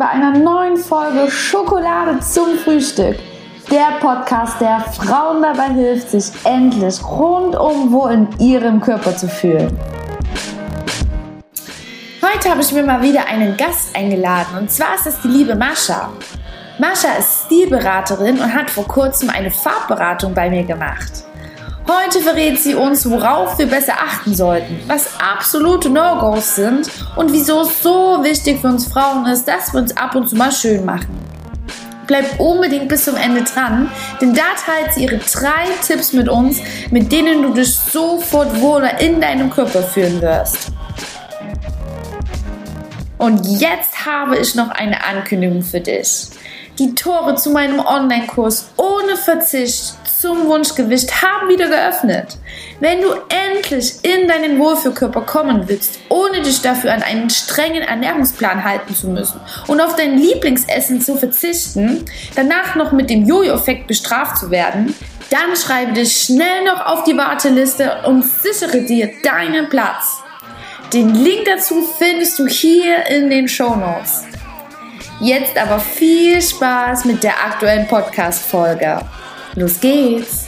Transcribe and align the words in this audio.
bei 0.00 0.08
einer 0.08 0.30
neuen 0.30 0.78
Folge 0.78 1.30
Schokolade 1.30 2.20
zum 2.20 2.56
Frühstück. 2.56 3.18
Der 3.70 3.98
Podcast, 4.00 4.58
der 4.58 4.80
Frauen 4.80 5.42
dabei 5.42 5.74
hilft, 5.74 6.08
sich 6.08 6.24
endlich 6.44 7.04
rundum 7.04 7.92
wohl 7.92 8.12
in 8.12 8.28
ihrem 8.38 8.80
Körper 8.80 9.14
zu 9.14 9.28
fühlen. 9.28 9.78
Heute 12.22 12.48
habe 12.48 12.62
ich 12.62 12.72
mir 12.72 12.82
mal 12.82 13.02
wieder 13.02 13.26
einen 13.26 13.54
Gast 13.58 13.94
eingeladen 13.94 14.56
und 14.60 14.70
zwar 14.70 14.94
ist 14.94 15.06
es 15.06 15.20
die 15.20 15.28
liebe 15.28 15.54
Mascha. 15.54 16.08
Mascha 16.78 17.18
ist 17.18 17.44
Stilberaterin 17.44 18.38
und 18.40 18.54
hat 18.54 18.70
vor 18.70 18.88
kurzem 18.88 19.28
eine 19.28 19.50
Farbberatung 19.50 20.32
bei 20.32 20.48
mir 20.48 20.64
gemacht. 20.64 21.26
Heute 21.90 22.20
verrät 22.20 22.60
sie 22.60 22.76
uns, 22.76 23.10
worauf 23.10 23.58
wir 23.58 23.66
besser 23.66 23.94
achten 23.94 24.32
sollten, 24.32 24.78
was 24.86 25.08
absolute 25.18 25.90
No-Gos 25.90 26.54
sind 26.54 26.88
und 27.16 27.32
wieso 27.32 27.62
es 27.62 27.82
so 27.82 28.22
wichtig 28.22 28.60
für 28.60 28.68
uns 28.68 28.86
Frauen 28.86 29.26
ist, 29.26 29.48
dass 29.48 29.72
wir 29.72 29.80
uns 29.80 29.96
ab 29.96 30.14
und 30.14 30.28
zu 30.28 30.36
mal 30.36 30.52
schön 30.52 30.84
machen. 30.84 31.08
Bleib 32.06 32.38
unbedingt 32.38 32.88
bis 32.88 33.06
zum 33.06 33.16
Ende 33.16 33.42
dran, 33.42 33.90
denn 34.20 34.32
da 34.34 34.42
teilt 34.64 34.94
sie 34.94 35.02
ihre 35.02 35.18
drei 35.18 35.64
Tipps 35.84 36.12
mit 36.12 36.28
uns, 36.28 36.60
mit 36.92 37.10
denen 37.10 37.42
du 37.42 37.52
dich 37.52 37.74
sofort 37.74 38.60
wohler 38.60 39.00
in 39.00 39.20
deinem 39.20 39.50
Körper 39.50 39.82
fühlen 39.82 40.22
wirst. 40.22 40.68
Und 43.18 43.44
jetzt 43.60 44.06
habe 44.06 44.38
ich 44.38 44.54
noch 44.54 44.70
eine 44.70 45.04
Ankündigung 45.04 45.62
für 45.62 45.80
dich. 45.80 46.28
Die 46.78 46.94
Tore 46.94 47.34
zu 47.34 47.50
meinem 47.50 47.80
Online-Kurs 47.80 48.70
ohne 48.76 49.16
Verzicht 49.16 49.96
zum 50.20 50.46
Wunschgewicht 50.48 51.22
haben 51.22 51.48
wieder 51.48 51.68
geöffnet. 51.68 52.36
Wenn 52.78 53.00
du 53.00 53.08
endlich 53.28 53.94
in 54.02 54.28
deinen 54.28 54.58
Wohlfühlkörper 54.58 55.22
kommen 55.22 55.66
willst, 55.66 55.98
ohne 56.10 56.42
dich 56.42 56.60
dafür 56.60 56.92
an 56.92 57.02
einen 57.02 57.30
strengen 57.30 57.82
Ernährungsplan 57.82 58.62
halten 58.62 58.94
zu 58.94 59.08
müssen 59.08 59.40
und 59.66 59.80
auf 59.80 59.96
dein 59.96 60.18
Lieblingsessen 60.18 61.00
zu 61.00 61.16
verzichten, 61.16 62.04
danach 62.34 62.74
noch 62.74 62.92
mit 62.92 63.08
dem 63.08 63.26
Jojo-Effekt 63.26 63.86
bestraft 63.86 64.36
zu 64.36 64.50
werden, 64.50 64.94
dann 65.30 65.56
schreibe 65.56 65.92
dich 65.92 66.12
schnell 66.12 66.64
noch 66.64 66.84
auf 66.84 67.04
die 67.04 67.16
Warteliste 67.16 68.02
und 68.06 68.24
sichere 68.24 68.82
dir 68.82 69.10
deinen 69.22 69.68
Platz. 69.68 70.18
Den 70.92 71.14
Link 71.14 71.44
dazu 71.46 71.88
findest 71.98 72.38
du 72.38 72.46
hier 72.46 73.06
in 73.06 73.30
den 73.30 73.48
Show 73.48 73.76
Notes. 73.76 74.24
Jetzt 75.20 75.56
aber 75.56 75.78
viel 75.78 76.42
Spaß 76.42 77.04
mit 77.04 77.22
der 77.22 77.32
aktuellen 77.32 77.86
Podcast-Folge. 77.86 79.00
Los 79.56 79.80
geht's! 79.80 80.46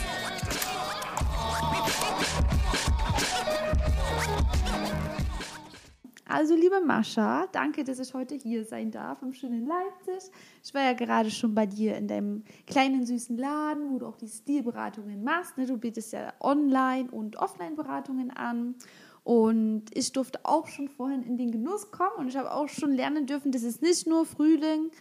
Also, 6.25 6.55
liebe 6.55 6.79
Mascha, 6.81 7.47
danke, 7.51 7.83
dass 7.83 7.99
ich 7.99 8.13
heute 8.13 8.35
hier 8.35 8.63
sein 8.63 8.91
darf 8.91 9.21
im 9.21 9.33
schönen 9.33 9.67
Leipzig. 9.67 10.31
Ich 10.63 10.73
war 10.73 10.83
ja 10.83 10.93
gerade 10.93 11.29
schon 11.29 11.53
bei 11.53 11.65
dir 11.65 11.97
in 11.97 12.07
deinem 12.07 12.43
kleinen 12.65 13.05
süßen 13.05 13.37
Laden, 13.37 13.91
wo 13.91 13.99
du 13.99 14.07
auch 14.07 14.15
die 14.15 14.29
Stilberatungen 14.29 15.23
machst. 15.23 15.57
Ne? 15.57 15.65
Du 15.65 15.77
bietest 15.77 16.13
ja 16.13 16.33
Online- 16.39 17.11
und 17.11 17.35
Offline-Beratungen 17.35 18.31
an. 18.31 18.75
Und 19.23 19.85
ich 19.93 20.11
durfte 20.11 20.39
auch 20.43 20.67
schon 20.67 20.87
vorhin 20.87 21.23
in 21.23 21.37
den 21.37 21.51
Genuss 21.51 21.91
kommen 21.91 22.15
und 22.17 22.27
ich 22.29 22.35
habe 22.35 22.51
auch 22.53 22.67
schon 22.67 22.93
lernen 22.93 23.25
dürfen, 23.25 23.51
dass 23.51 23.63
es 23.63 23.81
nicht 23.81 24.07
nur 24.07 24.25
Frühling, 24.25 24.91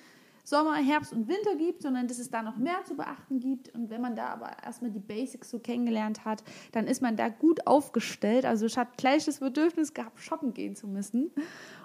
Sommer, 0.44 0.74
Herbst 0.74 1.12
und 1.12 1.28
Winter 1.28 1.54
gibt, 1.56 1.82
sondern 1.82 2.08
dass 2.08 2.18
es 2.18 2.30
da 2.30 2.42
noch 2.42 2.56
mehr 2.56 2.84
zu 2.84 2.96
beachten 2.96 3.38
gibt. 3.38 3.74
Und 3.74 3.90
wenn 3.90 4.00
man 4.00 4.16
da 4.16 4.26
aber 4.26 4.50
erstmal 4.64 4.90
die 4.90 4.98
Basics 4.98 5.50
so 5.50 5.58
kennengelernt 5.58 6.24
hat, 6.24 6.42
dann 6.72 6.86
ist 6.86 7.00
man 7.00 7.16
da 7.16 7.28
gut 7.28 7.66
aufgestellt. 7.66 8.44
Also 8.44 8.66
ich 8.66 8.76
hatte 8.76 8.92
gleich 8.96 9.24
das 9.24 9.38
Bedürfnis 9.38 9.94
gehabt, 9.94 10.20
shoppen 10.20 10.52
gehen 10.52 10.74
zu 10.74 10.88
müssen. 10.88 11.30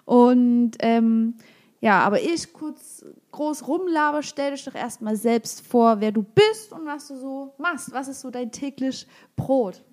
Und 0.06 0.72
ähm, 0.80 1.36
ja, 1.80 2.00
aber 2.00 2.22
ich 2.22 2.54
kurz 2.54 3.06
groß 3.32 3.68
rumlaber, 3.68 4.24
stell 4.24 4.52
dich 4.52 4.66
doch 4.66 4.74
erstmal 4.74 5.16
selbst 5.16 5.62
vor, 5.62 6.02
wer 6.02 6.12
du 6.12 6.24
bist 6.24 6.74
und 6.74 6.86
was 6.88 7.08
du 7.08 7.18
so 7.18 7.54
machst. 7.60 7.92
Was 7.94 8.08
ist 8.08 8.22
so 8.22 8.32
dein 8.32 8.52
täglich 8.52 9.06
Brot? 9.36 9.84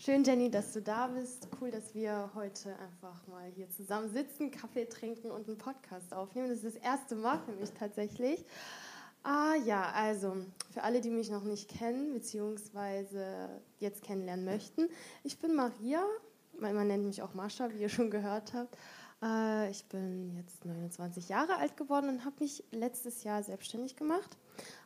Schön, 0.00 0.22
Jenny, 0.22 0.48
dass 0.48 0.72
du 0.72 0.80
da 0.80 1.08
bist. 1.08 1.48
Cool, 1.60 1.72
dass 1.72 1.92
wir 1.92 2.30
heute 2.36 2.78
einfach 2.78 3.26
mal 3.26 3.50
hier 3.56 3.68
zusammen 3.68 4.08
sitzen, 4.08 4.52
Kaffee 4.52 4.84
trinken 4.84 5.32
und 5.32 5.48
einen 5.48 5.58
Podcast 5.58 6.14
aufnehmen. 6.14 6.48
Das 6.48 6.62
ist 6.62 6.76
das 6.76 6.82
erste 6.84 7.16
Mal 7.16 7.40
für 7.40 7.50
mich 7.50 7.72
tatsächlich. 7.72 8.44
Ah 9.24 9.56
ja, 9.66 9.90
also 9.90 10.36
für 10.70 10.84
alle, 10.84 11.00
die 11.00 11.10
mich 11.10 11.30
noch 11.30 11.42
nicht 11.42 11.68
kennen, 11.68 12.12
beziehungsweise 12.12 13.60
jetzt 13.80 14.04
kennenlernen 14.04 14.44
möchten, 14.44 14.88
ich 15.24 15.40
bin 15.40 15.56
Maria, 15.56 16.04
man 16.60 16.86
nennt 16.86 17.04
mich 17.04 17.20
auch 17.20 17.34
Mascha, 17.34 17.68
wie 17.74 17.82
ihr 17.82 17.88
schon 17.88 18.12
gehört 18.12 18.54
habt. 18.54 18.76
Äh, 19.20 19.68
ich 19.72 19.84
bin 19.86 20.32
jetzt 20.36 20.64
29 20.64 21.28
Jahre 21.28 21.56
alt 21.56 21.76
geworden 21.76 22.08
und 22.08 22.24
habe 22.24 22.36
mich 22.38 22.62
letztes 22.70 23.24
Jahr 23.24 23.42
selbstständig 23.42 23.96
gemacht 23.96 24.38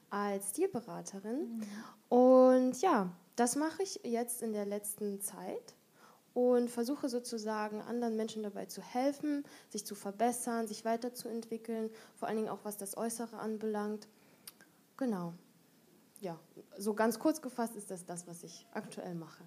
als 0.08 0.50
Stilberaterin. 0.50 1.58
Mhm. 1.58 1.64
Und 2.08 2.80
ja, 2.80 3.10
das 3.36 3.56
mache 3.56 3.82
ich 3.82 4.00
jetzt 4.04 4.42
in 4.42 4.52
der 4.52 4.66
letzten 4.66 5.20
Zeit 5.20 5.74
und 6.34 6.70
versuche 6.70 7.08
sozusagen 7.08 7.80
anderen 7.82 8.16
Menschen 8.16 8.42
dabei 8.42 8.66
zu 8.66 8.82
helfen, 8.82 9.44
sich 9.68 9.84
zu 9.84 9.94
verbessern, 9.94 10.66
sich 10.66 10.84
weiterzuentwickeln, 10.84 11.90
vor 12.14 12.28
allen 12.28 12.38
Dingen 12.38 12.48
auch 12.48 12.64
was 12.64 12.76
das 12.76 12.96
Äußere 12.96 13.38
anbelangt. 13.38 14.08
Genau. 14.96 15.34
Ja, 16.20 16.38
so 16.78 16.94
ganz 16.94 17.18
kurz 17.18 17.42
gefasst 17.42 17.76
ist 17.76 17.90
das 17.90 18.06
das, 18.06 18.26
was 18.26 18.44
ich 18.44 18.66
aktuell 18.72 19.14
mache. 19.14 19.42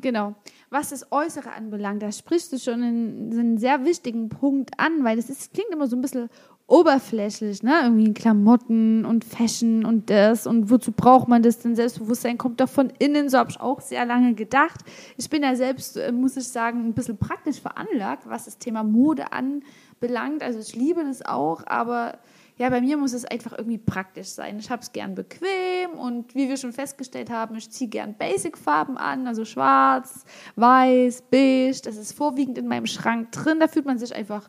Genau. 0.00 0.34
Was 0.70 0.90
das 0.90 1.10
Äußere 1.12 1.52
anbelangt, 1.52 2.02
da 2.02 2.12
sprichst 2.12 2.52
du 2.52 2.58
schon 2.58 2.82
einen, 2.82 3.32
einen 3.32 3.58
sehr 3.58 3.84
wichtigen 3.84 4.28
Punkt 4.28 4.78
an, 4.78 5.04
weil 5.04 5.18
ist, 5.18 5.52
klingt 5.52 5.70
immer 5.70 5.86
so 5.86 5.96
ein 5.96 6.02
bisschen 6.02 6.28
oberflächlich, 6.72 7.62
ne? 7.62 7.80
Irgendwie 7.82 8.14
Klamotten 8.14 9.04
und 9.04 9.26
Fashion 9.26 9.84
und 9.84 10.08
das 10.08 10.46
und 10.46 10.70
wozu 10.70 10.90
braucht 10.90 11.28
man 11.28 11.42
das 11.42 11.58
denn? 11.58 11.76
Selbstbewusstsein 11.76 12.38
kommt 12.38 12.62
doch 12.62 12.68
von 12.68 12.90
innen, 12.98 13.28
so 13.28 13.36
habe 13.36 13.50
ich 13.50 13.60
auch 13.60 13.82
sehr 13.82 14.06
lange 14.06 14.32
gedacht. 14.32 14.80
Ich 15.18 15.28
bin 15.28 15.42
ja 15.42 15.54
selbst, 15.54 15.98
äh, 15.98 16.10
muss 16.12 16.38
ich 16.38 16.48
sagen, 16.48 16.86
ein 16.86 16.94
bisschen 16.94 17.18
praktisch 17.18 17.60
veranlagt, 17.60 18.22
was 18.26 18.46
das 18.46 18.56
Thema 18.56 18.84
Mode 18.84 19.32
anbelangt. 19.32 20.42
Also 20.42 20.60
ich 20.60 20.74
liebe 20.74 21.04
das 21.04 21.22
auch, 21.22 21.62
aber 21.66 22.18
ja, 22.56 22.70
bei 22.70 22.80
mir 22.80 22.96
muss 22.96 23.12
es 23.12 23.26
einfach 23.26 23.52
irgendwie 23.52 23.76
praktisch 23.76 24.28
sein. 24.28 24.58
Ich 24.58 24.70
habe 24.70 24.80
es 24.80 24.92
gern 24.92 25.14
bequem 25.14 25.90
und 25.98 26.34
wie 26.34 26.48
wir 26.48 26.56
schon 26.56 26.72
festgestellt 26.72 27.28
haben, 27.28 27.54
ich 27.54 27.70
ziehe 27.70 27.90
gern 27.90 28.14
Basic-Farben 28.16 28.96
an, 28.96 29.26
also 29.26 29.44
schwarz, 29.44 30.24
weiß, 30.56 31.24
beige. 31.30 31.80
Das 31.84 31.98
ist 31.98 32.12
vorwiegend 32.14 32.56
in 32.56 32.66
meinem 32.66 32.86
Schrank 32.86 33.30
drin. 33.32 33.60
Da 33.60 33.68
fühlt 33.68 33.84
man 33.84 33.98
sich 33.98 34.14
einfach 34.14 34.48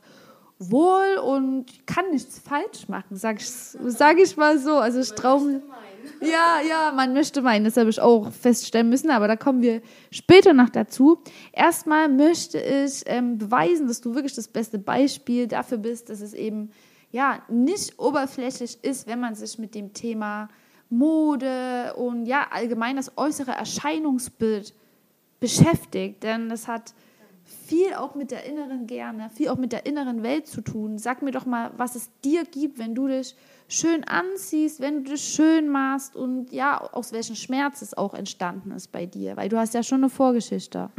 wohl 0.60 1.18
und 1.24 1.66
kann 1.86 2.10
nichts 2.12 2.40
falsch 2.40 2.88
machen, 2.88 3.16
sag 3.16 3.42
ich, 3.42 3.50
sag 3.50 4.18
ich 4.20 4.38
mal 4.38 4.58
so. 4.60 4.78
Also 4.78 5.00
ich 5.00 5.12
traue 5.12 5.62
ja, 6.22 6.62
ja, 6.68 6.92
man 6.96 7.14
möchte 7.14 7.42
meinen, 7.42 7.66
das 7.66 7.78
habe 7.78 7.90
ich 7.90 8.00
auch 8.00 8.32
feststellen 8.32 8.90
müssen, 8.90 9.10
aber 9.10 9.28
da 9.28 9.36
kommen 9.36 9.62
wir 9.62 9.82
später 10.12 10.54
noch 10.54 10.70
dazu. 10.70 11.22
Erstmal 11.52 12.10
möchte 12.10 12.60
ich 12.60 13.04
ähm, 13.06 13.38
beweisen, 13.38 13.88
dass 13.88 14.02
du 14.02 14.16
wirklich 14.16 14.36
das 14.36 14.48
beste 14.48 14.80
Beispiel 14.80 15.48
dafür 15.48 15.78
bist, 15.78 16.10
dass 16.10 16.22
es 16.22 16.34
eben 16.34 16.72
ja 17.12 17.42
nicht 17.48 18.00
oberflächlich 18.00 18.84
ist, 18.84 19.08
wenn 19.08 19.20
man 19.20 19.36
sich 19.36 19.58
mit 19.60 19.76
dem 19.76 19.94
Thema 19.94 20.50
Mode 20.90 21.94
und 21.96 22.26
ja 22.26 22.48
allgemein 22.52 22.96
das 22.96 23.18
äußere 23.18 23.52
Erscheinungsbild 23.52 24.74
beschäftigt, 25.40 26.24
denn 26.24 26.52
es 26.52 26.68
hat 26.68 26.94
viel 27.54 27.94
auch 27.94 28.16
mit 28.16 28.32
der 28.32 28.46
inneren 28.46 28.88
Gerne, 28.88 29.30
viel 29.34 29.50
auch 29.50 29.58
mit 29.58 29.72
der 29.72 29.86
inneren 29.86 30.24
Welt 30.24 30.48
zu 30.48 30.62
tun. 30.62 30.98
Sag 30.98 31.22
mir 31.22 31.32
doch 31.32 31.46
mal, 31.46 31.72
was 31.78 31.96
es 31.96 32.10
dir 32.24 32.44
gibt, 32.46 32.80
wenn 32.80 32.96
du 32.96 33.08
dich 33.08 33.36
schön 33.68 34.04
anziehst, 34.04 34.80
wenn 34.80 35.04
du 35.04 35.12
dich 35.12 35.24
schön 35.24 35.70
machst 35.70 36.16
und 36.16 36.52
ja, 36.52 36.80
aus 36.80 37.14
welchem 37.14 37.36
Schmerz 37.36 37.82
es 37.82 37.96
auch 37.96 38.14
entstanden 38.14 38.72
ist 38.72 38.92
bei 38.92 39.06
dir, 39.06 39.38
weil 39.38 39.50
du 39.50 39.58
hast 39.58 39.74
ja 39.74 39.84
schon 39.84 40.00
eine 40.00 40.10
Vorgeschichte. 40.10 40.90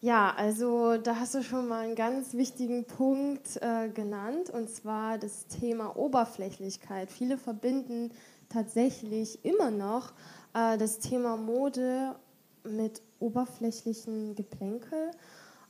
Ja, 0.00 0.34
also 0.36 0.96
da 0.96 1.14
hast 1.16 1.36
du 1.36 1.44
schon 1.44 1.68
mal 1.68 1.84
einen 1.84 1.94
ganz 1.94 2.34
wichtigen 2.34 2.84
Punkt 2.84 3.56
äh, 3.62 3.88
genannt, 3.88 4.50
und 4.50 4.68
zwar 4.68 5.16
das 5.16 5.46
Thema 5.46 5.96
Oberflächlichkeit. 5.96 7.08
Viele 7.08 7.38
verbinden 7.38 8.10
tatsächlich 8.48 9.44
immer 9.44 9.70
noch 9.70 10.12
äh, 10.54 10.76
das 10.76 10.98
Thema 10.98 11.36
Mode 11.36 12.16
mit 12.64 13.02
oberflächlichen 13.18 14.34
Geplänkel. 14.34 15.10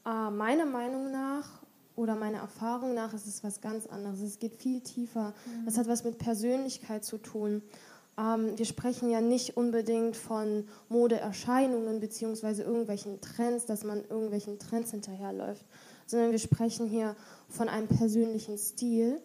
Äh, 0.06 0.30
meiner 0.30 0.66
Meinung 0.66 1.10
nach 1.10 1.62
oder 1.96 2.16
meiner 2.16 2.38
Erfahrung 2.38 2.94
nach 2.94 3.12
ist 3.14 3.26
es 3.26 3.44
was 3.44 3.60
ganz 3.60 3.86
anderes. 3.86 4.20
Es 4.20 4.38
geht 4.38 4.56
viel 4.56 4.80
tiefer. 4.80 5.34
Mhm. 5.46 5.68
Es 5.68 5.78
hat 5.78 5.88
was 5.88 6.04
mit 6.04 6.18
Persönlichkeit 6.18 7.04
zu 7.04 7.18
tun. 7.18 7.62
Ähm, 8.18 8.56
wir 8.56 8.64
sprechen 8.64 9.10
ja 9.10 9.20
nicht 9.20 9.56
unbedingt 9.56 10.16
von 10.16 10.66
Modeerscheinungen 10.88 12.00
bzw. 12.00 12.62
irgendwelchen 12.62 13.20
Trends, 13.20 13.66
dass 13.66 13.84
man 13.84 14.04
irgendwelchen 14.08 14.58
Trends 14.58 14.90
hinterherläuft, 14.90 15.64
sondern 16.06 16.30
wir 16.32 16.38
sprechen 16.38 16.86
hier 16.86 17.16
von 17.48 17.68
einem 17.68 17.88
persönlichen 17.88 18.58
Stil 18.58 19.20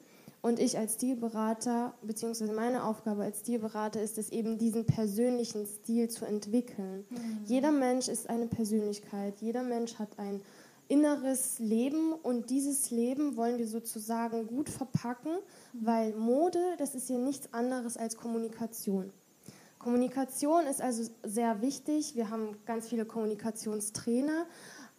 und 0.47 0.59
ich 0.59 0.77
als 0.77 0.93
Stilberater, 0.93 1.93
beziehungsweise 2.01 2.53
meine 2.53 2.85
Aufgabe 2.85 3.23
als 3.23 3.41
Stilberater 3.41 4.01
ist 4.01 4.17
es 4.17 4.29
eben, 4.29 4.57
diesen 4.57 4.85
persönlichen 4.85 5.65
Stil 5.65 6.09
zu 6.09 6.23
entwickeln. 6.23 7.05
Mhm. 7.09 7.39
Jeder 7.45 7.71
Mensch 7.71 8.07
ist 8.07 8.29
eine 8.29 8.47
Persönlichkeit, 8.47 9.41
jeder 9.41 9.63
Mensch 9.63 9.95
hat 9.99 10.17
ein 10.17 10.41
inneres 10.87 11.59
Leben 11.59 12.13
und 12.13 12.49
dieses 12.49 12.91
Leben 12.91 13.35
wollen 13.35 13.57
wir 13.57 13.67
sozusagen 13.67 14.47
gut 14.47 14.69
verpacken, 14.69 15.37
weil 15.73 16.13
Mode, 16.13 16.59
das 16.77 16.95
ist 16.95 17.09
ja 17.09 17.17
nichts 17.17 17.53
anderes 17.53 17.97
als 17.97 18.15
Kommunikation. 18.15 19.11
Kommunikation 19.79 20.65
ist 20.65 20.81
also 20.81 21.11
sehr 21.23 21.61
wichtig. 21.61 22.15
Wir 22.15 22.29
haben 22.29 22.57
ganz 22.65 22.87
viele 22.87 23.05
Kommunikationstrainer, 23.05 24.45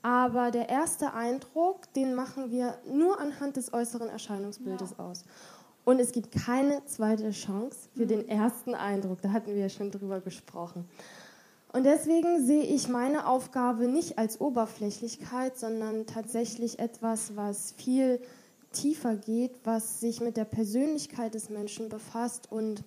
aber 0.02 0.50
der 0.50 0.68
erste 0.68 1.12
Eindruck, 1.12 1.92
den 1.94 2.14
machen 2.14 2.50
wir 2.50 2.78
nur 2.90 3.20
anhand 3.20 3.56
des 3.56 3.72
äußeren 3.72 4.08
Erscheinungsbildes 4.08 4.94
ja. 4.96 5.04
aus. 5.04 5.24
Und 5.84 6.00
es 6.00 6.12
gibt 6.12 6.32
keine 6.32 6.84
zweite 6.84 7.30
Chance 7.30 7.88
für 7.96 8.06
den 8.06 8.28
ersten 8.28 8.74
Eindruck. 8.74 9.22
Da 9.22 9.32
hatten 9.32 9.54
wir 9.54 9.62
ja 9.62 9.68
schon 9.68 9.90
drüber 9.90 10.20
gesprochen. 10.20 10.86
Und 11.72 11.84
deswegen 11.84 12.44
sehe 12.44 12.62
ich 12.62 12.88
meine 12.88 13.26
Aufgabe 13.26 13.88
nicht 13.88 14.18
als 14.18 14.40
Oberflächlichkeit, 14.40 15.58
sondern 15.58 16.06
tatsächlich 16.06 16.78
etwas, 16.78 17.36
was 17.36 17.72
viel 17.72 18.20
tiefer 18.72 19.16
geht, 19.16 19.52
was 19.64 20.00
sich 20.00 20.20
mit 20.20 20.36
der 20.36 20.44
Persönlichkeit 20.44 21.34
des 21.34 21.50
Menschen 21.50 21.88
befasst. 21.88 22.50
Und 22.50 22.84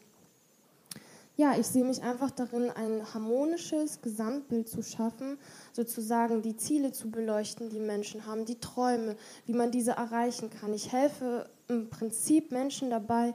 ja, 1.42 1.58
ich 1.58 1.66
sehe 1.66 1.84
mich 1.84 2.04
einfach 2.04 2.30
darin, 2.30 2.70
ein 2.70 3.02
harmonisches 3.16 4.02
Gesamtbild 4.02 4.70
zu 4.70 4.84
schaffen, 4.84 5.40
sozusagen 5.74 6.44
die 6.44 6.56
Ziele 6.56 6.92
zu 6.92 7.10
beleuchten, 7.10 7.72
die 7.72 7.80
Menschen 7.80 8.28
haben, 8.28 8.46
die 8.46 8.60
Träume, 8.60 9.16
wie 9.48 9.54
man 9.54 9.72
diese 9.72 9.94
erreichen 9.94 10.52
kann. 10.52 10.72
Ich 10.72 10.92
helfe 10.92 11.50
im 11.68 11.90
Prinzip 11.90 12.52
Menschen 12.52 12.92
dabei, 12.92 13.34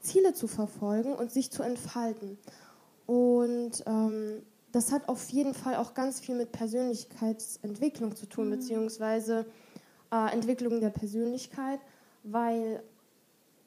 Ziele 0.00 0.34
zu 0.34 0.48
verfolgen 0.48 1.14
und 1.14 1.30
sich 1.30 1.52
zu 1.52 1.62
entfalten. 1.62 2.38
Und 3.06 3.84
ähm, 3.86 4.42
das 4.72 4.90
hat 4.90 5.08
auf 5.08 5.30
jeden 5.30 5.54
Fall 5.54 5.76
auch 5.76 5.94
ganz 5.94 6.18
viel 6.18 6.34
mit 6.34 6.50
Persönlichkeitsentwicklung 6.50 8.16
zu 8.16 8.26
tun, 8.26 8.46
mhm. 8.46 8.50
beziehungsweise 8.50 9.46
äh, 10.10 10.32
Entwicklung 10.32 10.80
der 10.80 10.90
Persönlichkeit, 10.90 11.78
weil 12.24 12.82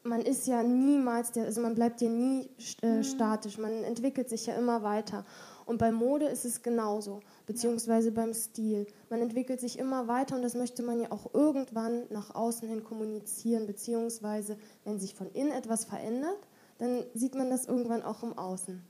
man 0.07 0.21
ist 0.21 0.47
ja 0.47 0.63
niemals, 0.63 1.31
der, 1.31 1.45
also 1.45 1.61
man 1.61 1.75
bleibt 1.75 2.01
ja 2.01 2.09
nie 2.09 2.49
äh, 2.81 2.97
mhm. 2.97 3.03
statisch, 3.03 3.57
man 3.57 3.83
entwickelt 3.83 4.29
sich 4.29 4.45
ja 4.45 4.55
immer 4.55 4.83
weiter. 4.83 5.25
Und 5.65 5.79
bei 5.79 5.91
Mode 5.91 6.25
ist 6.27 6.45
es 6.45 6.61
genauso, 6.61 7.19
beziehungsweise 7.45 8.11
beim 8.11 8.33
Stil. 8.33 8.87
Man 9.09 9.21
entwickelt 9.21 9.59
sich 9.59 9.77
immer 9.77 10.07
weiter 10.07 10.37
und 10.37 10.41
das 10.41 10.55
möchte 10.55 10.81
man 10.81 11.01
ja 11.01 11.11
auch 11.11 11.33
irgendwann 11.33 12.03
nach 12.09 12.33
außen 12.33 12.67
hin 12.69 12.83
kommunizieren, 12.85 13.67
beziehungsweise 13.67 14.57
wenn 14.85 14.97
sich 14.97 15.13
von 15.13 15.29
innen 15.33 15.51
etwas 15.51 15.83
verändert, 15.83 16.39
dann 16.77 17.03
sieht 17.13 17.35
man 17.35 17.49
das 17.49 17.65
irgendwann 17.65 18.01
auch 18.01 18.23
im 18.23 18.37
Außen. 18.37 18.81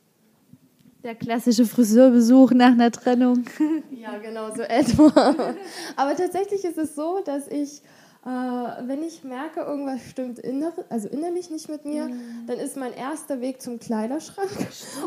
Der 1.04 1.16
klassische 1.16 1.66
Friseurbesuch 1.66 2.52
nach 2.52 2.72
einer 2.72 2.92
Trennung. 2.92 3.46
Ja, 3.92 4.20
genau, 4.20 4.56
so 4.56 4.62
etwa. 4.62 5.56
Aber 5.98 6.16
tatsächlich 6.16 6.64
ist 6.64 6.78
es 6.78 6.96
so, 6.96 7.20
dass 7.26 7.48
ich 7.48 7.82
wenn 8.24 9.04
ich 9.04 9.24
merke, 9.24 9.62
irgendwas 9.62 10.02
stimmt 10.10 10.40
inner, 10.40 10.74
also 10.90 11.08
innerlich 11.08 11.50
nicht 11.50 11.70
mit 11.70 11.86
mir, 11.86 12.06
mhm. 12.06 12.46
dann 12.48 12.58
ist 12.58 12.76
mein 12.76 12.94
erster 12.94 13.42
Weg 13.42 13.62
zum 13.62 13.80
Kleiderschrank. 13.80 14.50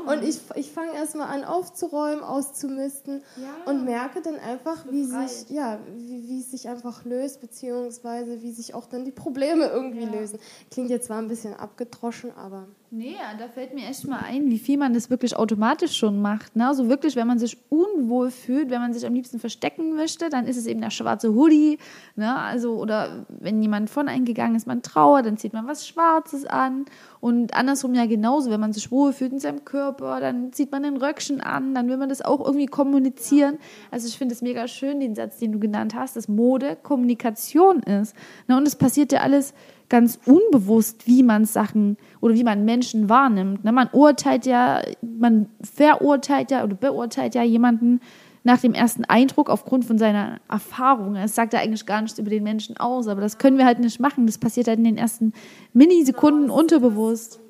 Und 0.07 0.23
ich, 0.23 0.39
ich 0.55 0.71
fange 0.71 0.95
erstmal 0.95 1.29
an 1.29 1.45
aufzuräumen, 1.45 2.23
auszumisten 2.23 3.23
ja. 3.37 3.71
und 3.71 3.85
merke 3.85 4.23
dann 4.23 4.37
einfach, 4.37 4.85
wie 4.91 5.05
sich, 5.05 5.51
ja, 5.51 5.79
wie, 5.97 6.29
wie 6.29 6.41
es 6.41 6.51
sich 6.51 6.69
einfach 6.69 7.05
löst, 7.05 7.41
beziehungsweise 7.41 8.43
wie 8.43 8.53
sich 8.53 8.75
auch 8.75 8.87
dann 8.87 9.05
die 9.05 9.11
Probleme 9.11 9.67
irgendwie 9.67 10.05
ja. 10.05 10.11
lösen. 10.11 10.39
Klingt 10.71 10.91
jetzt 10.91 11.07
zwar 11.07 11.19
ein 11.19 11.29
bisschen 11.29 11.55
abgedroschen, 11.55 12.33
aber. 12.37 12.67
Nee, 12.93 13.15
da 13.39 13.47
fällt 13.47 13.73
mir 13.73 13.87
echt 13.87 14.09
mal 14.09 14.19
ein, 14.19 14.51
wie 14.51 14.59
viel 14.59 14.77
man 14.77 14.93
das 14.93 15.11
wirklich 15.11 15.37
automatisch 15.37 15.97
schon 15.97 16.21
macht. 16.21 16.57
Ne? 16.57 16.67
Also 16.67 16.89
wirklich, 16.89 17.15
wenn 17.15 17.27
man 17.29 17.39
sich 17.39 17.57
unwohl 17.69 18.33
fühlt, 18.33 18.69
wenn 18.71 18.81
man 18.81 18.93
sich 18.93 19.07
am 19.07 19.15
liebsten 19.15 19.39
verstecken 19.39 19.95
möchte, 19.95 20.29
dann 20.29 20.45
ist 20.47 20.57
es 20.57 20.67
eben 20.67 20.81
der 20.81 20.91
schwarze 20.91 21.33
Hoodie. 21.33 21.79
Ne? 22.17 22.35
Also, 22.35 22.75
oder 22.75 23.00
wenn 23.29 23.63
jemand 23.63 23.91
von 23.91 24.09
einem 24.09 24.25
gegangen 24.25 24.55
ist, 24.55 24.67
man 24.67 24.83
trauert, 24.83 25.27
dann 25.27 25.37
zieht 25.37 25.53
man 25.53 25.67
was 25.67 25.87
Schwarzes 25.87 26.45
an. 26.47 26.85
Und 27.21 27.55
andersrum 27.55 27.95
ja 27.95 28.07
genauso, 28.07 28.51
wenn 28.51 28.61
man 28.61 28.73
sich 28.73 28.91
wohl 28.91 29.13
fühlt 29.13 29.33
in 29.33 29.39
seinem 29.39 29.65
Körper, 29.65 30.21
dann 30.21 30.53
zieht 30.53 30.73
man 30.73 30.85
ein 30.85 30.97
Röckchen 30.97 31.41
an, 31.41 31.75
dann 31.75 31.89
will 31.89 31.97
man 31.97 32.09
das 32.09 32.23
auch 32.23 32.45
irgendwie 32.45 32.67
kommunizieren. 32.67 33.59
Also 33.91 34.09
ich 34.09 34.17
finde 34.17 34.35
es 34.35 34.43
mega 34.43 34.67
schön, 34.69 35.01
den 35.01 35.15
Satz, 35.15 35.39
den 35.39 35.53
du 35.53 35.59
genannt 35.59 35.95
hast, 35.95 36.17
dass 36.17 36.29
Mode 36.29 36.77
Kommunikation 36.83 37.81
ist. 37.81 38.17
Ne? 38.49 38.57
Und 38.57 38.67
es 38.67 38.77
passiert 38.77 39.13
ja 39.13 39.21
alles 39.21 39.55
ganz 39.91 40.19
unbewusst, 40.25 41.07
wie 41.07 41.23
man 41.23 41.45
Sachen 41.45 41.99
oder 42.21 42.35
wie 42.35 42.45
man 42.45 42.65
Menschen 42.65 43.11
wahrnimmt. 43.11 43.65
Ne? 43.65 43.73
Man 43.73 43.91
urteilt 43.93 44.47
ja, 44.47 44.81
man 45.03 45.51
verurteilt 45.61 46.51
ja 46.51 46.65
oder 46.65 46.77
beurteilt 46.77 47.35
ja 47.35 47.43
jemanden 47.43 48.01
nach 48.43 48.61
dem 48.61 48.73
ersten 48.73 49.05
Eindruck 49.05 49.51
aufgrund 49.51 49.85
von 49.85 49.99
seiner 49.99 50.41
Erfahrung. 50.49 51.17
Es 51.17 51.35
sagt 51.35 51.53
ja 51.53 51.61
eigentlich 51.61 51.85
gar 51.87 52.01
nichts 52.01 52.19
über 52.19 52.31
den 52.31 52.43
Menschen 52.43 52.77
aus, 52.77 53.07
aber 53.07 53.21
das 53.21 53.39
können 53.39 53.59
wir 53.59 53.67
halt 53.67 53.81
nicht 53.81 54.01
machen. 54.01 54.27
Das 54.27 54.39
passiert 54.39 54.69
halt 54.69 54.79
in 54.79 54.85
den 54.85 54.97
ersten 54.97 55.33
Millisekunden 55.73 56.45
genau, 56.45 56.59
unterbewusst. 56.59 57.41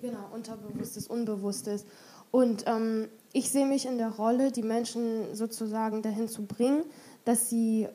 Genau, 0.00 0.30
unterbewusstes, 0.32 1.08
unbewusstes. 1.08 1.84
Und 2.30 2.64
ähm, 2.66 3.08
ich 3.32 3.50
sehe 3.50 3.66
mich 3.66 3.86
in 3.86 3.98
der 3.98 4.10
Rolle, 4.10 4.52
die 4.52 4.62
Menschen 4.62 5.34
sozusagen 5.34 6.02
dahin 6.02 6.28
zu 6.28 6.44
bringen, 6.44 6.82
dass 7.24 7.50
sie 7.50 7.88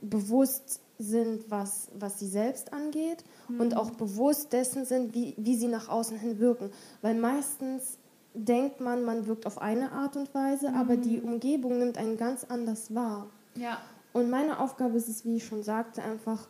bewusst 0.00 0.80
sind, 0.98 1.50
was, 1.50 1.88
was 1.98 2.18
sie 2.18 2.26
selbst 2.26 2.72
angeht 2.72 3.24
mhm. 3.48 3.60
und 3.60 3.76
auch 3.76 3.90
bewusst 3.90 4.52
dessen 4.52 4.84
sind, 4.84 5.14
wie, 5.14 5.34
wie 5.38 5.56
sie 5.56 5.68
nach 5.68 5.88
außen 5.88 6.18
hin 6.18 6.38
wirken. 6.38 6.70
Weil 7.00 7.14
meistens 7.14 7.98
denkt 8.34 8.80
man, 8.80 9.04
man 9.04 9.26
wirkt 9.26 9.46
auf 9.46 9.60
eine 9.60 9.92
Art 9.92 10.16
und 10.16 10.32
Weise, 10.34 10.70
mhm. 10.70 10.76
aber 10.76 10.96
die 10.96 11.20
Umgebung 11.20 11.78
nimmt 11.78 11.98
einen 11.98 12.16
ganz 12.16 12.44
anders 12.44 12.94
wahr. 12.94 13.26
Ja. 13.54 13.78
Und 14.12 14.30
meine 14.30 14.58
Aufgabe 14.58 14.96
ist 14.96 15.08
es, 15.08 15.24
wie 15.24 15.36
ich 15.36 15.44
schon 15.44 15.62
sagte, 15.62 16.02
einfach 16.02 16.48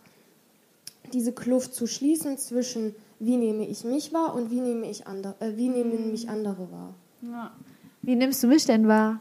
diese 1.12 1.32
Kluft 1.32 1.74
zu 1.74 1.86
schließen 1.86 2.38
zwischen, 2.38 2.94
wie 3.18 3.36
nehme 3.36 3.66
ich 3.66 3.84
mich 3.84 4.12
wahr 4.12 4.34
und 4.34 4.50
wie 4.50 4.60
nehme 4.60 4.88
ich 4.88 5.06
andere, 5.06 5.34
äh, 5.40 5.56
wie 5.56 5.68
nehmen 5.68 6.06
mhm. 6.06 6.10
mich 6.10 6.28
andere 6.28 6.70
wahr. 6.70 6.94
Ja. 7.22 7.52
Wie 8.02 8.16
nimmst 8.16 8.42
du 8.42 8.46
mich 8.46 8.64
denn 8.64 8.88
wahr? 8.88 9.20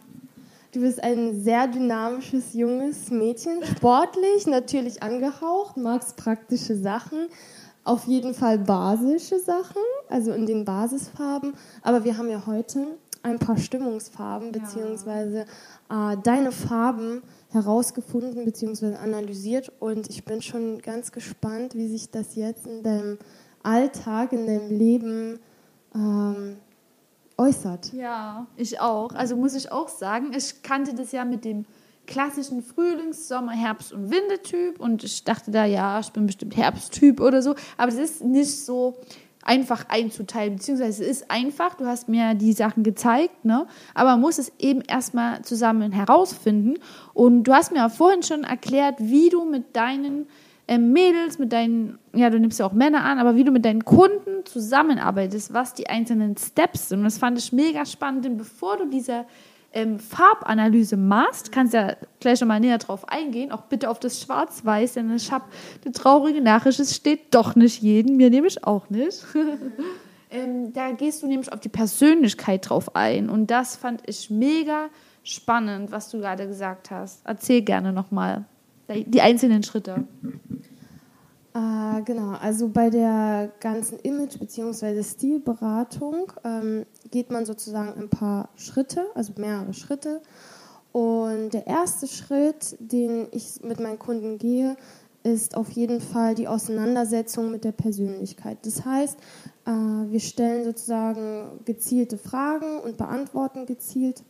Du 0.71 0.81
bist 0.81 1.03
ein 1.03 1.41
sehr 1.41 1.67
dynamisches, 1.67 2.53
junges 2.53 3.09
Mädchen, 3.09 3.65
sportlich, 3.65 4.45
natürlich 4.45 5.01
angehaucht, 5.01 5.77
magst 5.77 6.15
praktische 6.15 6.75
Sachen, 6.75 7.27
auf 7.89 8.05
jeden 8.05 8.35
Fall 8.35 8.59
basische 8.59 9.39
Sachen, 9.39 9.81
also 10.09 10.31
in 10.31 10.45
den 10.45 10.63
Basisfarben. 10.63 11.53
Aber 11.81 12.03
wir 12.03 12.17
haben 12.17 12.29
ja 12.29 12.45
heute 12.45 12.85
ein 13.23 13.39
paar 13.39 13.57
Stimmungsfarben, 13.57 14.51
beziehungsweise 14.51 15.45
äh, 15.89 16.17
deine 16.23 16.51
Farben 16.51 17.23
herausgefunden, 17.49 18.45
beziehungsweise 18.45 18.99
analysiert. 18.99 19.71
Und 19.79 20.07
ich 20.07 20.23
bin 20.23 20.43
schon 20.43 20.79
ganz 20.83 21.11
gespannt, 21.11 21.73
wie 21.73 21.87
sich 21.87 22.11
das 22.11 22.35
jetzt 22.35 22.67
in 22.67 22.83
deinem 22.83 23.17
Alltag, 23.63 24.33
in 24.33 24.45
deinem 24.45 24.69
Leben 24.69 25.39
ähm, 25.95 26.57
äußert. 27.37 27.91
Ja, 27.93 28.45
ich 28.55 28.79
auch. 28.79 29.13
Also 29.13 29.35
muss 29.35 29.55
ich 29.55 29.71
auch 29.71 29.89
sagen, 29.89 30.31
ich 30.37 30.61
kannte 30.61 30.93
das 30.93 31.11
ja 31.11 31.25
mit 31.25 31.43
dem 31.43 31.65
klassischen 32.09 32.61
Frühlings-, 32.61 33.27
Sommer-, 33.27 33.53
Herbst- 33.53 33.93
und 33.93 34.09
Wintertyp 34.09 34.79
und 34.79 35.03
ich 35.03 35.23
dachte 35.23 35.51
da, 35.51 35.63
ja, 35.65 35.99
ich 35.99 36.11
bin 36.11 36.25
bestimmt 36.25 36.57
Herbsttyp 36.57 37.21
oder 37.21 37.41
so, 37.41 37.55
aber 37.77 37.91
das 37.91 37.99
ist 37.99 38.23
nicht 38.23 38.65
so 38.65 38.97
einfach 39.43 39.85
einzuteilen, 39.89 40.55
beziehungsweise 40.55 41.03
es 41.03 41.09
ist 41.21 41.31
einfach, 41.31 41.75
du 41.75 41.85
hast 41.85 42.09
mir 42.09 42.33
die 42.33 42.53
Sachen 42.53 42.83
gezeigt, 42.83 43.45
ne? 43.45 43.67
aber 43.93 44.11
man 44.11 44.21
muss 44.21 44.37
es 44.37 44.51
eben 44.59 44.81
erstmal 44.81 45.43
zusammen 45.43 45.91
herausfinden 45.91 46.75
und 47.13 47.43
du 47.43 47.53
hast 47.53 47.71
mir 47.71 47.89
vorhin 47.89 48.23
schon 48.23 48.43
erklärt, 48.43 48.95
wie 48.99 49.29
du 49.29 49.45
mit 49.45 49.75
deinen 49.75 50.27
ähm, 50.67 50.91
Mädels, 50.91 51.39
mit 51.39 51.53
deinen, 51.53 51.99
ja, 52.13 52.29
du 52.29 52.39
nimmst 52.39 52.59
ja 52.59 52.65
auch 52.65 52.73
Männer 52.73 53.03
an, 53.03 53.17
aber 53.17 53.35
wie 53.35 53.43
du 53.43 53.51
mit 53.51 53.65
deinen 53.65 53.85
Kunden 53.85 54.45
zusammenarbeitest, 54.45 55.53
was 55.53 55.73
die 55.73 55.89
einzelnen 55.89 56.37
Steps 56.37 56.89
sind. 56.89 56.99
Und 56.99 57.05
das 57.05 57.17
fand 57.17 57.39
ich 57.39 57.51
mega 57.51 57.85
spannend, 57.85 58.25
denn 58.25 58.37
bevor 58.37 58.77
du 58.77 58.85
diese 58.87 59.25
ähm, 59.73 59.99
Farbanalyse 59.99 60.97
machst, 60.97 61.51
kannst 61.51 61.73
ja 61.73 61.95
gleich 62.19 62.41
nochmal 62.41 62.59
näher 62.59 62.77
drauf 62.77 63.07
eingehen, 63.07 63.51
auch 63.51 63.63
bitte 63.63 63.89
auf 63.89 63.99
das 63.99 64.21
Schwarz-Weiß, 64.21 64.93
denn 64.93 65.15
ich 65.15 65.31
habe 65.31 65.45
eine 65.83 65.93
traurige 65.93 66.41
Nachricht, 66.41 66.79
es 66.79 66.95
steht 66.95 67.33
doch 67.33 67.55
nicht 67.55 67.81
jeden, 67.81 68.17
mir 68.17 68.29
nämlich 68.29 68.63
auch 68.63 68.89
nicht. 68.89 69.25
ähm, 70.31 70.73
da 70.73 70.91
gehst 70.91 71.21
du 71.21 71.27
nämlich 71.27 71.51
auf 71.51 71.59
die 71.59 71.69
Persönlichkeit 71.69 72.69
drauf 72.69 72.95
ein 72.95 73.29
und 73.29 73.51
das 73.51 73.75
fand 73.75 74.01
ich 74.07 74.29
mega 74.29 74.89
spannend, 75.23 75.91
was 75.91 76.09
du 76.09 76.19
gerade 76.19 76.47
gesagt 76.47 76.89
hast. 76.91 77.21
Erzähl 77.25 77.61
gerne 77.61 77.93
nochmal 77.93 78.45
die 78.87 79.21
einzelnen 79.21 79.61
Schritte. 79.63 80.07
Äh, 81.59 82.01
genau, 82.03 82.37
also 82.39 82.69
bei 82.69 82.89
der 82.89 83.51
ganzen 83.59 83.99
Image- 83.99 84.39
bzw. 84.39 85.03
Stilberatung 85.03 86.31
ähm, 86.45 86.85
geht 87.11 87.31
man 87.31 87.45
sozusagen 87.45 87.99
ein 87.99 88.09
paar 88.09 88.49
Schritte, 88.55 89.05
also 89.13 89.33
mehrere 89.37 89.73
Schritte. 89.73 90.21
Und 90.91 91.53
der 91.53 91.67
erste 91.67 92.07
Schritt, 92.07 92.77
den 92.79 93.27
ich 93.31 93.61
mit 93.63 93.79
meinen 93.79 93.99
Kunden 93.99 94.37
gehe, 94.37 94.77
ist 95.23 95.57
auf 95.57 95.71
jeden 95.71 95.99
Fall 95.99 96.33
die 96.33 96.47
Auseinandersetzung 96.47 97.51
mit 97.51 97.65
der 97.65 97.73
Persönlichkeit. 97.73 98.59
Das 98.61 98.85
heißt, 98.85 99.17
äh, 99.65 99.71
wir 99.71 100.19
stellen 100.21 100.63
sozusagen 100.63 101.59
gezielte 101.65 102.17
Fragen 102.17 102.79
und 102.79 102.95
beantworten 102.95 103.65
gezielt. 103.65 104.23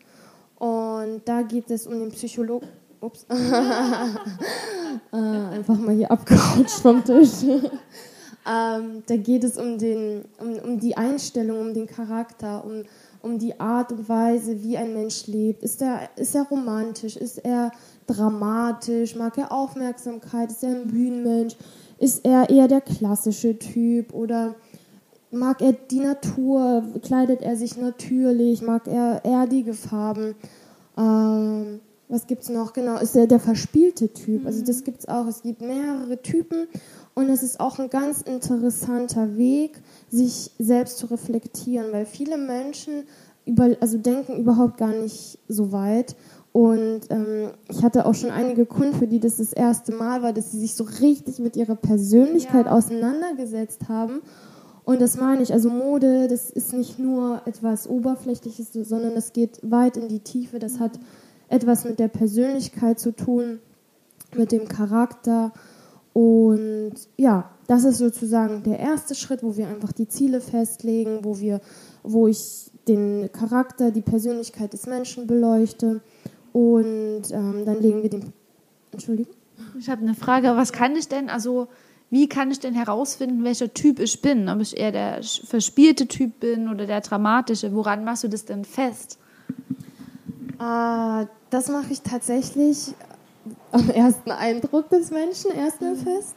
Und 0.57 1.21
da 1.25 1.43
geht 1.43 1.69
es 1.69 1.85
um 1.85 1.99
den 1.99 2.09
Psycholo 2.09 2.61
ups, 3.01 3.25
äh, 3.29 5.15
einfach 5.15 5.77
mal 5.77 5.95
hier 5.95 6.11
abgerutscht 6.11 6.79
vom 6.79 7.03
Tisch. 7.03 7.43
ähm, 7.43 9.03
da 9.05 9.17
geht 9.17 9.43
es 9.43 9.57
um, 9.57 9.77
den, 9.77 10.25
um, 10.39 10.53
um 10.59 10.79
die 10.79 10.97
Einstellung, 10.97 11.59
um 11.59 11.73
den 11.73 11.87
Charakter, 11.87 12.63
um, 12.65 12.83
um 13.21 13.37
die 13.37 13.59
Art 13.59 13.91
und 13.91 14.07
Weise, 14.07 14.61
wie 14.63 14.77
ein 14.77 14.93
Mensch 14.93 15.27
lebt. 15.27 15.63
Ist 15.63 15.81
er, 15.81 16.09
ist 16.15 16.35
er 16.35 16.43
romantisch? 16.43 17.15
Ist 17.17 17.39
er 17.39 17.71
dramatisch? 18.07 19.15
Mag 19.15 19.37
er 19.37 19.51
Aufmerksamkeit? 19.51 20.51
Ist 20.51 20.63
er 20.63 20.71
ein 20.71 20.87
Bühnenmensch? 20.87 21.55
Ist 21.97 22.25
er 22.25 22.49
eher 22.49 22.67
der 22.67 22.81
klassische 22.81 23.59
Typ? 23.59 24.13
Oder 24.13 24.55
mag 25.31 25.61
er 25.61 25.73
die 25.73 25.99
Natur? 25.99 26.83
Kleidet 27.03 27.41
er 27.41 27.55
sich 27.55 27.77
natürlich? 27.77 28.61
Mag 28.61 28.87
er 28.87 29.23
erdige 29.25 29.73
Farben? 29.73 30.35
Ähm, 30.97 31.81
was 32.09 32.25
gibt 32.25 32.43
es 32.43 32.49
noch? 32.49 32.73
Genau, 32.73 32.97
ist 32.97 33.15
er 33.15 33.27
der 33.27 33.39
verspielte 33.39 34.11
Typ. 34.11 34.45
Also 34.47 34.63
das 34.63 34.83
gibt 34.83 35.01
es 35.01 35.07
auch. 35.07 35.27
Es 35.27 35.43
gibt 35.43 35.61
mehrere 35.61 36.21
Typen 36.21 36.67
und 37.13 37.29
es 37.29 37.43
ist 37.43 37.59
auch 37.59 37.77
ein 37.77 37.89
ganz 37.89 38.21
interessanter 38.21 39.37
Weg, 39.37 39.79
sich 40.09 40.51
selbst 40.57 40.97
zu 40.97 41.05
reflektieren, 41.05 41.91
weil 41.91 42.07
viele 42.07 42.37
Menschen 42.37 43.03
über, 43.45 43.75
also 43.79 43.97
denken 43.97 44.37
überhaupt 44.37 44.77
gar 44.77 44.93
nicht 44.93 45.37
so 45.47 45.71
weit. 45.71 46.15
Und 46.51 47.01
ähm, 47.11 47.51
ich 47.69 47.83
hatte 47.83 48.07
auch 48.07 48.15
schon 48.15 48.31
einige 48.31 48.65
Kunden, 48.65 48.95
für 48.95 49.07
die 49.07 49.19
das 49.19 49.37
das 49.37 49.53
erste 49.53 49.91
Mal 49.91 50.23
war, 50.23 50.33
dass 50.33 50.51
sie 50.51 50.59
sich 50.59 50.73
so 50.73 50.83
richtig 50.83 51.37
mit 51.37 51.55
ihrer 51.55 51.75
Persönlichkeit 51.75 52.65
ja. 52.65 52.71
auseinandergesetzt 52.71 53.87
haben. 53.87 54.21
Und 54.83 54.99
das 54.99 55.17
meine 55.17 55.43
ich, 55.43 55.53
also 55.53 55.69
Mode, 55.69 56.27
das 56.27 56.49
ist 56.49 56.73
nicht 56.73 56.97
nur 56.97 57.43
etwas 57.45 57.87
Oberflächliches, 57.87 58.73
sondern 58.73 59.13
das 59.13 59.33
geht 59.33 59.59
weit 59.61 59.97
in 59.97 60.07
die 60.07 60.21
Tiefe. 60.21 60.57
Das 60.57 60.79
hat 60.79 60.99
etwas 61.49 61.83
mit 61.83 61.99
der 61.99 62.07
Persönlichkeit 62.07 62.99
zu 62.99 63.15
tun, 63.15 63.59
mit 64.35 64.51
dem 64.51 64.67
Charakter. 64.67 65.51
Und 66.13 66.93
ja, 67.17 67.51
das 67.67 67.83
ist 67.83 67.97
sozusagen 67.97 68.63
der 68.63 68.79
erste 68.79 69.15
Schritt, 69.15 69.43
wo 69.43 69.57
wir 69.57 69.67
einfach 69.67 69.91
die 69.91 70.07
Ziele 70.07 70.41
festlegen, 70.41 71.19
wo 71.23 71.39
wir, 71.39 71.61
wo 72.03 72.27
ich 72.27 72.71
den 72.87 73.29
Charakter, 73.31 73.91
die 73.91 74.01
Persönlichkeit 74.01 74.73
des 74.73 74.87
Menschen 74.87 75.27
beleuchte. 75.27 76.01
Und 76.53 77.23
ähm, 77.31 77.63
dann 77.65 77.81
legen 77.81 78.01
wir 78.01 78.09
den. 78.09 78.33
Entschuldigung? 78.91 79.35
Ich 79.77 79.89
habe 79.89 80.01
eine 80.01 80.15
Frage. 80.15 80.47
Was 80.55 80.71
kann 80.71 80.95
ich 80.95 81.07
denn, 81.07 81.29
also 81.29 81.67
wie 82.09 82.27
kann 82.27 82.49
ich 82.49 82.59
denn 82.59 82.73
herausfinden, 82.73 83.43
welcher 83.43 83.71
Typ 83.73 83.99
ich 83.99 84.21
bin? 84.21 84.49
Ob 84.49 84.61
ich 84.61 84.77
eher 84.77 84.91
der 84.91 85.21
verspielte 85.21 86.07
Typ 86.07 86.39
bin 86.39 86.67
oder 86.69 86.87
der 86.87 87.01
dramatische? 87.01 87.73
Woran 87.73 88.03
machst 88.03 88.23
du 88.23 88.27
das 88.27 88.45
denn 88.45 88.65
fest? 88.65 89.19
Äh, 90.59 91.25
das 91.49 91.69
mache 91.69 91.91
ich 91.91 92.01
tatsächlich 92.01 92.93
am 93.71 93.89
ersten 93.89 94.31
Eindruck 94.31 94.89
des 94.89 95.11
Menschen 95.11 95.51
erstmal 95.51 95.95
fest. 95.95 96.35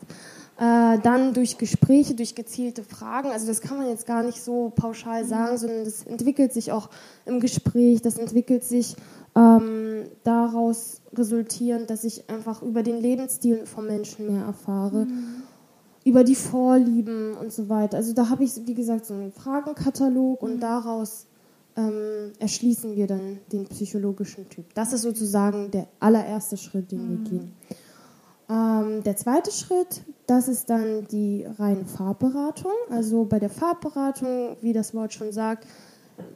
Äh, 0.58 0.98
dann 1.00 1.32
durch 1.34 1.58
Gespräche, 1.58 2.14
durch 2.14 2.34
gezielte 2.34 2.84
Fragen. 2.84 3.30
Also 3.30 3.46
das 3.46 3.60
kann 3.62 3.78
man 3.78 3.88
jetzt 3.88 4.06
gar 4.06 4.22
nicht 4.22 4.40
so 4.40 4.70
pauschal 4.74 5.24
sagen, 5.24 5.56
sondern 5.56 5.84
das 5.84 6.04
entwickelt 6.04 6.52
sich 6.52 6.70
auch 6.72 6.88
im 7.26 7.40
Gespräch. 7.40 8.02
Das 8.02 8.18
entwickelt 8.18 8.62
sich 8.62 8.94
ähm, 9.34 10.04
daraus 10.24 11.00
resultierend, 11.14 11.90
dass 11.90 12.04
ich 12.04 12.28
einfach 12.28 12.62
über 12.62 12.82
den 12.82 13.00
Lebensstil 13.00 13.66
vom 13.66 13.86
Menschen 13.86 14.32
mehr 14.32 14.44
erfahre. 14.44 15.06
Mhm. 15.06 15.42
Über 16.04 16.22
die 16.22 16.34
Vorlieben 16.34 17.34
und 17.34 17.52
so 17.52 17.68
weiter. 17.68 17.96
Also 17.96 18.12
da 18.12 18.28
habe 18.28 18.44
ich, 18.44 18.52
wie 18.66 18.74
gesagt, 18.74 19.06
so 19.06 19.14
einen 19.14 19.32
Fragenkatalog 19.32 20.42
und 20.42 20.56
mhm. 20.56 20.60
daraus 20.60 21.26
ähm, 21.76 22.32
erschließen 22.38 22.96
wir 22.96 23.06
dann 23.06 23.38
den 23.50 23.66
psychologischen 23.66 24.48
Typ. 24.48 24.72
Das 24.74 24.92
ist 24.92 25.02
sozusagen 25.02 25.70
der 25.70 25.88
allererste 26.00 26.56
Schritt, 26.56 26.92
den 26.92 27.08
wir 27.08 27.18
mhm. 27.18 27.24
gehen. 27.24 27.52
Ähm, 28.50 29.02
der 29.02 29.16
zweite 29.16 29.50
Schritt, 29.50 30.02
das 30.26 30.48
ist 30.48 30.68
dann 30.68 31.06
die 31.10 31.46
reine 31.58 31.84
Farbberatung. 31.84 32.72
Also 32.90 33.24
bei 33.24 33.38
der 33.38 33.50
Farbberatung, 33.50 34.56
wie 34.60 34.72
das 34.72 34.94
Wort 34.94 35.14
schon 35.14 35.32
sagt, 35.32 35.66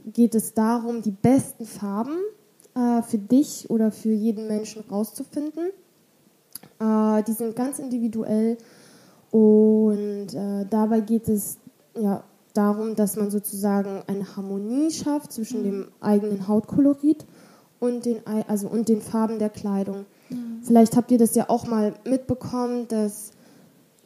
geht 0.06 0.34
es 0.34 0.54
darum, 0.54 1.02
die 1.02 1.10
besten 1.10 1.66
Farben 1.66 2.18
äh, 2.74 3.02
für 3.02 3.18
dich 3.18 3.68
oder 3.68 3.90
für 3.90 4.12
jeden 4.12 4.48
Menschen 4.48 4.84
rauszufinden. 4.90 5.70
Äh, 6.80 7.22
die 7.24 7.32
sind 7.32 7.56
ganz 7.56 7.78
individuell 7.78 8.56
und 9.30 10.28
äh, 10.32 10.64
dabei 10.70 11.00
geht 11.00 11.28
es 11.28 11.58
ja 11.94 12.24
darum, 12.56 12.96
dass 12.96 13.16
man 13.16 13.30
sozusagen 13.30 14.02
eine 14.06 14.36
Harmonie 14.36 14.90
schafft 14.90 15.32
zwischen 15.32 15.62
dem 15.62 15.88
eigenen 16.00 16.48
Hautkolorit 16.48 17.24
und 17.78 18.04
den, 18.06 18.20
also 18.48 18.68
und 18.68 18.88
den 18.88 19.00
Farben 19.00 19.38
der 19.38 19.50
Kleidung. 19.50 20.06
Mhm. 20.30 20.60
Vielleicht 20.62 20.96
habt 20.96 21.10
ihr 21.10 21.18
das 21.18 21.34
ja 21.34 21.48
auch 21.48 21.66
mal 21.66 21.94
mitbekommen, 22.04 22.88
dass 22.88 23.32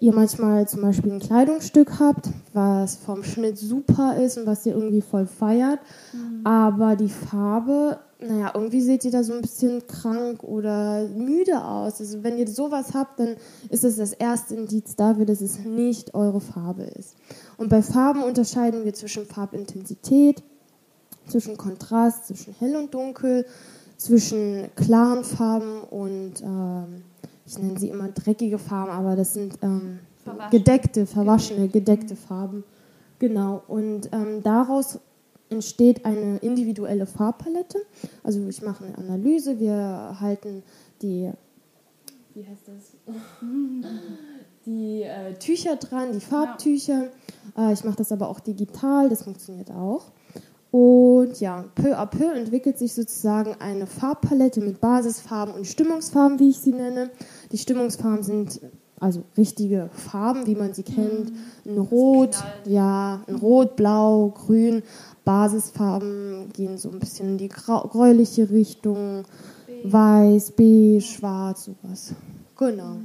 ihr 0.00 0.14
manchmal 0.14 0.66
zum 0.66 0.80
Beispiel 0.82 1.12
ein 1.12 1.20
Kleidungsstück 1.20 2.00
habt, 2.00 2.30
was 2.52 2.96
vom 2.96 3.22
Schnitt 3.22 3.58
super 3.58 4.16
ist 4.16 4.38
und 4.38 4.46
was 4.46 4.64
ihr 4.64 4.74
irgendwie 4.74 5.02
voll 5.02 5.26
feiert, 5.26 5.78
mhm. 6.12 6.40
aber 6.44 6.96
die 6.96 7.10
Farbe 7.10 7.98
naja, 8.22 8.52
irgendwie 8.54 8.82
seht 8.82 9.04
ihr 9.04 9.10
da 9.10 9.24
so 9.24 9.32
ein 9.32 9.40
bisschen 9.40 9.86
krank 9.86 10.42
oder 10.42 11.08
müde 11.08 11.64
aus. 11.64 12.00
Also 12.00 12.22
wenn 12.22 12.36
ihr 12.36 12.46
sowas 12.46 12.92
habt, 12.92 13.18
dann 13.18 13.36
ist 13.70 13.84
es 13.84 13.96
das 13.96 14.12
erste 14.12 14.54
Indiz 14.54 14.94
dafür, 14.94 15.24
dass 15.24 15.40
es 15.40 15.60
nicht 15.60 16.14
eure 16.14 16.40
Farbe 16.40 16.82
ist. 16.82 17.16
Und 17.60 17.68
bei 17.68 17.82
Farben 17.82 18.22
unterscheiden 18.22 18.86
wir 18.86 18.94
zwischen 18.94 19.26
Farbintensität, 19.26 20.42
zwischen 21.28 21.58
Kontrast, 21.58 22.26
zwischen 22.26 22.54
hell 22.58 22.74
und 22.74 22.94
dunkel, 22.94 23.44
zwischen 23.98 24.70
klaren 24.76 25.24
Farben 25.24 25.82
und 25.82 26.40
ähm, 26.40 27.02
ich 27.44 27.58
nenne 27.58 27.78
sie 27.78 27.90
immer 27.90 28.08
dreckige 28.08 28.58
Farben, 28.58 28.90
aber 28.90 29.14
das 29.14 29.34
sind 29.34 29.58
ähm, 29.60 29.98
gedeckte, 30.50 31.04
verwaschene, 31.04 31.68
gedeckte 31.68 32.16
Farben. 32.16 32.64
Genau. 33.18 33.62
Und 33.68 34.08
ähm, 34.12 34.42
daraus 34.42 34.98
entsteht 35.50 36.06
eine 36.06 36.38
individuelle 36.38 37.04
Farbpalette. 37.04 37.76
Also 38.24 38.40
ich 38.48 38.62
mache 38.62 38.86
eine 38.86 38.96
Analyse, 38.96 39.60
wir 39.60 40.16
halten 40.18 40.62
die, 41.02 41.30
wie 42.32 42.46
heißt 42.46 42.68
das? 42.68 43.14
die 44.66 45.02
äh, 45.02 45.34
Tücher 45.34 45.76
dran, 45.76 46.12
die 46.12 46.20
Farbtücher. 46.20 47.04
Äh, 47.04 47.08
ich 47.72 47.84
mache 47.84 47.96
das 47.96 48.12
aber 48.12 48.28
auch 48.28 48.40
digital, 48.40 49.08
das 49.08 49.22
funktioniert 49.22 49.70
auch. 49.70 50.12
Und 50.70 51.40
ja, 51.40 51.64
peu 51.74 51.98
à 51.98 52.06
peu 52.06 52.32
entwickelt 52.32 52.78
sich 52.78 52.94
sozusagen 52.94 53.56
eine 53.58 53.86
Farbpalette 53.86 54.60
mit 54.60 54.80
Basisfarben 54.80 55.54
und 55.54 55.66
Stimmungsfarben, 55.66 56.38
wie 56.38 56.50
ich 56.50 56.58
sie 56.58 56.72
nenne. 56.72 57.10
Die 57.50 57.58
Stimmungsfarben 57.58 58.22
sind 58.22 58.60
also 59.00 59.24
richtige 59.36 59.88
Farben, 59.92 60.46
wie 60.46 60.54
man 60.54 60.74
sie 60.74 60.82
kennt. 60.82 61.32
Mhm. 61.64 61.72
Ein 61.72 61.78
Rot, 61.78 62.36
ja, 62.66 63.22
ein 63.26 63.36
Rot, 63.36 63.74
Blau, 63.76 64.28
Grün. 64.28 64.82
Basisfarben 65.24 66.50
gehen 66.52 66.78
so 66.78 66.90
ein 66.90 66.98
bisschen 66.98 67.30
in 67.30 67.38
die 67.38 67.48
gräuliche 67.48 68.50
Richtung. 68.50 69.24
Weiß, 69.82 70.52
beige, 70.52 71.00
schwarz, 71.00 71.64
sowas. 71.64 72.12
Genau. 72.56 72.96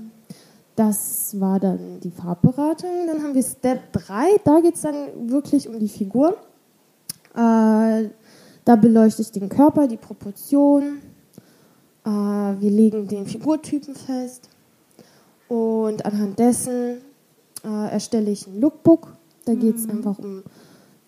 Das 0.76 1.40
war 1.40 1.60
dann 1.60 2.00
die 2.02 2.12
Farbberatung. 2.12 3.08
Dann 3.08 3.24
haben 3.24 3.34
wir 3.34 3.44
Step 3.44 3.94
3. 3.94 4.42
Da 4.44 4.60
geht 4.60 4.76
es 4.76 4.82
dann 4.82 5.30
wirklich 5.30 5.70
um 5.70 5.80
die 5.80 5.88
Figur. 5.88 6.38
Äh, 7.34 8.10
da 8.66 8.76
beleuchte 8.76 9.22
ich 9.22 9.32
den 9.32 9.48
Körper, 9.48 9.88
die 9.88 9.98
Proportion. 9.98 11.02
Äh, 12.06 12.10
wir 12.10 12.72
legen 12.72 13.08
den 13.08 13.26
Figurtypen 13.26 13.96
fest. 13.96 14.50
Und 15.48 16.06
anhand 16.06 16.40
dessen 16.40 17.02
äh, 17.64 17.92
erstelle 17.92 18.32
ich 18.32 18.48
ein 18.48 18.60
Lookbook. 18.60 19.16
Da 19.46 19.54
geht 19.54 19.76
es 19.76 19.86
mhm. 19.86 19.92
einfach 19.92 20.20
um 20.20 20.44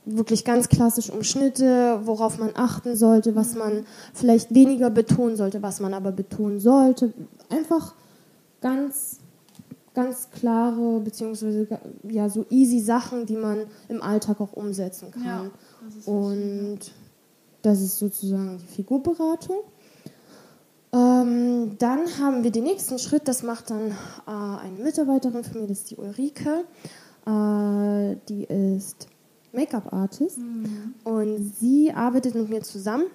wirklich 0.05 0.45
ganz 0.45 0.69
klassisch 0.69 1.09
um 1.09 1.23
Schnitte, 1.23 1.99
worauf 2.05 2.37
man 2.37 2.51
achten 2.55 2.95
sollte, 2.95 3.35
was 3.35 3.55
man 3.55 3.85
vielleicht 4.13 4.53
weniger 4.53 4.89
betonen 4.89 5.35
sollte, 5.35 5.61
was 5.61 5.79
man 5.79 5.93
aber 5.93 6.11
betonen 6.11 6.59
sollte. 6.59 7.13
Einfach 7.49 7.93
ganz, 8.61 9.19
ganz 9.97 10.29
klare, 10.29 10.99
beziehungsweise 10.99 11.67
ja, 12.07 12.29
so 12.29 12.45
easy 12.51 12.79
Sachen, 12.79 13.25
die 13.25 13.35
man 13.35 13.65
im 13.89 13.99
Alltag 13.99 14.39
auch 14.39 14.53
umsetzen 14.53 15.09
kann. 15.09 15.25
Ja, 15.25 15.45
das 15.83 16.07
Und 16.07 16.79
das 17.63 17.81
ist 17.81 17.97
sozusagen 17.97 18.59
die 18.59 18.67
Figurberatung. 18.67 19.57
Ähm, 20.93 21.77
dann 21.79 22.01
haben 22.19 22.43
wir 22.43 22.51
den 22.51 22.65
nächsten 22.65 22.99
Schritt, 22.99 23.27
das 23.27 23.41
macht 23.41 23.71
dann 23.71 23.89
äh, 23.89 24.61
eine 24.65 24.77
Mitarbeiterin 24.83 25.43
von 25.43 25.61
mir, 25.61 25.67
das 25.67 25.79
ist 25.79 25.89
die 25.89 25.95
Ulrike. 25.95 26.65
Äh, 27.25 28.17
die 28.29 28.43
ist 28.43 29.07
Make-up-Artist 29.51 30.37
mhm. 30.37 30.93
und 31.05 31.53
sie 31.59 31.91
arbeitet 31.91 32.35
mit 32.35 32.49
mir 32.49 32.61
zusammen, 32.61 33.05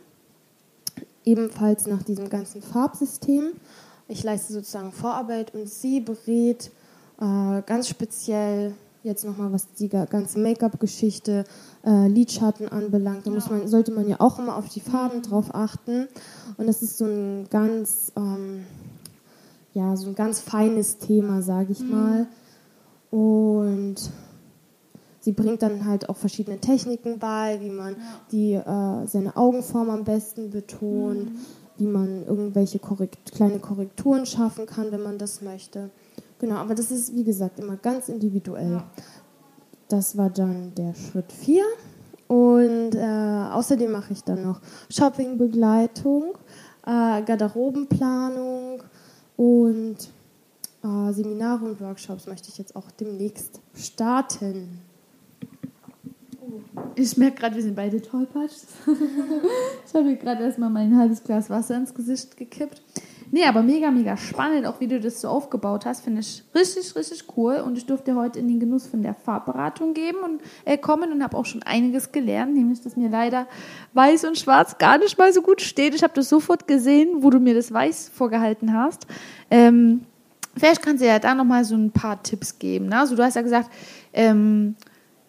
ebenfalls 1.24 1.86
nach 1.86 2.02
diesem 2.02 2.28
ganzen 2.28 2.60
Farbsystem. 2.60 3.52
Ich 4.12 4.22
leiste 4.22 4.52
sozusagen 4.52 4.92
Vorarbeit 4.92 5.54
und 5.54 5.70
sie 5.70 6.00
berät 6.00 6.70
äh, 7.18 7.62
ganz 7.64 7.88
speziell 7.88 8.74
jetzt 9.02 9.24
nochmal, 9.24 9.50
was 9.54 9.72
die 9.72 9.88
ganze 9.88 10.38
Make-up-Geschichte, 10.38 11.44
äh, 11.82 12.08
Lidschatten 12.08 12.68
anbelangt. 12.68 13.26
Da 13.26 13.30
muss 13.30 13.48
man, 13.48 13.66
sollte 13.68 13.90
man 13.90 14.06
ja 14.06 14.16
auch 14.20 14.38
immer 14.38 14.56
auf 14.56 14.68
die 14.68 14.80
Farben 14.80 15.22
drauf 15.22 15.54
achten. 15.54 16.08
Und 16.58 16.66
das 16.66 16.82
ist 16.82 16.98
so 16.98 17.06
ein 17.06 17.46
ganz, 17.48 18.12
ähm, 18.14 18.66
ja, 19.72 19.96
so 19.96 20.08
ein 20.08 20.14
ganz 20.14 20.40
feines 20.40 20.98
Thema, 20.98 21.40
sage 21.40 21.72
ich 21.72 21.80
mhm. 21.80 21.90
mal. 21.90 22.26
Und 23.10 23.96
sie 25.20 25.32
bringt 25.32 25.62
dann 25.62 25.86
halt 25.86 26.10
auch 26.10 26.18
verschiedene 26.18 26.58
Techniken 26.58 27.18
bei, 27.18 27.58
wie 27.62 27.70
man 27.70 27.96
die, 28.30 28.52
äh, 28.52 29.06
seine 29.06 29.38
Augenform 29.38 29.88
am 29.88 30.04
besten 30.04 30.50
betont, 30.50 31.32
mhm. 31.32 31.38
Wie 31.78 31.86
man 31.86 32.26
irgendwelche 32.26 32.78
korrekt, 32.78 33.32
kleine 33.32 33.58
Korrekturen 33.58 34.26
schaffen 34.26 34.66
kann, 34.66 34.92
wenn 34.92 35.02
man 35.02 35.18
das 35.18 35.42
möchte. 35.42 35.90
Genau, 36.38 36.56
aber 36.56 36.74
das 36.74 36.90
ist, 36.90 37.14
wie 37.14 37.24
gesagt, 37.24 37.60
immer 37.60 37.76
ganz 37.76 38.08
individuell. 38.08 38.72
Ja. 38.72 38.84
Das 39.88 40.16
war 40.16 40.30
dann 40.30 40.74
der 40.74 40.94
Schritt 40.94 41.30
4. 41.32 41.62
Und 42.28 42.94
äh, 42.94 43.48
außerdem 43.52 43.92
mache 43.92 44.12
ich 44.12 44.24
dann 44.24 44.42
noch 44.42 44.60
Shoppingbegleitung, 44.88 46.34
äh, 46.86 47.22
Garderobenplanung 47.22 48.82
und 49.36 49.96
äh, 50.82 51.12
Seminare 51.12 51.64
und 51.64 51.80
Workshops 51.80 52.26
möchte 52.26 52.48
ich 52.48 52.58
jetzt 52.58 52.74
auch 52.74 52.90
demnächst 52.92 53.60
starten. 53.74 54.80
Ich 56.94 57.16
merke 57.16 57.40
gerade, 57.40 57.56
wir 57.56 57.62
sind 57.62 57.76
beide 57.76 58.00
tollpatsch. 58.00 58.52
ich 59.86 59.94
habe 59.94 60.04
mir 60.04 60.16
gerade 60.16 60.44
erstmal 60.44 60.70
mein 60.70 60.96
halbes 60.96 61.22
Glas 61.24 61.48
Wasser 61.50 61.76
ins 61.76 61.94
Gesicht 61.94 62.36
gekippt. 62.36 62.82
Nee, 63.34 63.44
aber 63.44 63.62
mega, 63.62 63.90
mega 63.90 64.18
spannend, 64.18 64.66
auch 64.66 64.78
wie 64.80 64.86
du 64.86 65.00
das 65.00 65.22
so 65.22 65.28
aufgebaut 65.28 65.86
hast, 65.86 66.04
finde 66.04 66.20
ich 66.20 66.44
richtig, 66.54 66.94
richtig 66.94 67.24
cool. 67.34 67.62
Und 67.64 67.78
ich 67.78 67.86
durfte 67.86 68.14
heute 68.14 68.38
in 68.38 68.46
den 68.46 68.60
Genuss 68.60 68.86
von 68.86 69.02
der 69.02 69.14
Farbberatung 69.14 69.94
geben 69.94 70.18
und 70.18 70.42
äh, 70.66 70.76
kommen 70.76 71.10
und 71.12 71.22
habe 71.22 71.38
auch 71.38 71.46
schon 71.46 71.62
einiges 71.62 72.12
gelernt, 72.12 72.54
nämlich 72.54 72.82
dass 72.82 72.94
mir 72.94 73.08
leider 73.08 73.46
weiß 73.94 74.26
und 74.26 74.36
schwarz 74.36 74.76
gar 74.76 74.98
nicht 74.98 75.16
mal 75.16 75.32
so 75.32 75.40
gut 75.40 75.62
steht. 75.62 75.94
Ich 75.94 76.02
habe 76.02 76.12
das 76.12 76.28
sofort 76.28 76.68
gesehen, 76.68 77.22
wo 77.22 77.30
du 77.30 77.40
mir 77.40 77.54
das 77.54 77.72
weiß 77.72 78.10
vorgehalten 78.10 78.74
hast. 78.74 79.06
Ähm, 79.50 80.02
vielleicht 80.54 80.82
kannst 80.82 81.02
du 81.02 81.06
ja 81.06 81.18
da 81.18 81.34
nochmal 81.34 81.64
so 81.64 81.74
ein 81.74 81.90
paar 81.90 82.22
Tipps 82.22 82.58
geben. 82.58 82.88
Ne? 82.88 82.98
Also 82.98 83.16
du 83.16 83.24
hast 83.24 83.36
ja 83.36 83.42
gesagt, 83.42 83.70
ähm, 84.12 84.76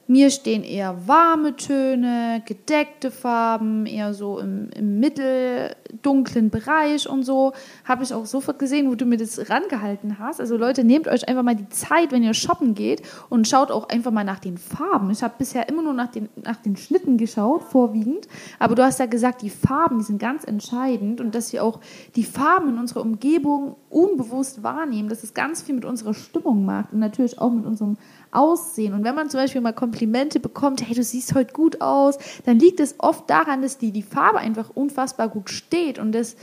mir 0.08 0.30
stehen 0.32 0.64
eher 0.64 1.08
warme 1.08 1.56
Töne, 1.56 2.44
gedeckte 2.46 3.10
Farben, 3.10 3.86
eher 3.86 4.14
so 4.14 4.40
im, 4.40 4.70
im 4.76 5.00
mitteldunklen 5.00 6.50
Bereich 6.50 7.08
und 7.08 7.24
so. 7.24 7.54
Habe 7.86 8.04
ich 8.04 8.14
auch 8.14 8.26
sofort 8.26 8.60
gesehen, 8.60 8.90
wo 8.90 8.96
du 8.96 9.06
mir 9.06 9.18
das 9.18 9.50
rangehalten 9.50 10.20
hast. 10.20 10.42
Also 10.42 10.58
Leute, 10.58 10.84
nehmt 10.84 11.08
euch 11.08 11.28
einfach 11.28 11.44
mal 11.44 11.56
die 11.56 11.70
Zeit, 11.70 12.12
wenn 12.12 12.22
ihr 12.22 12.34
shoppen 12.34 12.76
geht 12.76 13.02
und 13.30 13.48
schaut 13.48 13.72
auch 13.72 13.88
einfach 13.88 14.12
mal 14.12 14.26
nach 14.26 14.40
den 14.40 14.58
Farben. 14.58 15.10
Ich 15.10 15.24
habe 15.24 15.36
bisher 15.38 15.70
immer 15.70 15.82
nur 15.82 15.94
nach 15.94 16.12
den, 16.12 16.28
nach 16.44 16.58
den 16.58 16.76
Schnitten 16.76 17.18
geschaut, 17.18 17.64
vorwiegend. 17.64 18.28
Aber 18.60 18.76
du 18.76 18.84
hast 18.84 19.00
ja 19.00 19.06
gesagt, 19.06 19.42
die 19.42 19.50
Farben, 19.50 20.00
die 20.00 20.06
sind 20.06 20.20
ganz 20.20 20.44
entscheidend 20.44 21.22
und 21.22 21.34
dass 21.34 21.54
wir 21.54 21.64
auch 21.64 21.80
die 22.16 22.26
Farben 22.26 22.70
in 22.70 22.78
unserer 22.78 23.02
Umgebung 23.02 23.78
unbewusst 23.90 24.64
wahrnehmen, 24.64 25.08
dass 25.08 25.24
es 25.24 25.34
ganz 25.34 25.62
viel 25.62 25.76
mit 25.76 25.86
unserer 25.86 26.14
Stimmung 26.14 26.66
macht 26.66 26.92
und 26.92 27.00
natürlich 27.00 27.40
auch 27.40 27.52
mit 27.52 27.66
unserem 27.66 27.98
Aussehen. 28.34 28.94
Und 28.94 29.04
wenn 29.04 29.16
man 29.16 29.30
zum 29.30 29.40
Beispiel 29.40 29.62
mal 29.62 29.74
Komplimente 29.74 30.40
bekommt, 30.40 30.88
hey, 30.88 30.96
du 30.96 31.04
siehst 31.04 31.36
heute 31.36 31.54
gut 31.54 31.82
aus, 31.82 32.18
dann 32.46 32.60
liegt 32.60 32.80
es 32.80 32.96
oft 32.98 33.30
daran, 33.30 33.62
dass 33.62 33.78
die, 33.78 33.92
die 33.92 34.04
Farbe 34.04 34.40
einfach 34.40 34.70
unfassbar 34.74 35.30
gut 35.30 35.50
steht 35.50 36.00
und 36.00 36.14
dass 36.14 36.36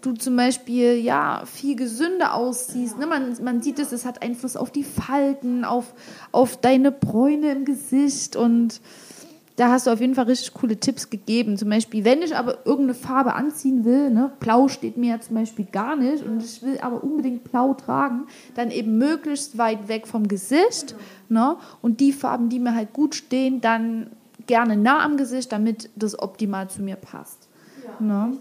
du 0.00 0.12
zum 0.12 0.36
Beispiel 0.36 0.96
ja 0.96 1.44
viel 1.46 1.76
gesünder 1.76 2.34
aussiehst. 2.34 2.98
Ne? 2.98 3.06
Man, 3.06 3.36
man 3.42 3.62
sieht 3.62 3.78
es, 3.78 3.92
es 3.92 4.04
hat 4.04 4.22
Einfluss 4.22 4.56
auf 4.56 4.70
die 4.70 4.84
Falten, 4.84 5.64
auf, 5.64 5.94
auf 6.32 6.60
deine 6.60 6.92
Bräune 6.92 7.52
im 7.52 7.64
Gesicht 7.64 8.36
und 8.36 8.80
da 9.56 9.70
hast 9.70 9.86
du 9.86 9.92
auf 9.92 10.00
jeden 10.00 10.14
Fall 10.14 10.24
richtig 10.24 10.52
coole 10.54 10.76
Tipps 10.78 11.10
gegeben. 11.10 11.56
Zum 11.56 11.70
Beispiel, 11.70 12.04
wenn 12.04 12.22
ich 12.22 12.34
aber 12.34 12.66
irgendeine 12.66 12.94
Farbe 12.94 13.34
anziehen 13.34 13.84
will, 13.84 14.10
ne, 14.10 14.32
blau 14.40 14.68
steht 14.68 14.96
mir 14.96 15.10
ja 15.10 15.20
zum 15.20 15.36
Beispiel 15.36 15.66
gar 15.70 15.94
nicht 15.94 16.24
und 16.24 16.42
ich 16.42 16.62
will 16.62 16.78
aber 16.80 17.04
unbedingt 17.04 17.44
blau 17.44 17.74
tragen, 17.74 18.26
dann 18.56 18.70
eben 18.70 18.98
möglichst 18.98 19.56
weit 19.56 19.88
weg 19.88 20.06
vom 20.06 20.26
Gesicht. 20.26 20.96
Ne, 21.28 21.56
und 21.82 22.00
die 22.00 22.12
Farben, 22.12 22.48
die 22.48 22.58
mir 22.58 22.74
halt 22.74 22.92
gut 22.92 23.14
stehen, 23.14 23.60
dann 23.60 24.08
gerne 24.46 24.76
nah 24.76 25.04
am 25.04 25.16
Gesicht, 25.16 25.52
damit 25.52 25.90
das 25.96 26.18
optimal 26.18 26.68
zu 26.68 26.82
mir 26.82 26.96
passt. 26.96 27.48
Ja, 27.84 28.04
ne? 28.04 28.36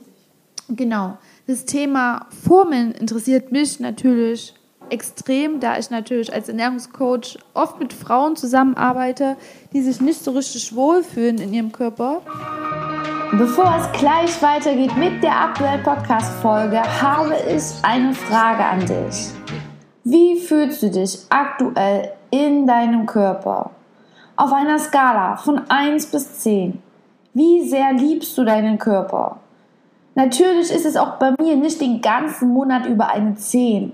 Genau. 0.70 1.18
Das 1.46 1.66
Thema 1.66 2.28
Formen 2.30 2.92
interessiert 2.94 3.52
mich 3.52 3.80
natürlich 3.80 4.54
extrem, 4.94 5.60
da 5.60 5.78
ich 5.78 5.90
natürlich 5.90 6.32
als 6.32 6.48
Ernährungscoach 6.48 7.40
oft 7.56 7.80
mit 7.80 7.92
Frauen 7.92 8.36
zusammenarbeite, 8.36 9.36
die 9.74 9.82
sich 9.82 10.00
nicht 10.00 10.24
so 10.24 10.32
richtig 10.32 10.76
wohlfühlen 10.76 11.40
in 11.40 11.54
ihrem 11.54 11.72
Körper. 11.72 12.22
Bevor 13.32 13.74
es 13.80 14.00
gleich 14.00 14.40
weitergeht 14.44 14.96
mit 14.96 15.24
der 15.24 15.36
aktuellen 15.36 15.82
Podcast-Folge, 15.82 16.80
habe 17.02 17.34
ich 17.50 17.64
eine 17.82 18.14
Frage 18.14 18.64
an 18.64 18.80
dich. 18.82 19.32
Wie 20.04 20.40
fühlst 20.40 20.84
du 20.84 20.92
dich 20.92 21.18
aktuell 21.30 22.12
in 22.30 22.68
deinem 22.68 23.08
Körper? 23.08 23.72
Auf 24.36 24.54
einer 24.54 24.78
Skala 24.78 25.38
von 25.38 25.62
1 25.70 26.06
bis 26.08 26.40
10. 26.42 26.80
Wie 27.34 27.68
sehr 27.68 27.94
liebst 27.94 28.38
du 28.38 28.44
deinen 28.44 28.78
Körper? 28.78 29.38
Natürlich 30.14 30.70
ist 30.70 30.86
es 30.86 30.96
auch 30.96 31.18
bei 31.18 31.34
mir 31.40 31.56
nicht 31.56 31.82
den 31.82 32.02
ganzen 32.02 32.50
Monat 32.50 32.86
über 32.86 33.10
eine 33.10 33.34
10. 33.34 33.94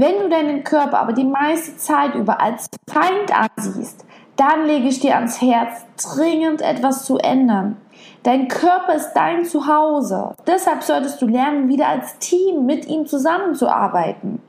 Wenn 0.00 0.18
du 0.18 0.30
deinen 0.30 0.64
Körper 0.64 0.98
aber 1.00 1.12
die 1.12 1.26
meiste 1.26 1.76
Zeit 1.76 2.14
über 2.14 2.40
als 2.40 2.70
Feind 2.88 3.38
ansiehst, 3.38 4.06
dann 4.34 4.64
lege 4.64 4.88
ich 4.88 5.00
dir 5.00 5.16
ans 5.16 5.42
Herz, 5.42 5.84
dringend 6.02 6.62
etwas 6.62 7.04
zu 7.04 7.18
ändern. 7.18 7.76
Dein 8.22 8.48
Körper 8.48 8.94
ist 8.94 9.12
dein 9.12 9.44
Zuhause. 9.44 10.32
Deshalb 10.46 10.84
solltest 10.84 11.20
du 11.20 11.26
lernen, 11.26 11.68
wieder 11.68 11.88
als 11.88 12.16
Team 12.16 12.64
mit 12.64 12.88
ihm 12.88 13.04
zusammenzuarbeiten. 13.04 14.40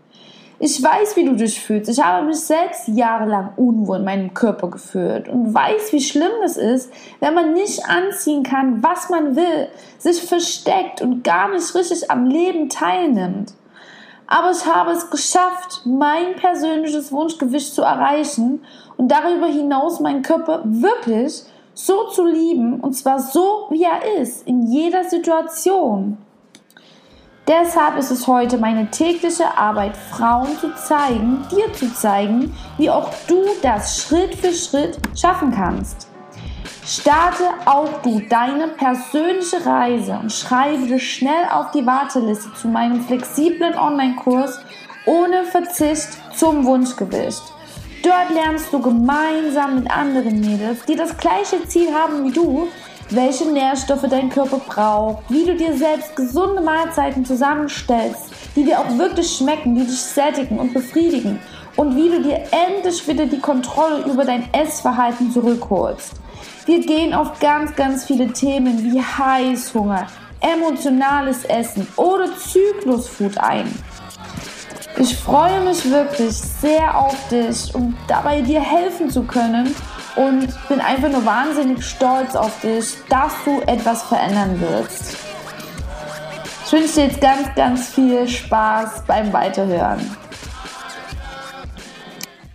Ich 0.57 0.81
weiß, 0.81 1.17
wie 1.17 1.25
du 1.25 1.35
dich 1.35 1.59
fühlst. 1.59 1.89
Ich 1.89 2.01
habe 2.01 2.27
mich 2.27 2.39
selbst 2.39 2.87
jahrelang 2.87 3.49
unwohl 3.57 3.97
in 3.97 4.05
meinem 4.05 4.33
Körper 4.33 4.69
gefühlt 4.69 5.27
und 5.27 5.53
weiß, 5.53 5.91
wie 5.91 5.99
schlimm 5.99 6.31
es 6.45 6.55
ist, 6.55 6.93
wenn 7.19 7.33
man 7.33 7.51
nicht 7.51 7.89
anziehen 7.89 8.43
kann, 8.43 8.81
was 8.81 9.09
man 9.09 9.35
will, 9.35 9.67
sich 9.97 10.21
versteckt 10.21 11.01
und 11.01 11.25
gar 11.25 11.49
nicht 11.51 11.75
richtig 11.75 12.09
am 12.09 12.25
Leben 12.25 12.69
teilnimmt 12.69 13.53
aber 14.31 14.51
ich 14.51 14.65
habe 14.65 14.91
es 14.91 15.09
geschafft, 15.09 15.81
mein 15.83 16.37
persönliches 16.37 17.11
Wunschgewicht 17.11 17.75
zu 17.75 17.81
erreichen 17.81 18.63
und 18.95 19.09
darüber 19.09 19.47
hinaus 19.47 19.99
meinen 19.99 20.21
Körper 20.21 20.61
wirklich 20.63 21.43
so 21.73 22.07
zu 22.07 22.25
lieben 22.25 22.79
und 22.79 22.93
zwar 22.93 23.19
so, 23.19 23.67
wie 23.71 23.83
er 23.83 24.21
ist, 24.21 24.47
in 24.47 24.63
jeder 24.67 25.03
Situation. 25.03 26.17
Deshalb 27.45 27.97
ist 27.97 28.11
es 28.11 28.25
heute 28.25 28.57
meine 28.57 28.89
tägliche 28.89 29.57
Arbeit, 29.57 29.97
Frauen 29.97 30.57
zu 30.59 30.73
zeigen, 30.75 31.45
dir 31.51 31.73
zu 31.73 31.93
zeigen, 31.93 32.55
wie 32.77 32.89
auch 32.89 33.09
du 33.27 33.43
das 33.61 34.01
Schritt 34.01 34.35
für 34.35 34.53
Schritt 34.53 34.97
schaffen 35.13 35.51
kannst. 35.51 36.10
Starte 36.83 37.43
auch 37.65 38.01
du 38.01 38.19
deine 38.21 38.67
persönliche 38.69 39.63
Reise 39.63 40.17
und 40.19 40.31
schreibe 40.31 40.87
dich 40.87 41.15
schnell 41.15 41.45
auf 41.51 41.69
die 41.71 41.85
Warteliste 41.85 42.51
zu 42.59 42.67
meinem 42.67 43.01
flexiblen 43.01 43.77
Online-Kurs 43.77 44.59
ohne 45.05 45.43
Verzicht 45.43 46.09
zum 46.35 46.65
Wunschgewicht. 46.65 47.43
Dort 48.03 48.31
lernst 48.33 48.73
du 48.73 48.81
gemeinsam 48.81 49.75
mit 49.75 49.91
anderen 49.91 50.39
Mädels, 50.39 50.83
die 50.85 50.95
das 50.95 51.15
gleiche 51.17 51.67
Ziel 51.67 51.93
haben 51.93 52.25
wie 52.25 52.31
du, 52.31 52.67
welche 53.11 53.45
Nährstoffe 53.51 54.07
dein 54.09 54.29
Körper 54.29 54.57
braucht, 54.57 55.23
wie 55.29 55.45
du 55.45 55.55
dir 55.55 55.77
selbst 55.77 56.15
gesunde 56.15 56.61
Mahlzeiten 56.61 57.23
zusammenstellst, 57.25 58.31
die 58.55 58.63
dir 58.63 58.79
auch 58.79 58.97
wirklich 58.97 59.29
schmecken, 59.37 59.75
die 59.75 59.85
dich 59.85 60.01
sättigen 60.01 60.57
und 60.57 60.73
befriedigen 60.73 61.39
und 61.75 61.95
wie 61.95 62.09
du 62.09 62.23
dir 62.23 62.41
endlich 62.51 63.07
wieder 63.07 63.27
die 63.27 63.39
Kontrolle 63.39 64.03
über 64.05 64.25
dein 64.25 64.51
Essverhalten 64.51 65.31
zurückholst. 65.31 66.20
Wir 66.65 66.85
gehen 66.85 67.13
auf 67.13 67.39
ganz, 67.39 67.75
ganz 67.75 68.05
viele 68.05 68.31
Themen 68.31 68.83
wie 68.83 69.01
Heißhunger, 69.01 70.05
emotionales 70.41 71.43
Essen 71.45 71.87
oder 71.95 72.27
Zyklusfood 72.37 73.37
ein. 73.39 73.71
Ich 74.97 75.15
freue 75.17 75.61
mich 75.61 75.89
wirklich 75.89 76.33
sehr 76.33 76.95
auf 76.95 77.15
dich, 77.29 77.73
um 77.73 77.97
dabei 78.07 78.41
dir 78.41 78.61
helfen 78.61 79.09
zu 79.09 79.23
können 79.23 79.75
und 80.15 80.49
bin 80.67 80.79
einfach 80.79 81.09
nur 81.09 81.25
wahnsinnig 81.25 81.83
stolz 81.83 82.35
auf 82.35 82.59
dich, 82.61 82.95
dass 83.09 83.33
du 83.43 83.61
etwas 83.61 84.03
verändern 84.03 84.59
wirst. 84.61 85.17
Ich 86.65 86.71
wünsche 86.71 86.93
dir 86.93 87.05
jetzt 87.07 87.21
ganz, 87.21 87.55
ganz 87.55 87.89
viel 87.89 88.27
Spaß 88.27 89.03
beim 89.07 89.33
Weiterhören. 89.33 90.15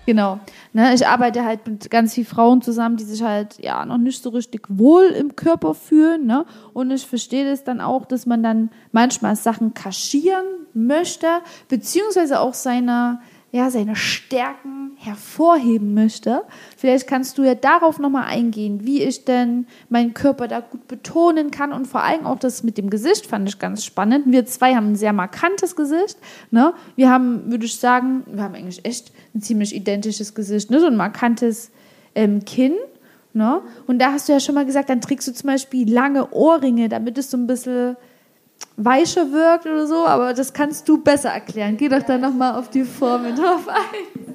Genau. 0.06 0.38
Ne, 0.76 0.92
ich 0.92 1.06
arbeite 1.06 1.42
halt 1.42 1.66
mit 1.66 1.88
ganz 1.90 2.12
vielen 2.12 2.26
Frauen 2.26 2.60
zusammen, 2.60 2.98
die 2.98 3.04
sich 3.04 3.22
halt 3.22 3.58
ja 3.64 3.86
noch 3.86 3.96
nicht 3.96 4.22
so 4.22 4.28
richtig 4.28 4.66
wohl 4.68 5.04
im 5.04 5.34
Körper 5.34 5.72
fühlen. 5.72 6.26
Ne? 6.26 6.44
Und 6.74 6.90
ich 6.90 7.06
verstehe 7.06 7.48
das 7.48 7.64
dann 7.64 7.80
auch, 7.80 8.04
dass 8.04 8.26
man 8.26 8.42
dann 8.42 8.68
manchmal 8.92 9.36
Sachen 9.36 9.72
kaschieren 9.72 10.44
möchte, 10.74 11.28
beziehungsweise 11.68 12.40
auch 12.40 12.52
seine 12.52 13.20
ja, 13.56 13.70
seine 13.70 13.96
Stärken 13.96 14.92
hervorheben 14.96 15.94
möchte. 15.94 16.42
Vielleicht 16.76 17.06
kannst 17.06 17.38
du 17.38 17.42
ja 17.42 17.54
darauf 17.54 17.98
nochmal 17.98 18.24
eingehen, 18.24 18.84
wie 18.84 19.02
ich 19.02 19.24
denn 19.24 19.66
meinen 19.88 20.14
Körper 20.14 20.46
da 20.46 20.60
gut 20.60 20.86
betonen 20.88 21.50
kann 21.50 21.72
und 21.72 21.86
vor 21.86 22.02
allem 22.02 22.26
auch 22.26 22.38
das 22.38 22.62
mit 22.62 22.78
dem 22.78 22.90
Gesicht 22.90 23.26
fand 23.26 23.48
ich 23.48 23.58
ganz 23.58 23.84
spannend. 23.84 24.24
Wir 24.26 24.46
zwei 24.46 24.74
haben 24.74 24.92
ein 24.92 24.96
sehr 24.96 25.12
markantes 25.12 25.74
Gesicht. 25.74 26.18
Ne? 26.50 26.74
Wir 26.96 27.10
haben, 27.10 27.50
würde 27.50 27.66
ich 27.66 27.78
sagen, 27.78 28.24
wir 28.26 28.42
haben 28.42 28.54
eigentlich 28.54 28.84
echt 28.84 29.12
ein 29.34 29.40
ziemlich 29.40 29.74
identisches 29.74 30.34
Gesicht, 30.34 30.70
ne? 30.70 30.80
so 30.80 30.86
ein 30.86 30.96
markantes 30.96 31.70
ähm, 32.14 32.44
Kinn. 32.44 32.74
Ne? 33.32 33.60
Und 33.86 33.98
da 34.00 34.12
hast 34.12 34.28
du 34.28 34.32
ja 34.32 34.40
schon 34.40 34.54
mal 34.54 34.66
gesagt, 34.66 34.88
dann 34.88 35.00
trägst 35.00 35.28
du 35.28 35.32
zum 35.32 35.48
Beispiel 35.48 35.92
lange 35.92 36.30
Ohrringe, 36.32 36.88
damit 36.88 37.18
es 37.18 37.30
so 37.30 37.36
ein 37.36 37.46
bisschen 37.46 37.96
weicher 38.76 39.32
wirkt 39.32 39.66
oder 39.66 39.86
so, 39.86 40.06
aber 40.06 40.34
das 40.34 40.52
kannst 40.52 40.88
du 40.88 40.98
besser 40.98 41.30
erklären. 41.30 41.76
Geh 41.76 41.88
doch 41.88 42.02
da 42.02 42.18
nochmal 42.18 42.58
auf 42.58 42.70
die 42.70 42.84
Formel 42.84 43.34
drauf 43.34 43.68
ein. 43.68 44.26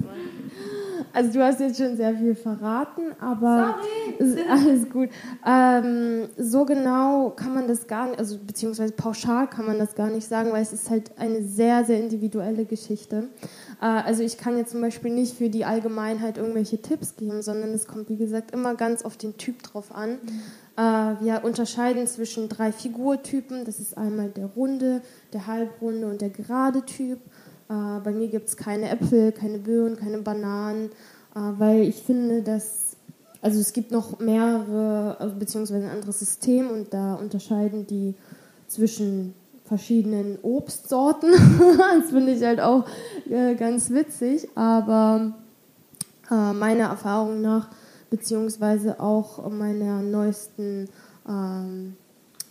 Also 1.14 1.32
du 1.32 1.44
hast 1.44 1.60
jetzt 1.60 1.76
schon 1.76 1.96
sehr 1.96 2.14
viel 2.14 2.34
verraten, 2.34 3.02
aber 3.20 3.76
ist 4.18 4.38
alles 4.48 4.88
gut. 4.88 5.10
Ähm, 5.46 6.28
so 6.38 6.64
genau 6.64 7.30
kann 7.30 7.54
man 7.54 7.68
das 7.68 7.86
gar 7.86 8.06
nicht, 8.08 8.18
also 8.18 8.38
beziehungsweise 8.38 8.94
pauschal 8.94 9.46
kann 9.46 9.66
man 9.66 9.78
das 9.78 9.94
gar 9.94 10.08
nicht 10.08 10.26
sagen, 10.26 10.52
weil 10.52 10.62
es 10.62 10.72
ist 10.72 10.88
halt 10.88 11.18
eine 11.18 11.42
sehr, 11.42 11.84
sehr 11.84 12.00
individuelle 12.00 12.64
Geschichte. 12.64 13.28
Äh, 13.80 13.84
also 13.84 14.22
ich 14.22 14.38
kann 14.38 14.56
jetzt 14.56 14.70
zum 14.70 14.80
Beispiel 14.80 15.12
nicht 15.12 15.36
für 15.36 15.50
die 15.50 15.66
Allgemeinheit 15.66 16.38
irgendwelche 16.38 16.80
Tipps 16.80 17.16
geben, 17.16 17.42
sondern 17.42 17.74
es 17.74 17.86
kommt, 17.86 18.08
wie 18.08 18.16
gesagt, 18.16 18.52
immer 18.52 18.74
ganz 18.74 19.02
auf 19.04 19.18
den 19.18 19.36
Typ 19.36 19.62
drauf 19.62 19.94
an. 19.94 20.12
Mhm. 20.12 20.42
Äh, 20.76 20.80
wir 20.80 21.44
unterscheiden 21.44 22.06
zwischen 22.06 22.48
drei 22.48 22.72
Figurtypen. 22.72 23.64
Das 23.64 23.78
ist 23.78 23.96
einmal 23.98 24.30
der 24.30 24.46
runde, 24.46 25.02
der 25.32 25.46
halbrunde 25.46 26.06
und 26.06 26.20
der 26.20 26.30
gerade 26.30 26.84
Typ. 26.84 27.18
Äh, 27.68 28.00
bei 28.02 28.12
mir 28.12 28.28
gibt 28.28 28.48
es 28.48 28.56
keine 28.56 28.90
Äpfel, 28.90 29.32
keine 29.32 29.58
Birnen, 29.58 29.96
keine 29.96 30.18
Bananen, 30.18 30.86
äh, 31.34 31.40
weil 31.58 31.82
ich 31.82 32.02
finde, 32.02 32.42
dass, 32.42 32.96
also 33.42 33.60
es 33.60 33.72
gibt 33.72 33.90
noch 33.90 34.18
mehrere, 34.18 35.34
beziehungsweise 35.38 35.84
ein 35.84 35.90
anderes 35.90 36.20
System 36.20 36.70
und 36.70 36.94
da 36.94 37.14
unterscheiden 37.14 37.86
die 37.86 38.14
zwischen 38.66 39.34
verschiedenen 39.64 40.38
Obstsorten. 40.42 41.32
das 42.00 42.10
finde 42.10 42.32
ich 42.32 42.42
halt 42.42 42.60
auch 42.60 42.84
ganz 43.58 43.90
witzig, 43.90 44.48
aber 44.54 45.32
meiner 46.28 46.84
Erfahrung 46.84 47.40
nach, 47.40 47.68
beziehungsweise 48.12 49.00
auch 49.00 49.50
meiner 49.50 50.02
neuesten 50.02 50.90
ähm, 51.26 51.96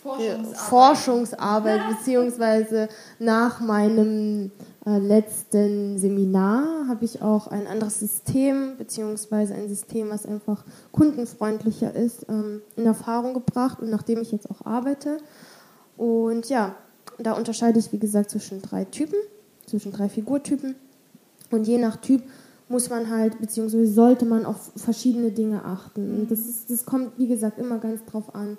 Forschungsarbeit, 0.02 0.58
Forschungsarbeit 0.58 1.82
beziehungsweise 1.97 2.89
nach 3.19 3.60
meinem 3.60 4.50
äh, 4.88 4.97
letzten 4.97 6.00
Seminar 6.00 6.88
habe 6.88 7.06
ich 7.06 7.21
auch 7.21 7.45
ein 7.45 7.67
anderes 7.67 8.00
System, 8.00 8.76
beziehungsweise 8.80 9.54
ein 9.54 9.69
System, 9.69 10.10
was 10.10 10.26
einfach 10.26 10.65
kundenfreundlicher 10.91 11.93
ist, 11.93 12.26
ähm, 12.28 12.63
in 12.76 12.88
Erfahrung 12.88 13.36
gebracht 13.36 13.80
und 13.82 13.91
nachdem 13.91 14.19
ich 14.21 14.32
jetzt 14.32 14.50
auch 14.50 14.65
arbeite. 14.65 15.19
Und 15.95 16.50
ja, 16.50 16.74
da 17.19 17.34
unterscheide 17.34 17.78
ich, 17.78 17.93
wie 17.93 18.00
gesagt, 18.00 18.32
zwischen 18.32 18.63
drei 18.63 18.86
Typen, 18.86 19.19
zwischen 19.67 19.91
drei 19.91 20.10
Figurtypen. 20.10 20.74
Und 21.52 21.67
je 21.67 21.78
nach 21.78 21.97
Typ 21.97 22.24
muss 22.71 22.89
man 22.89 23.10
halt, 23.10 23.39
beziehungsweise 23.39 23.88
sollte 23.88 24.25
man 24.25 24.45
auf 24.45 24.71
verschiedene 24.75 25.31
Dinge 25.31 25.63
achten. 25.63 26.27
Das, 26.29 26.39
ist, 26.39 26.69
das 26.69 26.86
kommt, 26.86 27.17
wie 27.17 27.27
gesagt, 27.27 27.60
immer 27.60 27.77
ganz 27.77 28.03
drauf 28.05 28.34
an. 28.34 28.57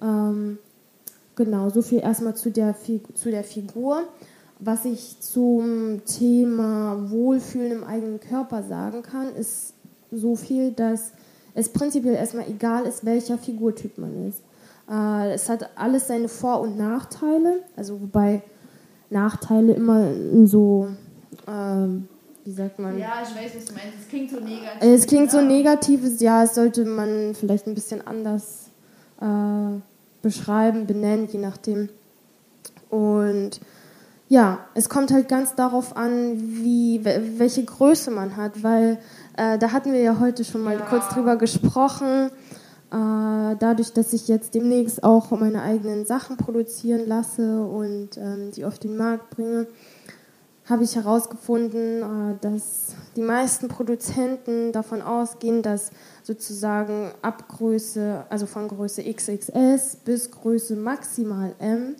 Ähm, 0.00 0.58
genau, 1.36 1.68
so 1.68 1.82
viel 1.82 1.98
erstmal 1.98 2.36
zu 2.36 2.50
der, 2.50 2.74
zu 3.14 3.30
der 3.30 3.44
Figur. 3.44 4.04
Was 4.58 4.84
ich 4.84 5.20
zum 5.20 6.02
Thema 6.04 7.10
Wohlfühlen 7.10 7.72
im 7.72 7.84
eigenen 7.84 8.20
Körper 8.20 8.62
sagen 8.62 9.02
kann, 9.02 9.34
ist 9.34 9.74
so 10.12 10.36
viel, 10.36 10.72
dass 10.72 11.12
es 11.54 11.70
prinzipiell 11.70 12.14
erstmal 12.14 12.48
egal 12.48 12.84
ist, 12.84 13.04
welcher 13.04 13.38
Figurtyp 13.38 13.98
man 13.98 14.28
ist. 14.28 14.42
Äh, 14.90 15.32
es 15.32 15.48
hat 15.48 15.70
alles 15.76 16.08
seine 16.08 16.28
Vor- 16.28 16.60
und 16.60 16.76
Nachteile, 16.76 17.62
also 17.76 18.00
wobei 18.00 18.42
Nachteile 19.08 19.72
immer 19.74 20.12
so, 20.44 20.88
äh, 21.46 21.86
wie 22.44 22.52
sagt 22.52 22.78
man? 22.78 22.98
Ja, 22.98 23.22
ich 23.22 23.34
weiß, 23.34 23.52
was 23.56 23.64
du 23.66 23.74
meinst. 23.74 23.98
Es 24.00 24.08
klingt 24.08 24.30
so 24.30 24.40
negativ. 24.40 24.80
Es 24.80 25.06
klingt 25.06 25.30
so 25.30 25.40
negatives, 25.40 26.20
ja, 26.20 26.44
es 26.44 26.54
sollte 26.54 26.84
man 26.84 27.34
vielleicht 27.34 27.66
ein 27.66 27.74
bisschen 27.74 28.06
anders 28.06 28.70
äh, 29.20 29.80
beschreiben, 30.22 30.86
benennen, 30.86 31.28
je 31.30 31.38
nachdem. 31.38 31.88
Und 32.88 33.60
ja, 34.28 34.60
es 34.74 34.88
kommt 34.88 35.12
halt 35.12 35.28
ganz 35.28 35.54
darauf 35.54 35.96
an, 35.96 36.40
wie, 36.62 37.04
welche 37.04 37.64
Größe 37.64 38.10
man 38.10 38.36
hat, 38.36 38.62
weil 38.62 38.98
äh, 39.36 39.58
da 39.58 39.72
hatten 39.72 39.92
wir 39.92 40.00
ja 40.00 40.20
heute 40.20 40.44
schon 40.44 40.62
mal 40.62 40.78
ja. 40.78 40.86
kurz 40.86 41.08
drüber 41.08 41.36
gesprochen. 41.36 42.30
Äh, 42.92 43.56
dadurch, 43.58 43.92
dass 43.92 44.12
ich 44.12 44.28
jetzt 44.28 44.54
demnächst 44.54 45.04
auch 45.04 45.30
meine 45.32 45.62
eigenen 45.62 46.04
Sachen 46.06 46.36
produzieren 46.36 47.06
lasse 47.06 47.60
und 47.62 48.16
ähm, 48.16 48.50
die 48.54 48.64
auf 48.64 48.78
den 48.78 48.96
Markt 48.96 49.30
bringe, 49.30 49.66
habe 50.70 50.84
ich 50.84 50.94
herausgefunden, 50.94 52.02
äh, 52.02 52.34
dass 52.40 52.94
die 53.16 53.22
meisten 53.22 53.68
Produzenten 53.68 54.72
davon 54.72 55.02
ausgehen, 55.02 55.62
dass 55.62 55.90
sozusagen 56.22 57.10
ab 57.22 57.44
also 58.28 58.46
von 58.46 58.68
Größe 58.68 59.02
XXS 59.02 59.96
bis 60.04 60.30
Größe 60.30 60.76
maximal 60.76 61.54
M, 61.58 61.96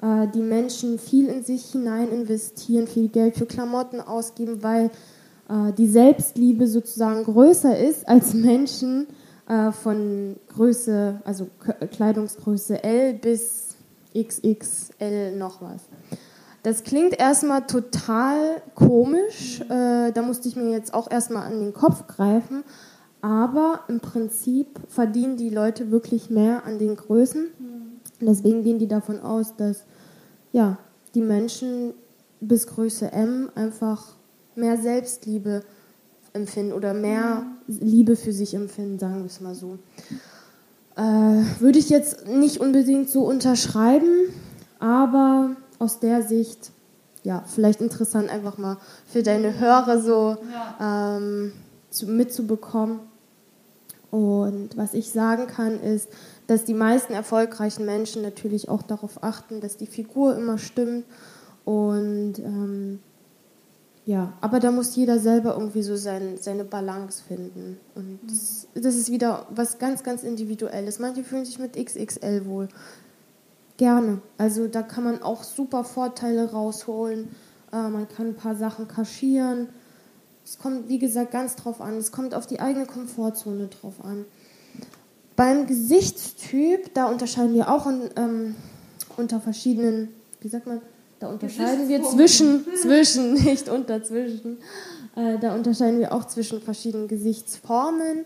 äh, 0.00 0.26
die 0.34 0.40
Menschen 0.40 0.98
viel 0.98 1.28
in 1.28 1.44
sich 1.44 1.66
hinein 1.66 2.08
investieren, 2.08 2.86
viel 2.86 3.08
Geld 3.08 3.36
für 3.36 3.46
Klamotten 3.46 4.00
ausgeben, 4.00 4.62
weil 4.62 4.90
äh, 5.48 5.72
die 5.76 5.88
Selbstliebe 5.88 6.66
sozusagen 6.66 7.24
größer 7.24 7.78
ist 7.78 8.08
als 8.08 8.34
Menschen 8.34 9.06
von 9.80 10.34
Größe, 10.48 11.20
also 11.22 11.46
Kleidungsgröße 11.92 12.82
L 12.82 13.14
bis 13.14 13.76
XXL 14.12 15.36
noch 15.36 15.62
was. 15.62 15.82
Das 16.66 16.82
klingt 16.82 17.16
erstmal 17.16 17.64
total 17.68 18.60
komisch, 18.74 19.60
äh, 19.60 20.10
da 20.10 20.22
musste 20.22 20.48
ich 20.48 20.56
mir 20.56 20.68
jetzt 20.72 20.94
auch 20.94 21.08
erstmal 21.08 21.44
an 21.44 21.60
den 21.60 21.72
Kopf 21.72 22.08
greifen, 22.08 22.64
aber 23.22 23.82
im 23.86 24.00
Prinzip 24.00 24.80
verdienen 24.88 25.36
die 25.36 25.48
Leute 25.48 25.92
wirklich 25.92 26.28
mehr 26.28 26.66
an 26.66 26.80
den 26.80 26.96
Größen. 26.96 27.46
Deswegen 28.20 28.64
gehen 28.64 28.80
die 28.80 28.88
davon 28.88 29.20
aus, 29.20 29.54
dass 29.54 29.84
ja, 30.50 30.78
die 31.14 31.20
Menschen 31.20 31.94
bis 32.40 32.66
Größe 32.66 33.12
M 33.12 33.48
einfach 33.54 34.16
mehr 34.56 34.76
Selbstliebe 34.76 35.62
empfinden 36.32 36.72
oder 36.72 36.94
mehr 36.94 37.44
Liebe 37.68 38.16
für 38.16 38.32
sich 38.32 38.54
empfinden, 38.54 38.98
sagen 38.98 39.20
wir 39.20 39.26
es 39.26 39.40
mal 39.40 39.54
so. 39.54 39.78
Äh, 40.96 41.44
würde 41.60 41.78
ich 41.78 41.90
jetzt 41.90 42.26
nicht 42.26 42.58
unbedingt 42.58 43.08
so 43.08 43.24
unterschreiben, 43.24 44.10
aber 44.80 45.54
aus 45.78 46.00
der 46.00 46.22
Sicht, 46.22 46.70
ja, 47.22 47.44
vielleicht 47.46 47.80
interessant 47.80 48.30
einfach 48.30 48.58
mal 48.58 48.78
für 49.06 49.22
deine 49.22 49.58
Hörer 49.58 50.00
so 50.00 50.36
ja. 50.52 51.16
ähm, 51.16 51.52
zu, 51.90 52.06
mitzubekommen. 52.06 53.00
Und 54.10 54.76
was 54.76 54.94
ich 54.94 55.10
sagen 55.10 55.46
kann, 55.46 55.80
ist, 55.80 56.08
dass 56.46 56.64
die 56.64 56.74
meisten 56.74 57.12
erfolgreichen 57.12 57.84
Menschen 57.84 58.22
natürlich 58.22 58.68
auch 58.68 58.82
darauf 58.82 59.22
achten, 59.22 59.60
dass 59.60 59.76
die 59.76 59.86
Figur 59.86 60.36
immer 60.36 60.58
stimmt. 60.58 61.04
Und 61.64 62.38
ähm, 62.38 63.00
ja, 64.06 64.32
aber 64.40 64.60
da 64.60 64.70
muss 64.70 64.94
jeder 64.94 65.18
selber 65.18 65.54
irgendwie 65.54 65.82
so 65.82 65.96
sein, 65.96 66.38
seine 66.40 66.64
Balance 66.64 67.20
finden. 67.26 67.80
Und 67.96 68.20
das, 68.22 68.68
das, 68.74 68.94
ist 68.94 69.10
wieder 69.10 69.48
was 69.50 69.78
ganz, 69.78 70.04
ganz 70.04 70.22
Individuelles. 70.22 71.00
Manche 71.00 71.24
fühlen 71.24 71.44
sich 71.44 71.58
mit 71.58 71.74
XXL 71.74 72.46
wohl. 72.46 72.68
Gerne. 73.76 74.22
Also 74.38 74.68
da 74.68 74.82
kann 74.82 75.04
man 75.04 75.22
auch 75.22 75.42
super 75.42 75.84
Vorteile 75.84 76.50
rausholen. 76.50 77.28
Äh, 77.72 77.88
man 77.88 78.08
kann 78.08 78.28
ein 78.28 78.36
paar 78.36 78.56
Sachen 78.56 78.88
kaschieren. 78.88 79.68
Es 80.44 80.58
kommt, 80.58 80.88
wie 80.88 80.98
gesagt, 80.98 81.32
ganz 81.32 81.56
drauf 81.56 81.80
an. 81.80 81.96
Es 81.96 82.12
kommt 82.12 82.34
auf 82.34 82.46
die 82.46 82.60
eigene 82.60 82.86
Komfortzone 82.86 83.68
drauf 83.68 84.04
an. 84.04 84.24
Beim 85.34 85.66
Gesichtstyp, 85.66 86.94
da 86.94 87.06
unterscheiden 87.06 87.54
wir 87.54 87.70
auch 87.70 87.86
in, 87.86 88.02
ähm, 88.16 88.54
unter 89.16 89.40
verschiedenen, 89.40 90.08
wie 90.40 90.48
sagt 90.48 90.66
man, 90.66 90.80
da 91.18 91.28
unterscheiden 91.28 91.88
wir 91.88 92.02
zwischen, 92.04 92.64
zwischen, 92.80 93.34
nicht 93.44 93.68
unter, 93.68 94.02
zwischen. 94.02 94.58
Äh, 95.14 95.38
da 95.38 95.54
unterscheiden 95.54 95.98
wir 95.98 96.12
auch 96.12 96.26
zwischen 96.26 96.62
verschiedenen 96.62 97.08
Gesichtsformen. 97.08 98.24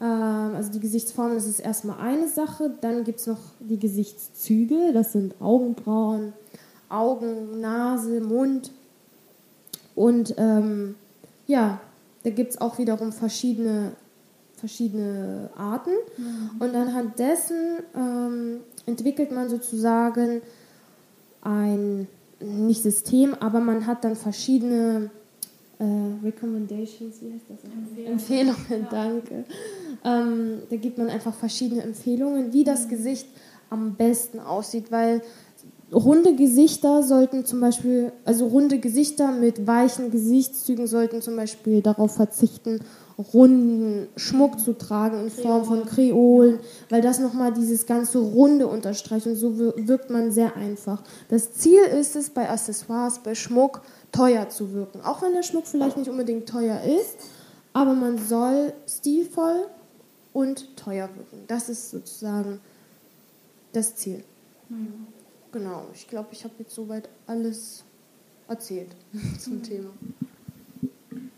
Äh, 0.00 0.04
also 0.04 0.70
die 0.72 0.80
Gesichtsformen, 0.80 1.34
das 1.34 1.46
ist 1.46 1.60
erstmal 1.60 1.98
eine 2.00 2.28
Sache. 2.28 2.70
Dann 2.80 3.04
gibt 3.04 3.20
es 3.20 3.26
noch 3.26 3.40
die 3.60 3.78
Gesichtszüge, 3.78 4.92
das 4.92 5.12
sind 5.12 5.34
Augenbrauen, 5.40 6.32
Augen, 6.88 7.60
Nase, 7.60 8.20
Mund. 8.20 8.70
Und 9.94 10.34
ähm, 10.38 10.94
ja, 11.46 11.80
da 12.22 12.30
gibt 12.30 12.52
es 12.52 12.60
auch 12.60 12.78
wiederum 12.78 13.12
verschiedene 13.12 13.92
verschiedene 14.62 15.50
Arten. 15.56 15.90
Mhm. 16.16 16.50
Und 16.60 16.76
anhand 16.76 17.18
dessen 17.18 17.80
ähm, 17.96 18.60
entwickelt 18.86 19.32
man 19.32 19.48
sozusagen 19.48 20.40
ein, 21.42 22.06
nicht 22.38 22.84
System, 22.84 23.34
aber 23.34 23.58
man 23.58 23.88
hat 23.88 24.04
dann 24.04 24.14
verschiedene 24.14 25.10
äh, 25.82 26.24
Recommendations, 26.24 27.20
wie 27.20 27.32
heißt 27.32 27.46
das? 27.48 27.64
Empfehlungen, 27.64 28.12
Empfehlungen 28.12 28.86
danke. 28.90 29.44
Ähm, 30.04 30.62
da 30.70 30.76
gibt 30.76 30.98
man 30.98 31.08
einfach 31.08 31.34
verschiedene 31.34 31.82
Empfehlungen, 31.82 32.52
wie 32.52 32.64
das 32.64 32.86
mhm. 32.86 32.90
Gesicht 32.90 33.26
am 33.70 33.94
besten 33.94 34.38
aussieht, 34.38 34.92
weil 34.92 35.22
runde 35.92 36.36
Gesichter 36.36 37.02
sollten 37.02 37.44
zum 37.44 37.60
Beispiel, 37.60 38.12
also 38.24 38.46
runde 38.46 38.78
Gesichter 38.78 39.32
mit 39.32 39.66
weichen 39.66 40.10
Gesichtszügen 40.10 40.86
sollten 40.86 41.20
zum 41.20 41.36
Beispiel 41.36 41.82
darauf 41.82 42.14
verzichten, 42.14 42.80
runden 43.32 44.08
Schmuck 44.16 44.58
zu 44.58 44.72
tragen 44.72 45.24
in 45.24 45.30
Form 45.30 45.64
von 45.64 45.84
Kreolen, 45.84 46.60
weil 46.88 47.02
das 47.02 47.18
nochmal 47.18 47.52
dieses 47.52 47.86
ganze 47.86 48.18
Runde 48.18 48.66
unterstreicht 48.66 49.26
und 49.26 49.36
so 49.36 49.58
wirkt 49.58 50.10
man 50.10 50.32
sehr 50.32 50.56
einfach. 50.56 51.02
Das 51.28 51.52
Ziel 51.52 51.80
ist 51.98 52.16
es, 52.16 52.30
bei 52.30 52.48
Accessoires, 52.48 53.18
bei 53.18 53.34
Schmuck 53.34 53.82
teuer 54.12 54.48
zu 54.48 54.72
wirken. 54.72 55.00
Auch 55.00 55.22
wenn 55.22 55.32
der 55.32 55.42
Schmuck 55.42 55.66
vielleicht 55.66 55.96
nicht 55.96 56.10
unbedingt 56.10 56.48
teuer 56.48 56.80
ist, 56.82 57.16
aber 57.72 57.94
man 57.94 58.18
soll 58.18 58.72
stilvoll 58.86 59.66
und 60.32 60.76
teuer 60.76 61.08
wirken. 61.16 61.44
Das 61.48 61.68
ist 61.68 61.90
sozusagen 61.90 62.60
das 63.72 63.96
Ziel. 63.96 64.22
Mhm. 64.68 65.06
Genau, 65.50 65.86
ich 65.94 66.08
glaube, 66.08 66.28
ich 66.32 66.44
habe 66.44 66.54
jetzt 66.58 66.74
soweit 66.74 67.08
alles 67.26 67.84
erzählt 68.48 68.88
zum 69.38 69.54
mhm. 69.54 69.62
Thema. 69.62 69.90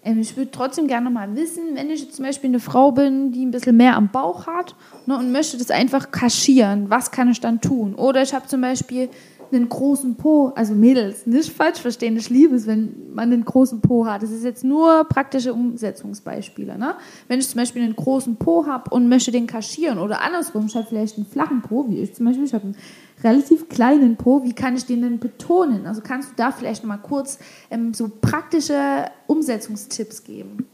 Ähm, 0.04 0.20
ich 0.20 0.36
würde 0.36 0.50
trotzdem 0.50 0.86
gerne 0.86 1.10
mal 1.10 1.34
wissen, 1.34 1.74
wenn 1.74 1.90
ich 1.90 2.02
jetzt 2.02 2.16
zum 2.16 2.24
Beispiel 2.24 2.50
eine 2.50 2.60
Frau 2.60 2.92
bin, 2.92 3.32
die 3.32 3.44
ein 3.44 3.50
bisschen 3.50 3.76
mehr 3.76 3.96
am 3.96 4.10
Bauch 4.10 4.46
hat 4.46 4.76
ne, 5.06 5.16
und 5.16 5.32
möchte 5.32 5.56
das 5.56 5.70
einfach 5.70 6.10
kaschieren, 6.10 6.90
was 6.90 7.10
kann 7.10 7.30
ich 7.30 7.40
dann 7.40 7.60
tun? 7.60 7.94
Oder 7.94 8.22
ich 8.22 8.34
habe 8.34 8.46
zum 8.46 8.60
Beispiel 8.60 9.08
einen 9.52 9.68
großen 9.68 10.16
Po, 10.16 10.52
also 10.54 10.74
Mädels, 10.74 11.26
nicht 11.26 11.52
falsch 11.52 11.80
verstehen, 11.80 12.16
ich 12.16 12.30
liebe 12.30 12.54
es, 12.54 12.66
wenn 12.66 13.14
man 13.14 13.32
einen 13.32 13.44
großen 13.44 13.80
Po 13.80 14.06
hat. 14.06 14.22
Das 14.22 14.30
ist 14.30 14.44
jetzt 14.44 14.64
nur 14.64 15.04
praktische 15.04 15.52
Umsetzungsbeispiele. 15.52 16.78
Ne? 16.78 16.94
Wenn 17.28 17.40
ich 17.40 17.48
zum 17.48 17.58
Beispiel 17.58 17.82
einen 17.82 17.96
großen 17.96 18.36
Po 18.36 18.66
habe 18.66 18.90
und 18.90 19.08
möchte 19.08 19.32
den 19.32 19.46
kaschieren 19.46 19.98
oder 19.98 20.22
andersrum, 20.22 20.66
ich 20.66 20.74
habe 20.74 20.86
vielleicht 20.86 21.16
einen 21.16 21.26
flachen 21.26 21.62
Po, 21.62 21.88
wie 21.88 21.98
ich 21.98 22.14
zum 22.14 22.26
Beispiel, 22.26 22.44
ich 22.44 22.54
habe 22.54 22.64
einen 22.64 22.76
relativ 23.22 23.68
kleinen 23.68 24.16
Po, 24.16 24.44
wie 24.44 24.52
kann 24.52 24.76
ich 24.76 24.86
den 24.86 25.02
denn 25.02 25.18
betonen? 25.18 25.86
Also 25.86 26.00
kannst 26.00 26.30
du 26.30 26.34
da 26.36 26.52
vielleicht 26.52 26.82
noch 26.82 26.88
mal 26.88 26.98
kurz 26.98 27.38
ähm, 27.70 27.94
so 27.94 28.10
praktische 28.20 29.06
Umsetzungstipps 29.26 30.24
geben? 30.24 30.66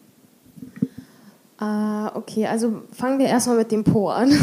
Uh, 1.61 2.09
okay, 2.15 2.47
also 2.47 2.83
fangen 2.91 3.19
wir 3.19 3.27
erstmal 3.27 3.59
mit 3.59 3.71
dem 3.71 3.85
Po 3.85 4.09
an. 4.09 4.31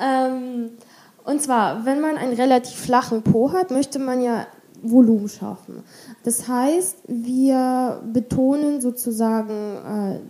ähm, 0.00 0.70
und 1.24 1.42
zwar, 1.42 1.84
wenn 1.84 2.00
man 2.00 2.16
einen 2.16 2.34
relativ 2.34 2.76
flachen 2.76 3.22
Po 3.22 3.52
hat, 3.52 3.70
möchte 3.70 3.98
man 3.98 4.22
ja 4.22 4.46
Volumen 4.82 5.28
schaffen. 5.28 5.82
Das 6.24 6.48
heißt, 6.48 6.96
wir 7.06 8.00
betonen 8.12 8.80
sozusagen 8.80 9.50
äh, 9.52 10.20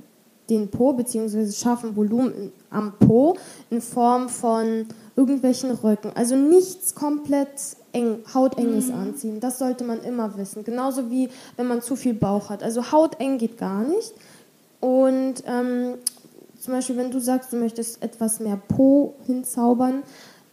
den 0.50 0.68
Po 0.68 0.92
bzw. 0.92 1.50
schaffen 1.52 1.94
Volumen 1.96 2.52
am 2.70 2.92
Po 2.98 3.36
in 3.70 3.80
Form 3.80 4.28
von 4.28 4.86
irgendwelchen 5.16 5.70
Röcken. 5.70 6.10
Also 6.14 6.34
nichts 6.36 6.94
komplett 6.94 7.76
eng, 7.92 8.18
hautenges 8.34 8.88
mhm. 8.88 8.94
anziehen. 8.94 9.40
Das 9.40 9.58
sollte 9.58 9.84
man 9.84 10.02
immer 10.02 10.36
wissen. 10.36 10.64
Genauso 10.64 11.10
wie 11.10 11.28
wenn 11.56 11.68
man 11.68 11.82
zu 11.82 11.96
viel 11.96 12.14
Bauch 12.14 12.50
hat. 12.50 12.62
Also 12.62 12.90
hauteng 12.90 13.38
geht 13.38 13.58
gar 13.58 13.84
nicht. 13.84 14.12
Und 14.80 15.44
ähm, 15.46 15.94
zum 16.58 16.74
Beispiel, 16.74 16.96
wenn 16.96 17.10
du 17.10 17.20
sagst, 17.20 17.52
du 17.52 17.56
möchtest 17.56 18.02
etwas 18.02 18.40
mehr 18.40 18.60
Po 18.68 19.14
hinzaubern, 19.26 20.02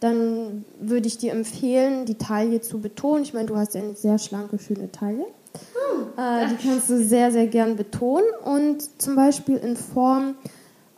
dann 0.00 0.64
würde 0.80 1.08
ich 1.08 1.18
dir 1.18 1.32
empfehlen, 1.32 2.04
die 2.04 2.14
Taille 2.14 2.60
zu 2.60 2.80
betonen. 2.80 3.22
Ich 3.22 3.34
meine, 3.34 3.46
du 3.46 3.56
hast 3.56 3.74
ja 3.74 3.82
eine 3.82 3.94
sehr 3.94 4.18
schlanke, 4.18 4.58
schöne 4.58 4.92
Taille. 4.92 5.24
Hm. 5.24 6.06
Äh, 6.16 6.48
die 6.48 6.68
kannst 6.68 6.88
du 6.90 7.02
sehr, 7.02 7.32
sehr 7.32 7.46
gern 7.46 7.76
betonen 7.76 8.28
und 8.44 9.00
zum 9.00 9.16
Beispiel 9.16 9.56
in 9.56 9.76
Form 9.76 10.34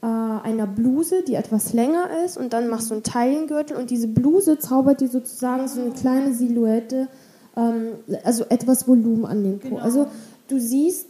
äh, 0.03 0.07
einer 0.07 0.67
Bluse, 0.67 1.23
die 1.23 1.35
etwas 1.35 1.73
länger 1.73 2.09
ist 2.25 2.37
und 2.37 2.53
dann 2.53 2.69
machst 2.69 2.91
du 2.91 2.95
einen 2.95 3.03
Taillengürtel 3.03 3.77
und 3.77 3.91
diese 3.91 4.09
Bluse 4.09 4.59
zaubert 4.59 5.01
dir 5.01 5.09
sozusagen 5.09 5.69
so 5.69 5.81
eine 5.81 5.91
kleine 5.91 6.35
Silhouette, 6.35 7.09
ähm, 7.57 7.93
also 8.25 8.45
etwas 8.49 8.89
Volumen 8.89 9.25
an 9.25 9.43
den 9.45 9.59
Po. 9.59 9.69
Genau. 9.69 9.81
Also 9.81 10.07
du 10.49 10.59
siehst, 10.59 11.07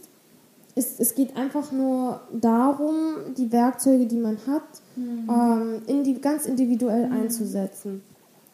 es, 0.75 0.99
es 0.99 1.15
geht 1.15 1.35
einfach 1.35 1.71
nur 1.71 2.21
darum, 2.31 2.95
die 3.37 3.51
Werkzeuge, 3.51 4.05
die 4.05 4.17
man 4.17 4.37
hat, 4.47 4.63
mhm. 4.95 5.29
ähm, 5.29 5.81
in 5.87 6.03
die, 6.03 6.19
ganz 6.19 6.45
individuell 6.45 7.07
mhm. 7.07 7.13
einzusetzen. 7.13 8.01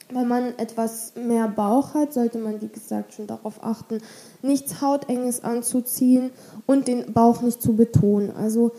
Wenn 0.10 0.28
man 0.28 0.58
etwas 0.58 1.14
mehr 1.16 1.50
Bauch 1.50 1.94
hat, 1.94 2.14
sollte 2.14 2.38
man, 2.38 2.62
wie 2.62 2.70
gesagt, 2.70 3.14
schon 3.14 3.28
darauf 3.28 3.62
achten, 3.62 4.00
nichts 4.42 4.82
Hautenges 4.82 5.44
anzuziehen 5.44 6.32
und 6.66 6.88
den 6.88 7.12
Bauch 7.12 7.42
nicht 7.42 7.62
zu 7.62 7.76
betonen. 7.76 8.32
Also 8.32 8.72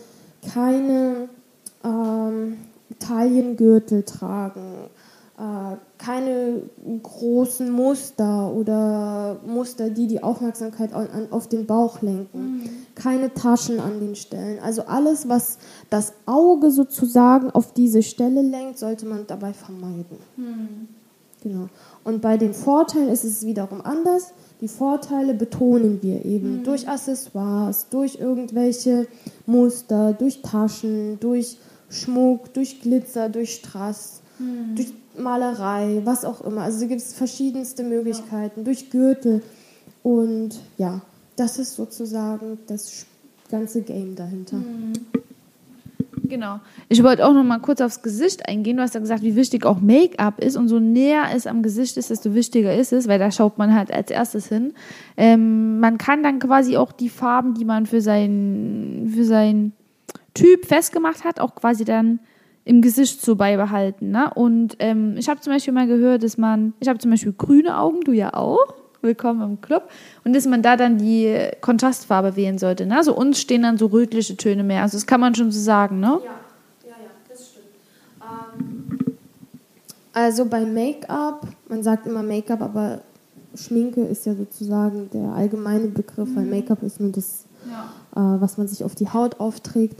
keine 0.53 1.29
ähm, 1.83 2.57
Taillengürtel 2.97 4.03
tragen, 4.03 4.89
keine 5.97 6.63
großen 7.01 7.71
Muster 7.71 8.51
oder 8.51 9.39
Muster, 9.45 9.89
die 9.89 10.07
die 10.07 10.21
Aufmerksamkeit 10.21 10.91
auf 11.31 11.47
den 11.47 11.65
Bauch 11.65 12.01
lenken, 12.01 12.57
mhm. 12.57 12.69
keine 12.93 13.33
Taschen 13.33 13.79
an 13.79 14.01
den 14.01 14.15
Stellen. 14.15 14.59
Also 14.59 14.83
alles, 14.83 15.29
was 15.29 15.57
das 15.89 16.11
Auge 16.25 16.71
sozusagen 16.71 17.51
auf 17.51 17.71
diese 17.71 18.03
Stelle 18.03 18.41
lenkt, 18.41 18.79
sollte 18.79 19.05
man 19.05 19.27
dabei 19.27 19.53
vermeiden. 19.53 20.17
Mhm. 20.35 20.89
Genau. 21.41 21.69
Und 22.03 22.21
bei 22.21 22.35
den 22.35 22.53
Vorteilen 22.53 23.07
ist 23.07 23.23
es 23.23 23.45
wiederum 23.45 23.79
anders. 23.81 24.33
Die 24.59 24.67
Vorteile 24.67 25.33
betonen 25.33 25.99
wir 26.01 26.25
eben 26.25 26.57
mhm. 26.57 26.63
durch 26.65 26.89
Accessoires, 26.89 27.87
durch 27.89 28.19
irgendwelche 28.19 29.07
Muster, 29.45 30.11
durch 30.11 30.41
Taschen, 30.41 31.17
durch 31.21 31.57
Schmuck, 31.89 32.53
durch 32.53 32.81
Glitzer, 32.81 33.29
durch 33.29 33.55
Strass, 33.55 34.21
mhm. 34.39 34.75
durch 34.75 34.93
Malerei, 35.17 36.01
was 36.05 36.25
auch 36.25 36.41
immer. 36.41 36.61
Also 36.61 36.87
gibt 36.87 37.01
es 37.01 37.13
verschiedenste 37.13 37.83
Möglichkeiten, 37.83 38.61
ja. 38.61 38.63
durch 38.63 38.89
Gürtel. 38.89 39.41
Und 40.03 40.59
ja, 40.77 41.01
das 41.35 41.59
ist 41.59 41.75
sozusagen 41.75 42.59
das 42.67 43.05
ganze 43.49 43.81
Game 43.81 44.15
dahinter. 44.15 44.57
Mhm. 44.57 44.93
Genau. 46.29 46.59
Ich 46.89 47.03
wollte 47.03 47.25
auch 47.25 47.33
noch 47.33 47.43
mal 47.43 47.59
kurz 47.59 47.81
aufs 47.81 48.03
Gesicht 48.03 48.47
eingehen. 48.47 48.77
Du 48.77 48.83
hast 48.83 48.93
ja 48.93 48.99
gesagt, 48.99 49.23
wie 49.23 49.35
wichtig 49.35 49.65
auch 49.65 49.81
Make-up 49.81 50.39
ist. 50.39 50.55
Und 50.55 50.67
so 50.67 50.79
näher 50.79 51.23
es 51.33 51.47
am 51.47 51.63
Gesicht 51.63 51.97
ist, 51.97 52.11
desto 52.11 52.35
wichtiger 52.35 52.73
ist 52.73 52.93
es, 52.93 53.07
weil 53.07 53.17
da 53.17 53.31
schaut 53.31 53.57
man 53.57 53.73
halt 53.73 53.91
als 53.91 54.11
erstes 54.11 54.47
hin. 54.47 54.73
Ähm, 55.17 55.79
man 55.79 55.97
kann 55.97 56.21
dann 56.21 56.39
quasi 56.39 56.77
auch 56.77 56.91
die 56.91 57.09
Farben, 57.09 57.55
die 57.55 57.65
man 57.65 57.87
für 57.87 58.01
sein, 58.01 59.11
für 59.13 59.25
sein 59.25 59.73
Typ 60.35 60.65
festgemacht 60.65 61.23
hat, 61.23 61.39
auch 61.39 61.55
quasi 61.55 61.83
dann 61.83 62.19
im 62.69 62.83
Gesicht 62.83 63.23
so 63.23 63.35
beibehalten. 63.35 64.11
Ne? 64.11 64.31
Und 64.35 64.75
ähm, 64.77 65.15
ich 65.17 65.27
habe 65.27 65.41
zum 65.41 65.51
Beispiel 65.51 65.73
mal 65.73 65.87
gehört, 65.87 66.21
dass 66.21 66.37
man, 66.37 66.73
ich 66.79 66.87
habe 66.87 66.99
zum 66.99 67.09
Beispiel 67.09 67.33
grüne 67.35 67.79
Augen, 67.79 68.01
du 68.01 68.11
ja 68.11 68.35
auch, 68.35 68.59
willkommen 69.01 69.41
im 69.41 69.59
Club, 69.59 69.89
und 70.23 70.35
dass 70.35 70.45
man 70.45 70.61
da 70.61 70.77
dann 70.77 70.99
die 70.99 71.35
Kontrastfarbe 71.61 72.35
wählen 72.35 72.59
sollte. 72.59 72.85
Ne? 72.85 72.95
Also 72.95 73.15
uns 73.15 73.41
stehen 73.41 73.63
dann 73.63 73.79
so 73.79 73.87
rötliche 73.87 74.37
Töne 74.37 74.63
mehr. 74.63 74.83
Also 74.83 74.97
das 74.97 75.07
kann 75.07 75.19
man 75.19 75.33
schon 75.33 75.49
so 75.51 75.59
sagen, 75.59 75.99
ne? 75.99 76.19
Ja, 76.23 76.89
ja, 76.89 76.89
ja, 76.89 77.09
das 77.27 77.47
stimmt. 77.47 77.65
Ähm, 78.21 79.15
also 80.13 80.45
bei 80.45 80.63
Make-up, 80.63 81.47
man 81.69 81.81
sagt 81.81 82.05
immer 82.05 82.21
Make-up, 82.21 82.61
aber 82.61 83.01
Schminke 83.55 84.01
ist 84.01 84.27
ja 84.27 84.35
sozusagen 84.35 85.09
der 85.11 85.33
allgemeine 85.33 85.87
Begriff, 85.87 86.29
mhm. 86.29 86.35
weil 86.35 86.45
Make-up 86.45 86.83
ist 86.83 86.99
nur 86.99 87.11
das 87.11 87.45
ja. 87.67 88.35
äh, 88.35 88.41
was 88.41 88.57
man 88.57 88.67
sich 88.67 88.83
auf 88.83 88.95
die 88.95 89.09
Haut 89.09 89.39
aufträgt. 89.39 89.99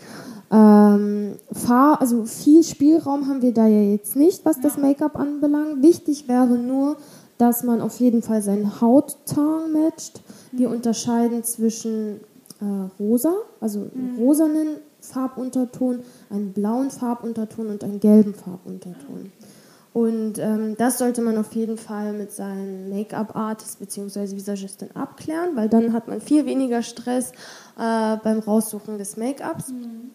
Ähm, 0.51 1.35
Fahr 1.51 2.01
also 2.01 2.25
viel 2.25 2.63
Spielraum 2.63 3.27
haben 3.27 3.41
wir 3.41 3.53
da 3.53 3.67
ja 3.67 3.81
jetzt 3.81 4.15
nicht, 4.15 4.45
was 4.45 4.57
ja. 4.57 4.63
das 4.63 4.77
Make-up 4.77 5.17
anbelangt. 5.17 5.83
Wichtig 5.83 6.27
wäre 6.27 6.57
nur, 6.57 6.97
dass 7.37 7.63
man 7.63 7.81
auf 7.81 7.99
jeden 7.99 8.21
Fall 8.21 8.41
seinen 8.41 8.81
Hautton 8.81 9.71
matcht. 9.71 10.21
Wir 10.51 10.69
mhm. 10.69 10.75
unterscheiden 10.75 11.43
zwischen 11.43 12.19
äh, 12.61 12.65
rosa, 12.99 13.33
also 13.61 13.87
mhm. 13.93 14.17
rosanen 14.17 14.67
Farbunterton, 15.01 15.99
einen 16.29 16.51
blauen 16.51 16.91
Farbunterton 16.91 17.67
und 17.67 17.83
einen 17.83 17.99
gelben 17.99 18.33
Farbunterton. 18.33 19.31
Und 19.99 20.39
ähm, 20.39 20.75
das 20.77 20.97
sollte 20.97 21.21
man 21.21 21.37
auf 21.37 21.53
jeden 21.53 21.77
Fall 21.77 22.13
mit 22.13 22.31
seinem 22.31 22.87
Make-up-Artist 22.89 23.79
bzw. 23.79 24.33
Visagistin 24.33 24.95
abklären, 24.95 25.57
weil 25.57 25.67
dann 25.67 25.91
hat 25.91 26.07
man 26.07 26.21
viel 26.21 26.45
weniger 26.45 26.83
Stress 26.83 27.33
äh, 27.77 28.15
beim 28.23 28.39
Raussuchen 28.39 28.97
des 28.97 29.17
Make-ups. 29.17 29.73
Mhm. 29.73 30.11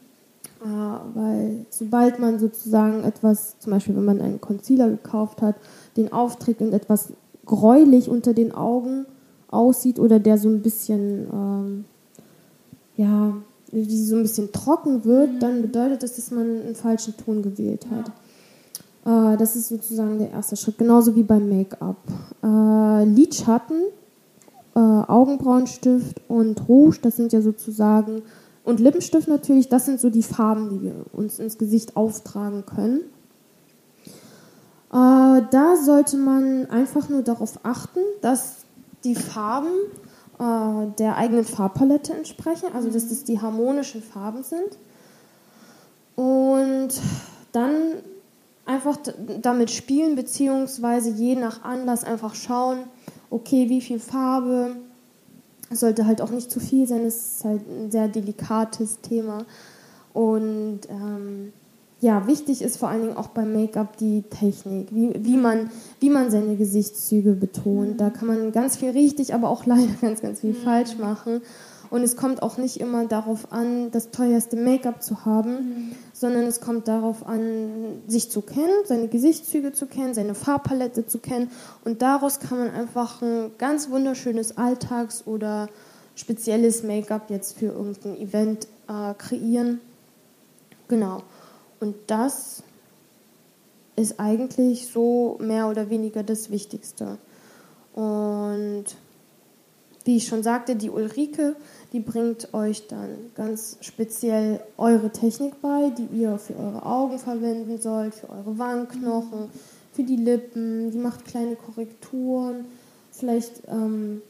Äh, 0.62 0.66
weil 1.14 1.66
sobald 1.68 2.18
man 2.18 2.38
sozusagen 2.38 3.04
etwas, 3.04 3.58
zum 3.58 3.72
Beispiel 3.72 3.94
wenn 3.94 4.06
man 4.06 4.22
einen 4.22 4.40
Concealer 4.40 4.88
gekauft 4.88 5.42
hat, 5.42 5.56
den 5.98 6.10
aufträgt 6.10 6.62
und 6.62 6.72
etwas 6.72 7.12
gräulich 7.44 8.08
unter 8.08 8.32
den 8.32 8.52
Augen 8.52 9.04
aussieht 9.48 9.98
oder 9.98 10.18
der 10.18 10.38
so 10.38 10.48
ein 10.48 10.62
bisschen, 10.62 11.28
ähm, 11.30 11.84
ja, 12.96 13.34
so 13.70 14.16
ein 14.16 14.22
bisschen 14.22 14.50
trocken 14.50 15.04
wird, 15.04 15.34
mhm. 15.34 15.38
dann 15.40 15.60
bedeutet 15.60 16.02
das, 16.02 16.16
dass 16.16 16.30
man 16.30 16.62
einen 16.62 16.74
falschen 16.74 17.18
Ton 17.18 17.42
gewählt 17.42 17.84
hat. 17.90 18.08
Ja. 18.08 18.14
Äh, 19.04 19.36
das 19.36 19.56
ist 19.56 19.68
sozusagen 19.68 20.18
der 20.18 20.30
erste 20.30 20.56
Schritt, 20.56 20.78
genauso 20.78 21.14
wie 21.14 21.22
beim 21.22 21.48
Make-up. 21.48 21.96
Äh, 22.42 23.04
Lidschatten 23.04 23.82
äh, 24.74 24.78
Augenbrauenstift 24.78 26.20
und 26.28 26.68
Rouge, 26.68 26.98
das 27.02 27.16
sind 27.16 27.32
ja 27.32 27.40
sozusagen, 27.40 28.22
und 28.64 28.80
Lippenstift 28.80 29.28
natürlich, 29.28 29.68
das 29.68 29.86
sind 29.86 30.00
so 30.00 30.10
die 30.10 30.22
Farben, 30.22 30.70
die 30.70 30.82
wir 30.82 30.94
uns 31.12 31.38
ins 31.38 31.58
Gesicht 31.58 31.96
auftragen 31.96 32.64
können. 32.66 33.00
Äh, 34.90 35.42
da 35.50 35.76
sollte 35.76 36.16
man 36.16 36.66
einfach 36.70 37.08
nur 37.08 37.22
darauf 37.22 37.60
achten, 37.62 38.00
dass 38.20 38.64
die 39.04 39.14
Farben 39.14 39.68
äh, 40.38 40.86
der 40.98 41.16
eigenen 41.16 41.44
Farbpalette 41.44 42.14
entsprechen, 42.14 42.68
also 42.74 42.90
dass 42.90 43.08
das 43.08 43.24
die 43.24 43.40
harmonischen 43.40 44.02
Farben 44.02 44.42
sind. 44.42 44.78
Und 46.16 47.00
dann 47.52 47.72
einfach 48.66 48.98
damit 49.40 49.70
spielen, 49.70 50.14
beziehungsweise 50.16 51.10
je 51.10 51.36
nach 51.36 51.62
Anlass 51.64 52.04
einfach 52.04 52.34
schauen, 52.34 52.78
okay, 53.30 53.68
wie 53.68 53.80
viel 53.80 53.98
Farbe, 53.98 54.76
es 55.70 55.80
sollte 55.80 56.06
halt 56.06 56.20
auch 56.20 56.30
nicht 56.30 56.50
zu 56.50 56.60
viel 56.60 56.86
sein, 56.86 57.04
es 57.04 57.36
ist 57.36 57.44
halt 57.44 57.62
ein 57.68 57.90
sehr 57.90 58.08
delikates 58.08 59.00
Thema. 59.00 59.44
Und 60.12 60.80
ähm, 60.88 61.52
ja, 62.00 62.26
wichtig 62.26 62.62
ist 62.62 62.76
vor 62.76 62.88
allen 62.88 63.00
Dingen 63.00 63.16
auch 63.16 63.28
beim 63.28 63.52
Make-up 63.52 63.96
die 63.96 64.22
Technik, 64.22 64.88
wie, 64.92 65.12
wie, 65.18 65.36
man, 65.36 65.70
wie 66.00 66.10
man 66.10 66.30
seine 66.30 66.56
Gesichtszüge 66.56 67.32
betont. 67.32 68.00
Da 68.00 68.10
kann 68.10 68.28
man 68.28 68.52
ganz 68.52 68.76
viel 68.76 68.90
richtig, 68.90 69.34
aber 69.34 69.48
auch 69.48 69.66
leider 69.66 69.92
ganz, 70.00 70.20
ganz 70.20 70.40
viel 70.40 70.52
mhm. 70.52 70.62
falsch 70.62 70.98
machen. 70.98 71.40
Und 71.90 72.02
es 72.02 72.16
kommt 72.16 72.42
auch 72.42 72.58
nicht 72.58 72.80
immer 72.80 73.06
darauf 73.06 73.52
an, 73.52 73.90
das 73.90 74.10
teuerste 74.10 74.56
Make-up 74.56 75.02
zu 75.02 75.24
haben, 75.24 75.50
mhm. 75.50 75.92
Sondern 76.24 76.44
es 76.44 76.62
kommt 76.62 76.88
darauf 76.88 77.26
an, 77.26 78.00
sich 78.06 78.30
zu 78.30 78.40
kennen, 78.40 78.86
seine 78.86 79.08
Gesichtszüge 79.08 79.74
zu 79.74 79.84
kennen, 79.84 80.14
seine 80.14 80.34
Farbpalette 80.34 81.06
zu 81.06 81.18
kennen. 81.18 81.50
Und 81.84 82.00
daraus 82.00 82.40
kann 82.40 82.60
man 82.60 82.70
einfach 82.70 83.20
ein 83.20 83.50
ganz 83.58 83.90
wunderschönes 83.90 84.56
Alltags- 84.56 85.26
oder 85.26 85.68
spezielles 86.14 86.82
Make-up 86.82 87.28
jetzt 87.28 87.58
für 87.58 87.66
irgendein 87.66 88.16
Event 88.16 88.68
äh, 88.88 89.12
kreieren. 89.18 89.80
Genau. 90.88 91.22
Und 91.78 91.94
das 92.06 92.62
ist 93.94 94.18
eigentlich 94.18 94.88
so 94.88 95.36
mehr 95.42 95.68
oder 95.68 95.90
weniger 95.90 96.22
das 96.22 96.50
Wichtigste. 96.50 97.18
Und 97.92 98.86
wie 100.04 100.16
ich 100.16 100.26
schon 100.26 100.42
sagte, 100.42 100.76
die 100.76 100.90
Ulrike, 100.90 101.56
die 101.92 102.00
bringt 102.00 102.52
euch 102.52 102.86
dann 102.88 103.10
ganz 103.34 103.78
speziell 103.80 104.60
eure 104.76 105.10
Technik 105.10 105.60
bei, 105.62 105.90
die 105.90 106.20
ihr 106.20 106.38
für 106.38 106.56
eure 106.56 106.84
Augen 106.84 107.18
verwenden 107.18 107.80
sollt, 107.80 108.14
für 108.14 108.28
eure 108.28 108.58
Wangenknochen, 108.58 109.48
für 109.92 110.02
die 110.02 110.16
Lippen. 110.16 110.90
Die 110.90 110.98
macht 110.98 111.24
kleine 111.24 111.56
Korrekturen, 111.56 112.66
vielleicht 113.12 113.62
ähm, 113.68 114.20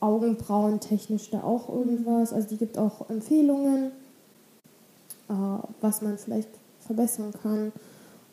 Augenbrauen 0.00 0.80
technisch 0.80 1.30
da 1.30 1.42
auch 1.42 1.68
irgendwas. 1.68 2.32
Also 2.32 2.48
die 2.48 2.58
gibt 2.58 2.76
auch 2.76 3.08
Empfehlungen, 3.08 3.92
äh, 5.28 5.32
was 5.80 6.02
man 6.02 6.18
vielleicht 6.18 6.50
verbessern 6.80 7.32
kann 7.42 7.72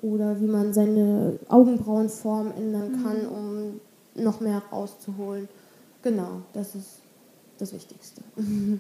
oder 0.02 0.39
wie 0.41 0.48
man 0.48 0.74
seine 0.74 1.39
Augenbrauenform 1.48 2.52
ändern 2.58 3.04
kann, 3.04 3.24
mhm. 3.24 3.32
um 3.32 4.24
noch 4.24 4.41
mehr 4.41 4.62
rauszuholen. 4.72 5.48
Genau, 6.04 6.42
das 6.54 6.76
ist 6.76 7.02
das 7.58 7.74
Wichtigste. 7.74 8.22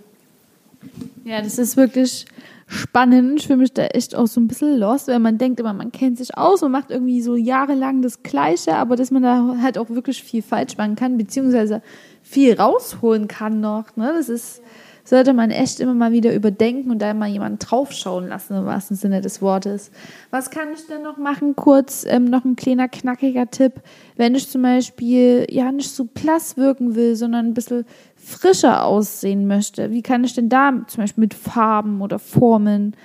Ja, 1.23 1.41
das 1.41 1.57
ist 1.59 1.77
wirklich 1.77 2.25
spannend. 2.67 3.39
Ich 3.39 3.47
fühle 3.47 3.59
mich 3.59 3.71
da 3.71 3.85
echt 3.85 4.15
auch 4.15 4.27
so 4.27 4.41
ein 4.41 4.49
bisschen 4.49 4.77
lost, 4.77 5.07
weil 5.07 5.19
man 5.19 5.37
denkt 5.37 5.61
immer, 5.61 5.71
man 5.71 5.93
kennt 5.93 6.17
sich 6.17 6.37
aus 6.37 6.61
und 6.61 6.73
macht 6.73 6.91
irgendwie 6.91 7.21
so 7.21 7.37
jahrelang 7.37 8.01
das 8.01 8.21
Gleiche, 8.21 8.75
aber 8.75 8.97
dass 8.97 9.09
man 9.09 9.23
da 9.23 9.57
halt 9.61 9.77
auch 9.77 9.89
wirklich 9.89 10.21
viel 10.21 10.41
falsch 10.41 10.75
machen 10.75 10.97
kann, 10.97 11.17
beziehungsweise 11.17 11.81
viel 12.21 12.59
rausholen 12.59 13.29
kann 13.29 13.61
noch. 13.61 13.95
Ne? 13.95 14.11
Das 14.13 14.27
ist 14.27 14.61
sollte 15.03 15.33
man 15.33 15.51
echt 15.51 15.79
immer 15.79 15.93
mal 15.93 16.11
wieder 16.11 16.33
überdenken 16.33 16.89
und 16.89 16.99
da 16.99 17.13
mal 17.13 17.27
jemanden 17.27 17.59
draufschauen 17.59 18.27
lassen, 18.27 18.55
im 18.55 18.65
wahrsten 18.65 18.95
Sinne 18.95 19.21
des 19.21 19.41
Wortes. 19.41 19.91
Was 20.31 20.49
kann 20.49 20.69
ich 20.73 20.87
denn 20.87 21.01
noch 21.01 21.17
machen? 21.17 21.55
Kurz 21.55 22.05
ähm, 22.07 22.25
noch 22.25 22.45
ein 22.45 22.55
kleiner 22.55 22.87
knackiger 22.87 23.49
Tipp. 23.49 23.81
Wenn 24.15 24.35
ich 24.35 24.49
zum 24.49 24.61
Beispiel 24.61 25.45
ja 25.49 25.71
nicht 25.71 25.91
so 25.91 26.05
blass 26.05 26.55
wirken 26.57 26.95
will, 26.95 27.15
sondern 27.15 27.47
ein 27.47 27.53
bisschen 27.53 27.85
frischer 28.15 28.85
aussehen 28.85 29.47
möchte, 29.47 29.91
wie 29.91 30.01
kann 30.01 30.23
ich 30.23 30.33
denn 30.33 30.49
da 30.49 30.71
zum 30.87 31.03
Beispiel 31.03 31.21
mit 31.21 31.33
Farben 31.33 32.01
oder 32.01 32.19
Formen 32.19 32.95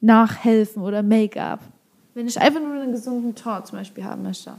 nachhelfen 0.00 0.82
oder 0.82 1.02
Make-up? 1.02 1.60
Wenn 2.14 2.26
ich 2.26 2.40
einfach 2.40 2.60
nur 2.60 2.74
einen 2.74 2.92
gesunden 2.92 3.34
Ton 3.34 3.64
zum 3.64 3.78
Beispiel 3.78 4.04
haben 4.04 4.22
möchte. 4.22 4.52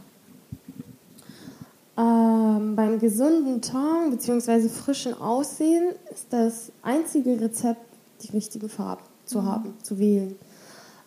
Ähm, 2.01 2.75
beim 2.75 2.99
gesunden 2.99 3.61
Ton 3.61 4.09
bzw. 4.09 4.69
frischen 4.69 5.13
Aussehen 5.13 5.93
ist 6.11 6.27
das 6.31 6.71
einzige 6.81 7.39
Rezept, 7.39 7.81
die 8.23 8.31
richtigen 8.31 8.69
Farben 8.69 9.03
zu 9.25 9.39
mhm. 9.41 9.45
haben, 9.45 9.73
zu 9.83 9.99
wählen. 9.99 10.35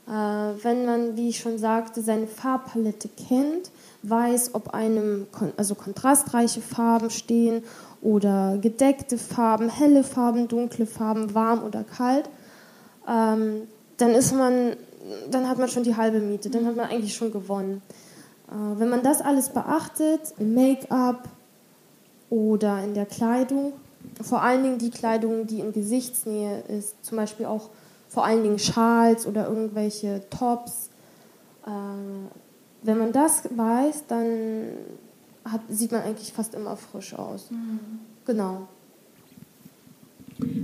Äh, 0.07 0.11
wenn 0.11 0.87
man, 0.87 1.17
wie 1.17 1.31
ich 1.31 1.41
schon 1.41 1.59
sagte, 1.59 2.01
seine 2.01 2.29
Farbpalette 2.29 3.09
kennt, 3.09 3.73
weiß, 4.03 4.55
ob 4.55 4.73
einem 4.73 5.27
also 5.57 5.75
kontrastreiche 5.75 6.61
Farben 6.61 7.11
stehen 7.11 7.65
oder 8.01 8.59
gedeckte 8.61 9.19
Farben, 9.19 9.71
helle 9.71 10.05
Farben, 10.05 10.47
dunkle 10.47 10.87
Farben, 10.87 11.35
warm 11.35 11.65
oder 11.65 11.83
kalt, 11.83 12.29
ähm, 13.09 13.63
dann 13.97 14.11
ist 14.11 14.33
man, 14.33 14.77
dann 15.29 15.49
hat 15.49 15.59
man 15.59 15.69
schon 15.69 15.83
die 15.83 15.97
halbe 15.97 16.21
Miete, 16.21 16.51
dann 16.51 16.67
hat 16.67 16.77
man 16.77 16.89
eigentlich 16.89 17.17
schon 17.17 17.33
gewonnen. 17.33 17.83
Äh, 18.49 18.79
wenn 18.79 18.89
man 18.89 19.03
das 19.03 19.21
alles 19.21 19.49
beachtet, 19.51 20.35
im 20.39 20.55
Make-up 20.55 21.29
oder 22.31 22.83
in 22.83 22.95
der 22.95 23.07
Kleidung, 23.07 23.73
vor 24.21 24.43
allen 24.43 24.63
Dingen 24.63 24.79
die 24.79 24.91
Kleidung, 24.91 25.47
die 25.47 25.61
in 25.61 25.73
Gesichtsnähe 25.73 26.63
ist, 26.69 27.05
zum 27.05 27.17
Beispiel 27.17 27.47
auch 27.47 27.71
vor 28.09 28.25
allen 28.25 28.43
Dingen 28.43 28.59
Schals 28.59 29.27
oder 29.27 29.49
irgendwelche 29.49 30.23
Tops, 30.31 30.91
äh, 31.67 31.71
wenn 32.83 32.99
man 32.99 33.13
das 33.13 33.45
weiß, 33.57 34.05
dann 34.09 34.69
hat, 35.45 35.61
sieht 35.69 35.93
man 35.93 36.03
eigentlich 36.03 36.33
fast 36.33 36.55
immer 36.55 36.77
frisch 36.77 37.15
aus. 37.15 37.51
Mhm. 37.51 37.81
Genau. 38.27 38.69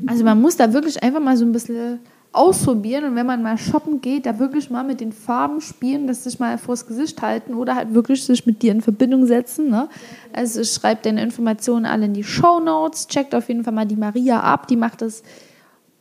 Also 0.06 0.24
man 0.24 0.40
muss 0.40 0.56
da 0.56 0.72
wirklich 0.72 1.02
einfach 1.02 1.20
mal 1.20 1.36
so 1.36 1.44
ein 1.44 1.52
bisschen 1.52 2.00
ausprobieren 2.32 3.04
und 3.04 3.16
wenn 3.16 3.26
man 3.26 3.42
mal 3.42 3.58
shoppen 3.58 4.00
geht, 4.00 4.26
da 4.26 4.38
wirklich 4.38 4.70
mal 4.70 4.84
mit 4.84 5.00
den 5.00 5.12
Farben 5.12 5.60
spielen, 5.60 6.06
das 6.06 6.24
sich 6.24 6.38
mal 6.38 6.58
vors 6.58 6.86
Gesicht 6.86 7.20
halten 7.22 7.54
oder 7.54 7.74
halt 7.74 7.92
wirklich 7.92 8.24
sich 8.24 8.46
mit 8.46 8.62
dir 8.62 8.72
in 8.72 8.82
Verbindung 8.82 9.26
setzen. 9.26 9.68
Ne? 9.68 9.88
Also 10.32 10.62
schreibt 10.62 11.06
deine 11.06 11.22
Informationen 11.22 11.86
alle 11.86 12.06
in 12.06 12.14
die 12.14 12.22
Show 12.22 12.60
Notes, 12.60 13.08
checkt 13.08 13.34
auf 13.34 13.48
jeden 13.48 13.64
Fall 13.64 13.72
mal 13.72 13.86
die 13.86 13.96
Maria 13.96 14.40
ab, 14.40 14.68
die 14.68 14.76
macht 14.76 15.02
das 15.02 15.22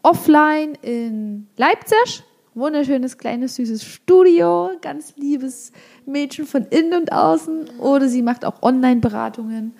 offline 0.03 0.77
in 0.81 1.47
Leipzig. 1.57 2.23
Wunderschönes, 2.55 3.17
kleines, 3.17 3.55
süßes 3.55 3.83
Studio, 3.83 4.71
ganz 4.81 5.13
liebes 5.15 5.71
Mädchen 6.05 6.45
von 6.45 6.65
innen 6.65 6.99
und 6.99 7.13
außen. 7.13 7.79
Oder 7.79 8.09
sie 8.09 8.21
macht 8.21 8.43
auch 8.43 8.61
Online-Beratungen. 8.63 9.73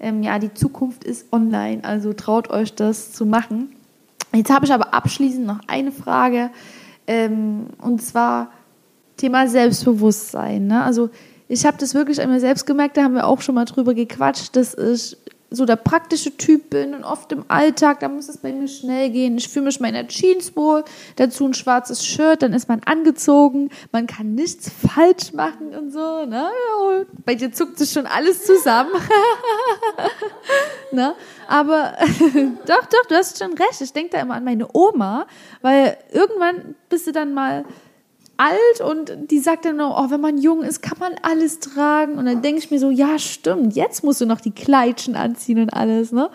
Ähm, 0.00 0.22
ja, 0.22 0.38
die 0.38 0.52
Zukunft 0.52 1.04
ist 1.04 1.32
online, 1.32 1.82
also 1.84 2.12
traut 2.12 2.50
euch 2.50 2.74
das 2.74 3.12
zu 3.12 3.24
machen. 3.24 3.75
Jetzt 4.34 4.50
habe 4.50 4.66
ich 4.66 4.72
aber 4.72 4.92
abschließend 4.92 5.46
noch 5.46 5.60
eine 5.66 5.92
Frage, 5.92 6.50
ähm, 7.06 7.66
und 7.80 8.02
zwar 8.02 8.50
Thema 9.16 9.48
Selbstbewusstsein. 9.48 10.66
Ne? 10.66 10.82
Also 10.82 11.10
ich 11.48 11.64
habe 11.64 11.76
das 11.78 11.94
wirklich 11.94 12.20
einmal 12.20 12.40
selbst 12.40 12.66
gemerkt, 12.66 12.96
da 12.96 13.04
haben 13.04 13.14
wir 13.14 13.26
auch 13.26 13.40
schon 13.40 13.54
mal 13.54 13.64
drüber 13.64 13.94
gequatscht, 13.94 14.56
dass 14.56 14.74
ich 14.74 15.16
so 15.50 15.64
der 15.64 15.76
praktische 15.76 16.36
Typ 16.36 16.70
bin 16.70 16.94
und 16.94 17.04
oft 17.04 17.30
im 17.32 17.44
Alltag, 17.48 18.00
da 18.00 18.08
muss 18.08 18.28
es 18.28 18.38
bei 18.38 18.52
mir 18.52 18.66
schnell 18.66 19.10
gehen. 19.10 19.38
Ich 19.38 19.48
fühle 19.48 19.66
mich 19.66 19.78
meiner 19.78 20.06
Jeans 20.08 20.56
wohl, 20.56 20.84
dazu 21.16 21.46
ein 21.46 21.54
schwarzes 21.54 22.04
Shirt, 22.04 22.42
dann 22.42 22.52
ist 22.52 22.68
man 22.68 22.82
angezogen, 22.84 23.70
man 23.92 24.06
kann 24.06 24.34
nichts 24.34 24.70
falsch 24.70 25.32
machen 25.32 25.74
und 25.74 25.92
so. 25.92 26.26
Ne? 26.26 26.48
Bei 27.24 27.34
dir 27.34 27.52
zuckt 27.52 27.78
sich 27.78 27.92
schon 27.92 28.06
alles 28.06 28.44
zusammen. 28.44 28.90
ne? 30.92 31.14
Aber 31.46 31.94
doch, 32.66 32.86
doch, 32.86 33.06
du 33.08 33.14
hast 33.14 33.38
schon 33.38 33.54
recht. 33.54 33.80
Ich 33.80 33.92
denke 33.92 34.16
da 34.16 34.20
immer 34.20 34.34
an 34.34 34.44
meine 34.44 34.66
Oma, 34.72 35.26
weil 35.62 35.96
irgendwann 36.12 36.74
bist 36.88 37.06
du 37.06 37.12
dann 37.12 37.34
mal 37.34 37.64
alt 38.36 38.80
und 38.80 39.30
die 39.30 39.38
sagt 39.38 39.64
dann 39.64 39.76
noch, 39.76 39.98
oh, 39.98 40.10
wenn 40.10 40.20
man 40.20 40.38
jung 40.38 40.62
ist, 40.62 40.82
kann 40.82 40.98
man 40.98 41.12
alles 41.22 41.58
tragen. 41.58 42.18
Und 42.18 42.26
dann 42.26 42.42
denke 42.42 42.58
ich 42.58 42.70
mir 42.70 42.78
so, 42.78 42.90
ja, 42.90 43.18
stimmt, 43.18 43.74
jetzt 43.74 44.04
musst 44.04 44.20
du 44.20 44.26
noch 44.26 44.40
die 44.40 44.50
Kleidchen 44.50 45.16
anziehen 45.16 45.58
und 45.60 45.70
alles, 45.70 46.12
ne? 46.12 46.30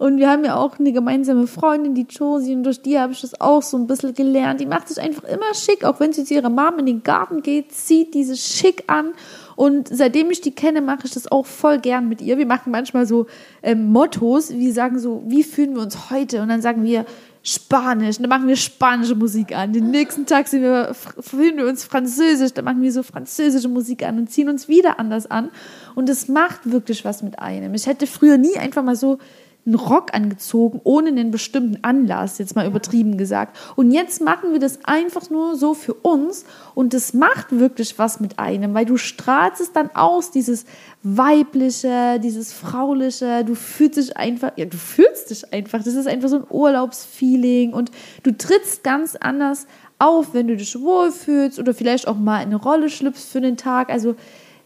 Und 0.00 0.16
wir 0.16 0.30
haben 0.30 0.46
ja 0.46 0.56
auch 0.56 0.78
eine 0.78 0.92
gemeinsame 0.92 1.46
Freundin, 1.46 1.94
die 1.94 2.06
Josie, 2.08 2.54
und 2.54 2.62
durch 2.62 2.80
die 2.80 2.98
habe 2.98 3.12
ich 3.12 3.20
das 3.20 3.38
auch 3.38 3.60
so 3.60 3.76
ein 3.76 3.86
bisschen 3.86 4.14
gelernt. 4.14 4.58
Die 4.58 4.64
macht 4.64 4.88
sich 4.88 4.98
einfach 4.98 5.24
immer 5.24 5.52
schick, 5.52 5.84
auch 5.84 6.00
wenn 6.00 6.14
sie 6.14 6.24
zu 6.24 6.32
ihrer 6.32 6.48
Mom 6.48 6.78
in 6.78 6.86
den 6.86 7.02
Garten 7.02 7.42
geht, 7.42 7.70
zieht 7.72 8.14
diese 8.14 8.34
schick 8.34 8.84
an. 8.86 9.12
Und 9.56 9.88
seitdem 9.92 10.30
ich 10.30 10.40
die 10.40 10.54
kenne, 10.54 10.80
mache 10.80 11.00
ich 11.04 11.12
das 11.12 11.30
auch 11.30 11.44
voll 11.44 11.80
gern 11.80 12.08
mit 12.08 12.22
ihr. 12.22 12.38
Wir 12.38 12.46
machen 12.46 12.72
manchmal 12.72 13.04
so 13.04 13.26
ähm, 13.62 13.92
Mottos, 13.92 14.54
wir 14.54 14.72
sagen 14.72 14.98
so, 14.98 15.22
wie 15.26 15.42
fühlen 15.42 15.74
wir 15.74 15.82
uns 15.82 16.10
heute? 16.10 16.40
Und 16.40 16.48
dann 16.48 16.62
sagen 16.62 16.82
wir, 16.82 17.04
Spanisch, 17.42 18.18
dann 18.18 18.28
machen 18.28 18.48
wir 18.48 18.56
spanische 18.56 19.14
Musik 19.14 19.56
an. 19.56 19.72
Den 19.72 19.90
nächsten 19.90 20.26
Tag 20.26 20.46
sind 20.46 20.62
wir, 20.62 20.94
fühlen 20.94 21.56
wir 21.56 21.66
uns 21.66 21.84
französisch, 21.84 22.52
dann 22.52 22.66
machen 22.66 22.82
wir 22.82 22.92
so 22.92 23.02
französische 23.02 23.68
Musik 23.68 24.02
an 24.02 24.18
und 24.18 24.30
ziehen 24.30 24.50
uns 24.50 24.68
wieder 24.68 25.00
anders 25.00 25.30
an. 25.30 25.50
Und 25.94 26.10
es 26.10 26.28
macht 26.28 26.70
wirklich 26.70 27.02
was 27.04 27.22
mit 27.22 27.38
einem. 27.38 27.72
Ich 27.72 27.86
hätte 27.86 28.06
früher 28.06 28.36
nie 28.36 28.58
einfach 28.58 28.82
mal 28.82 28.96
so 28.96 29.18
einen 29.66 29.74
Rock 29.74 30.14
angezogen, 30.14 30.80
ohne 30.84 31.08
einen 31.08 31.30
bestimmten 31.30 31.84
Anlass, 31.84 32.38
jetzt 32.38 32.56
mal 32.56 32.66
übertrieben 32.66 33.18
gesagt. 33.18 33.56
Und 33.76 33.90
jetzt 33.90 34.20
machen 34.20 34.52
wir 34.52 34.58
das 34.58 34.80
einfach 34.84 35.30
nur 35.30 35.56
so 35.56 35.74
für 35.74 35.94
uns 35.94 36.44
und 36.74 36.94
das 36.94 37.14
macht 37.14 37.58
wirklich 37.58 37.98
was 37.98 38.20
mit 38.20 38.38
einem, 38.38 38.74
weil 38.74 38.86
du 38.86 38.96
strahlst 38.96 39.60
es 39.60 39.72
dann 39.72 39.90
aus, 39.94 40.30
dieses 40.30 40.64
weibliche, 41.02 42.18
dieses 42.20 42.52
frauliche, 42.52 43.44
du 43.44 43.54
fühlst 43.54 43.98
dich 43.98 44.16
einfach, 44.16 44.52
ja, 44.56 44.64
du 44.64 44.76
fühlst 44.76 45.30
dich 45.30 45.52
einfach, 45.52 45.82
das 45.82 45.94
ist 45.94 46.08
einfach 46.08 46.28
so 46.28 46.36
ein 46.36 46.46
Urlaubsfeeling 46.48 47.72
und 47.72 47.90
du 48.22 48.36
trittst 48.36 48.82
ganz 48.82 49.16
anders 49.16 49.66
auf, 50.00 50.32
wenn 50.32 50.48
du 50.48 50.56
dich 50.56 50.80
wohlfühlst 50.80 51.58
oder 51.58 51.74
vielleicht 51.74 52.08
auch 52.08 52.16
mal 52.16 52.38
in 52.38 52.48
eine 52.48 52.56
Rolle 52.56 52.88
schlüpfst 52.88 53.30
für 53.30 53.40
den 53.42 53.58
Tag. 53.58 53.90
Also 53.90 54.16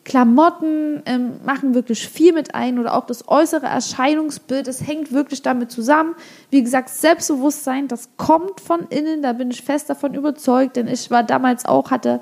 Klamotten 0.05 1.03
ähm, 1.07 1.41
machen 1.45 1.75
wirklich 1.75 2.07
viel 2.07 2.35
mit 2.35 2.55
ein 2.55 2.79
oder 2.79 2.95
auch 2.95 3.07
das 3.07 3.27
äußere 3.27 3.67
Erscheinungsbild, 3.67 4.69
es 4.69 4.87
hängt 4.87 5.13
wirklich 5.13 5.41
damit 5.41 5.71
zusammen. 5.71 6.15
Wie 6.51 6.63
gesagt, 6.63 6.91
Selbstbewusstsein, 6.91 7.89
das 7.89 8.11
kommt 8.19 8.61
von 8.61 8.87
innen, 8.91 9.23
da 9.23 9.33
bin 9.33 9.51
ich 9.51 9.63
fest 9.63 9.89
davon 9.89 10.15
überzeugt, 10.15 10.77
denn 10.77 10.89
ich 10.89 11.11
war 11.11 11.23
damals 11.23 11.65
auch, 11.65 11.91
hatte 11.91 12.21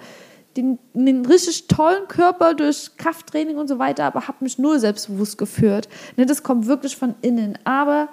den, 0.57 0.79
den 0.93 1.27
richtig 1.27 1.67
tollen 1.67 2.07
Körper 2.09 2.55
durch 2.55 2.91
Krafttraining 2.97 3.57
und 3.57 3.69
so 3.69 3.79
weiter, 3.79 4.05
aber 4.05 4.29
habe 4.29 4.39
mich 4.41 4.59
nur 4.59 4.79
selbstbewusst 4.79 5.39
geführt. 5.39 5.89
Ne, 6.17 6.27
das 6.27 6.43
kommt 6.43 6.67
wirklich 6.67 6.97
von 6.97 7.15
innen. 7.23 7.59
Aber 7.65 8.09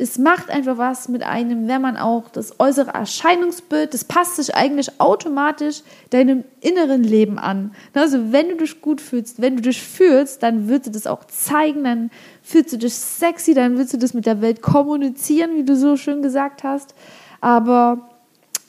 es 0.00 0.16
macht 0.16 0.48
einfach 0.48 0.78
was 0.78 1.08
mit 1.08 1.24
einem, 1.24 1.66
wenn 1.66 1.82
man 1.82 1.96
auch 1.96 2.28
das 2.30 2.60
äußere 2.60 2.92
Erscheinungsbild, 2.92 3.92
das 3.92 4.04
passt 4.04 4.36
sich 4.36 4.54
eigentlich 4.54 5.00
automatisch 5.00 5.82
deinem 6.10 6.44
inneren 6.60 7.02
Leben 7.02 7.36
an. 7.36 7.72
Also 7.94 8.32
wenn 8.32 8.48
du 8.50 8.56
dich 8.58 8.80
gut 8.80 9.00
fühlst, 9.00 9.42
wenn 9.42 9.56
du 9.56 9.62
dich 9.62 9.82
fühlst, 9.82 10.44
dann 10.44 10.68
wird 10.68 10.86
du 10.86 10.90
das 10.90 11.08
auch 11.08 11.24
zeigen, 11.24 11.82
dann 11.82 12.10
fühlst 12.42 12.72
du 12.72 12.78
dich 12.78 12.94
sexy, 12.94 13.54
dann 13.54 13.76
willst 13.76 13.92
du 13.92 13.98
das 13.98 14.14
mit 14.14 14.24
der 14.24 14.40
Welt 14.40 14.62
kommunizieren, 14.62 15.56
wie 15.56 15.64
du 15.64 15.74
so 15.74 15.96
schön 15.96 16.22
gesagt 16.22 16.62
hast. 16.62 16.94
Aber 17.40 18.08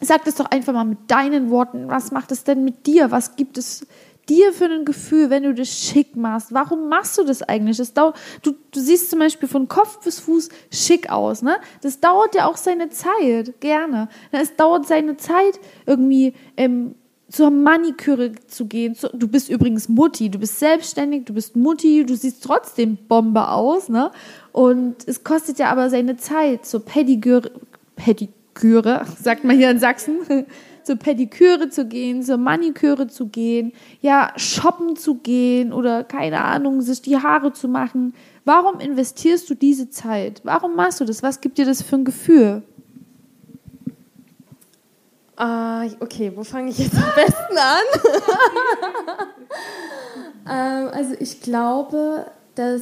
sag 0.01 0.25
das 0.25 0.34
doch 0.36 0.45
einfach 0.45 0.73
mal 0.73 0.84
mit 0.84 1.11
deinen 1.11 1.51
Worten. 1.51 1.89
Was 1.89 2.11
macht 2.11 2.32
es 2.32 2.43
denn 2.43 2.63
mit 2.63 2.88
dir? 2.88 3.11
Was 3.11 3.36
gibt 3.36 3.59
es 3.59 3.86
dir 4.30 4.53
für 4.53 4.65
ein 4.65 4.86
Gefühl, 4.86 5.30
wenn 5.30 5.43
du 5.43 5.53
dich 5.53 5.71
schick 5.71 6.15
machst? 6.15 6.53
Warum 6.53 6.89
machst 6.89 7.17
du 7.17 7.23
das 7.23 7.41
eigentlich? 7.41 7.77
Das 7.77 7.93
dauert, 7.93 8.15
du, 8.43 8.53
du 8.71 8.80
siehst 8.80 9.09
zum 9.09 9.19
Beispiel 9.19 9.49
von 9.49 9.67
Kopf 9.67 9.99
bis 10.03 10.19
Fuß 10.19 10.49
schick 10.71 11.09
aus. 11.09 11.41
Ne? 11.41 11.57
Das 11.82 11.99
dauert 11.99 12.36
ja 12.36 12.47
auch 12.47 12.57
seine 12.57 12.89
Zeit, 12.89 13.59
gerne. 13.59 14.09
Es 14.32 14.55
dauert 14.55 14.88
seine 14.88 15.17
Zeit, 15.17 15.59
irgendwie 15.86 16.34
ähm, 16.57 16.95
zur 17.30 17.51
Maniküre 17.51 18.32
zu 18.47 18.65
gehen. 18.65 18.95
Du 19.13 19.27
bist 19.27 19.49
übrigens 19.49 19.88
Mutti, 19.88 20.30
du 20.30 20.39
bist 20.39 20.59
selbstständig, 20.59 21.25
du 21.25 21.34
bist 21.34 21.55
Mutti, 21.55 22.05
du 22.05 22.15
siehst 22.15 22.43
trotzdem 22.43 22.97
Bombe 23.07 23.49
aus. 23.49 23.89
Ne? 23.89 24.11
Und 24.51 25.07
es 25.07 25.23
kostet 25.23 25.59
ja 25.59 25.69
aber 25.69 25.89
seine 25.89 26.17
Zeit 26.17 26.65
zur 26.65 26.84
Pediküre, 26.84 27.51
Pediküre, 27.95 29.05
sagt 29.21 29.43
man 29.43 29.57
hier 29.57 29.69
in 29.69 29.80
Sachsen 29.80 30.45
zur 30.90 30.96
Pediküre 30.96 31.70
zu 31.70 31.86
gehen, 31.86 32.24
zur 32.24 32.38
Maniküre 32.38 33.06
zu 33.06 33.28
gehen, 33.28 33.74
ja, 34.02 34.34
shoppen 34.38 34.96
zu 34.96 35.20
gehen 35.20 35.72
oder 35.72 36.04
keine 36.04 36.44
Ahnung, 36.44 36.82
sich 36.82 37.04
die 37.04 37.16
Haare 37.16 37.54
zu 37.54 37.68
machen. 37.68 38.16
Warum 38.44 38.80
investierst 38.80 39.48
du 39.52 39.54
diese 39.54 39.92
Zeit? 39.92 40.42
Warum 40.44 40.76
machst 40.76 41.00
du 41.00 41.06
das? 41.06 41.22
Was 41.22 41.42
gibt 41.42 41.60
dir 41.60 41.66
das 41.66 41.84
für 41.84 41.98
ein 41.98 42.06
Gefühl? 42.06 42.64
Uh, 45.40 45.92
okay, 46.00 46.32
wo 46.36 46.44
fange 46.44 46.72
ich 46.72 46.80
jetzt 46.80 46.96
am 46.96 47.14
besten 47.16 47.58
an? 47.60 47.86
ähm, 50.50 50.90
also 50.92 51.14
ich 51.20 51.40
glaube, 51.40 52.32
dass 52.56 52.82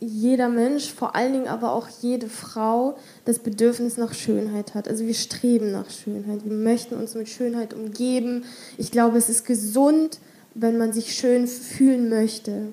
jeder 0.00 0.48
Mensch, 0.48 0.92
vor 0.92 1.16
allen 1.16 1.32
Dingen 1.32 1.48
aber 1.48 1.72
auch 1.72 1.88
jede 2.00 2.28
Frau, 2.28 2.96
das 3.24 3.40
Bedürfnis 3.40 3.96
nach 3.96 4.14
Schönheit 4.14 4.74
hat. 4.74 4.88
Also 4.88 5.04
wir 5.04 5.14
streben 5.14 5.72
nach 5.72 5.90
Schönheit, 5.90 6.44
wir 6.44 6.52
möchten 6.52 6.94
uns 6.94 7.14
mit 7.14 7.28
Schönheit 7.28 7.74
umgeben. 7.74 8.44
Ich 8.76 8.92
glaube, 8.92 9.18
es 9.18 9.28
ist 9.28 9.44
gesund, 9.44 10.20
wenn 10.54 10.78
man 10.78 10.92
sich 10.92 11.14
schön 11.14 11.46
fühlen 11.48 12.08
möchte. 12.08 12.72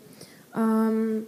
Ähm, 0.56 1.26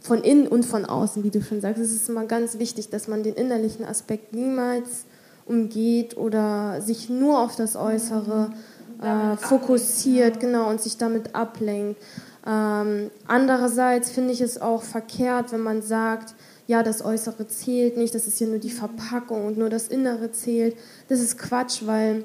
von 0.00 0.22
innen 0.22 0.48
und 0.48 0.64
von 0.64 0.86
außen, 0.86 1.22
wie 1.24 1.30
du 1.30 1.42
schon 1.42 1.60
sagst. 1.60 1.80
Es 1.80 1.92
ist 1.92 2.08
immer 2.08 2.24
ganz 2.24 2.58
wichtig, 2.58 2.88
dass 2.88 3.06
man 3.06 3.22
den 3.22 3.34
innerlichen 3.34 3.84
Aspekt 3.84 4.32
niemals 4.34 5.04
umgeht 5.46 6.16
oder 6.16 6.80
sich 6.80 7.08
nur 7.10 7.40
auf 7.40 7.56
das 7.56 7.76
Äußere 7.76 8.50
äh, 9.02 9.36
fokussiert, 9.36 10.40
genau, 10.40 10.70
und 10.70 10.80
sich 10.80 10.96
damit 10.96 11.34
ablenkt. 11.34 12.00
Ähm, 12.46 13.10
andererseits 13.26 14.10
finde 14.10 14.32
ich 14.32 14.40
es 14.40 14.60
auch 14.60 14.82
verkehrt, 14.82 15.52
wenn 15.52 15.60
man 15.60 15.82
sagt, 15.82 16.34
ja, 16.66 16.82
das 16.82 17.04
Äußere 17.04 17.48
zählt 17.48 17.96
nicht, 17.96 18.14
das 18.14 18.26
ist 18.26 18.40
ja 18.40 18.46
nur 18.46 18.58
die 18.58 18.70
Verpackung 18.70 19.44
und 19.46 19.58
nur 19.58 19.68
das 19.68 19.88
Innere 19.88 20.30
zählt. 20.32 20.76
Das 21.08 21.20
ist 21.20 21.36
Quatsch, 21.36 21.82
weil 21.84 22.24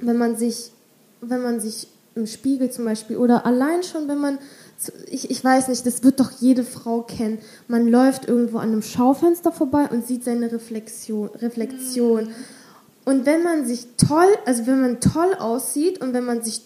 wenn 0.00 0.18
man 0.18 0.36
sich, 0.36 0.72
wenn 1.20 1.42
man 1.42 1.60
sich 1.60 1.88
im 2.14 2.26
Spiegel 2.26 2.70
zum 2.70 2.84
Beispiel 2.84 3.16
oder 3.16 3.46
allein 3.46 3.82
schon, 3.82 4.08
wenn 4.08 4.18
man, 4.18 4.38
ich, 5.08 5.30
ich 5.30 5.44
weiß 5.44 5.68
nicht, 5.68 5.86
das 5.86 6.02
wird 6.02 6.20
doch 6.20 6.32
jede 6.40 6.64
Frau 6.64 7.02
kennen, 7.02 7.38
man 7.68 7.86
läuft 7.86 8.28
irgendwo 8.28 8.58
an 8.58 8.70
einem 8.70 8.82
Schaufenster 8.82 9.52
vorbei 9.52 9.88
und 9.90 10.06
sieht 10.06 10.24
seine 10.24 10.50
Reflexion. 10.50 11.28
Reflexion. 11.28 12.30
Und 13.04 13.24
wenn 13.24 13.42
man 13.42 13.66
sich 13.66 13.86
toll, 13.96 14.28
also 14.44 14.66
wenn 14.66 14.80
man 14.80 15.00
toll 15.00 15.34
aussieht 15.38 16.00
und 16.00 16.12
wenn 16.12 16.24
man 16.24 16.42
sich 16.42 16.62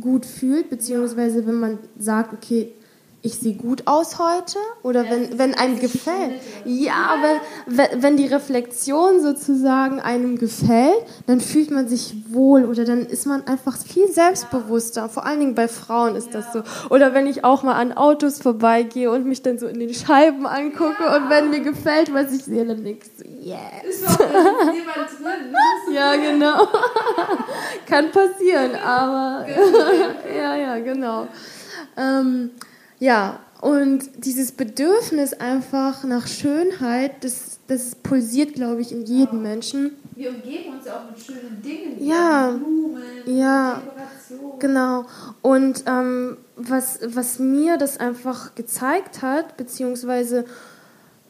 gut 0.00 0.26
fühlt, 0.26 0.70
beziehungsweise 0.70 1.46
wenn 1.46 1.60
man 1.60 1.78
sagt, 1.98 2.32
okay, 2.32 2.72
ich 3.20 3.34
sehe 3.34 3.54
gut 3.54 3.82
aus 3.86 4.18
heute 4.18 4.58
oder 4.82 5.04
ja, 5.04 5.10
wenn, 5.10 5.38
wenn 5.38 5.54
einem 5.54 5.80
gefällt. 5.80 6.40
Ja, 6.64 7.10
aber 7.14 7.40
wenn 8.00 8.16
die 8.16 8.26
Reflexion 8.26 9.20
sozusagen 9.20 9.98
einem 9.98 10.38
gefällt, 10.38 11.04
dann 11.26 11.40
fühlt 11.40 11.72
man 11.72 11.88
sich 11.88 12.14
wohl 12.30 12.64
oder 12.64 12.84
dann 12.84 13.06
ist 13.06 13.26
man 13.26 13.44
einfach 13.48 13.76
viel 13.76 14.08
selbstbewusster. 14.08 15.08
Vor 15.08 15.26
allen 15.26 15.40
Dingen 15.40 15.54
bei 15.56 15.66
Frauen 15.66 16.14
ist 16.14 16.32
das 16.32 16.52
so. 16.52 16.62
Oder 16.90 17.12
wenn 17.12 17.26
ich 17.26 17.44
auch 17.44 17.64
mal 17.64 17.74
an 17.74 17.92
Autos 17.92 18.40
vorbeigehe 18.40 19.10
und 19.10 19.26
mich 19.26 19.42
dann 19.42 19.58
so 19.58 19.66
in 19.66 19.80
den 19.80 19.94
Scheiben 19.94 20.46
angucke 20.46 21.02
ja. 21.02 21.16
und 21.16 21.28
wenn 21.28 21.50
mir 21.50 21.60
gefällt, 21.60 22.14
was 22.14 22.32
ich 22.32 22.44
sehe, 22.44 22.64
dann 22.64 22.84
denke 22.84 23.04
ich 23.04 23.12
so, 23.18 23.24
yes. 23.40 24.00
Ist 24.00 24.08
auch 24.08 24.20
jemand 24.72 25.08
drin. 25.18 25.54
ja, 25.92 26.14
genau. 26.14 26.68
Kann 27.86 28.12
passieren, 28.12 28.76
aber 28.76 29.44
ja, 30.36 30.54
ja, 30.54 30.78
genau. 30.78 31.26
Ähm, 31.96 32.50
ja, 32.98 33.40
und 33.60 34.24
dieses 34.24 34.52
Bedürfnis 34.52 35.32
einfach 35.32 36.04
nach 36.04 36.28
Schönheit, 36.28 37.24
das, 37.24 37.58
das 37.66 37.96
pulsiert, 37.96 38.54
glaube 38.54 38.80
ich, 38.80 38.92
in 38.92 39.04
jedem 39.04 39.42
Menschen. 39.42 39.96
Wir 40.14 40.30
umgeben 40.30 40.74
uns 40.74 40.86
ja 40.86 40.96
auch 40.96 41.10
mit 41.10 41.20
schönen 41.20 41.60
Dingen. 41.60 41.96
Ja, 42.04 42.50
Blumen, 42.50 43.02
ja, 43.26 43.82
genau. 44.60 45.06
Und 45.42 45.84
ähm, 45.86 46.36
was, 46.56 47.00
was 47.04 47.40
mir 47.40 47.78
das 47.78 47.98
einfach 47.98 48.54
gezeigt 48.54 49.22
hat, 49.22 49.56
beziehungsweise 49.56 50.44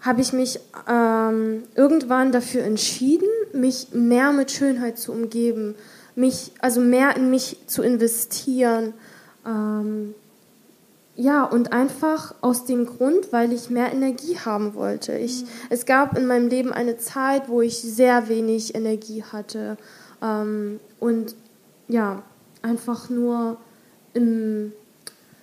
habe 0.00 0.20
ich 0.20 0.32
mich 0.34 0.60
ähm, 0.86 1.64
irgendwann 1.74 2.30
dafür 2.30 2.62
entschieden, 2.62 3.28
mich 3.52 3.88
mehr 3.92 4.32
mit 4.32 4.50
Schönheit 4.50 4.98
zu 4.98 5.12
umgeben, 5.12 5.74
mich 6.14 6.52
also 6.60 6.80
mehr 6.80 7.16
in 7.16 7.30
mich 7.30 7.56
zu 7.66 7.82
investieren. 7.82 8.92
Ähm, 9.46 10.14
ja, 11.20 11.42
und 11.42 11.72
einfach 11.72 12.32
aus 12.42 12.64
dem 12.64 12.86
Grund, 12.86 13.32
weil 13.32 13.52
ich 13.52 13.70
mehr 13.70 13.92
Energie 13.92 14.38
haben 14.38 14.74
wollte. 14.74 15.18
Ich, 15.18 15.42
mhm. 15.42 15.48
Es 15.68 15.84
gab 15.84 16.16
in 16.16 16.28
meinem 16.28 16.46
Leben 16.46 16.72
eine 16.72 16.96
Zeit, 16.96 17.48
wo 17.48 17.60
ich 17.60 17.76
sehr 17.76 18.28
wenig 18.28 18.76
Energie 18.76 19.24
hatte 19.24 19.76
ähm, 20.22 20.78
und 21.00 21.34
ja, 21.88 22.22
einfach 22.62 23.10
nur 23.10 23.56
im, 24.14 24.72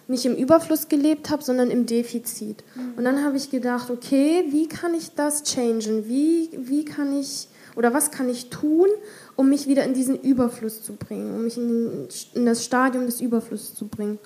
nicht 0.07 0.25
im 0.25 0.35
Überfluss 0.35 0.87
gelebt 0.87 1.29
habe, 1.29 1.43
sondern 1.43 1.69
im 1.69 1.85
Defizit. 1.85 2.63
Mhm. 2.75 2.93
Und 2.95 3.03
dann 3.03 3.25
habe 3.25 3.35
ich 3.35 3.51
gedacht, 3.51 3.89
okay, 3.89 4.45
wie 4.51 4.69
kann 4.69 4.93
ich 4.93 5.13
das 5.13 5.43
changen? 5.43 6.07
Wie, 6.07 6.51
wie 6.57 6.85
kann 6.85 7.19
ich 7.19 7.49
oder 7.75 7.93
was 7.93 8.11
kann 8.11 8.29
ich 8.29 8.49
tun, 8.49 8.87
um 9.35 9.49
mich 9.49 9.67
wieder 9.67 9.83
in 9.83 9.93
diesen 9.93 10.17
Überfluss 10.21 10.83
zu 10.83 10.93
bringen, 10.93 11.35
um 11.35 11.43
mich 11.43 11.57
in, 11.57 12.07
in 12.33 12.45
das 12.45 12.63
Stadium 12.63 13.05
des 13.05 13.19
Überflusses 13.19 13.75
zu 13.75 13.89
bringen? 13.89 14.19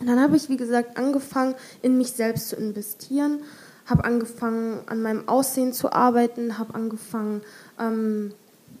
Und 0.00 0.06
dann 0.06 0.20
habe 0.20 0.36
ich, 0.36 0.48
wie 0.48 0.56
gesagt, 0.56 0.96
angefangen, 0.96 1.54
in 1.82 1.98
mich 1.98 2.12
selbst 2.12 2.48
zu 2.48 2.56
investieren, 2.56 3.40
habe 3.86 4.04
angefangen, 4.04 4.80
an 4.86 5.02
meinem 5.02 5.28
Aussehen 5.28 5.72
zu 5.72 5.92
arbeiten, 5.92 6.58
habe 6.58 6.74
angefangen, 6.74 7.42
ähm, 7.80 8.32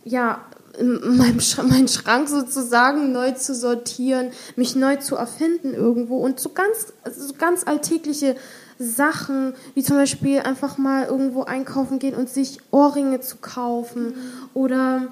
ja, 0.04 0.40
meinem 0.80 1.40
Sch 1.40 1.58
meinen 1.58 1.88
Schrank 1.88 2.28
sozusagen 2.28 3.10
neu 3.10 3.32
zu 3.32 3.54
sortieren, 3.54 4.30
mich 4.54 4.76
neu 4.76 4.96
zu 4.96 5.16
erfinden 5.16 5.74
irgendwo 5.74 6.18
und 6.18 6.38
so 6.38 6.50
ganz, 6.50 6.92
also 7.02 7.26
so 7.26 7.34
ganz 7.34 7.66
alltägliche 7.66 8.36
Sachen, 8.78 9.54
wie 9.74 9.82
zum 9.82 9.96
Beispiel 9.96 10.40
einfach 10.40 10.78
mal 10.78 11.06
irgendwo 11.06 11.42
einkaufen 11.42 11.98
gehen 11.98 12.14
und 12.14 12.28
sich 12.28 12.60
Ohrringe 12.70 13.20
zu 13.20 13.38
kaufen 13.38 14.08
mhm. 14.08 14.14
oder 14.54 15.08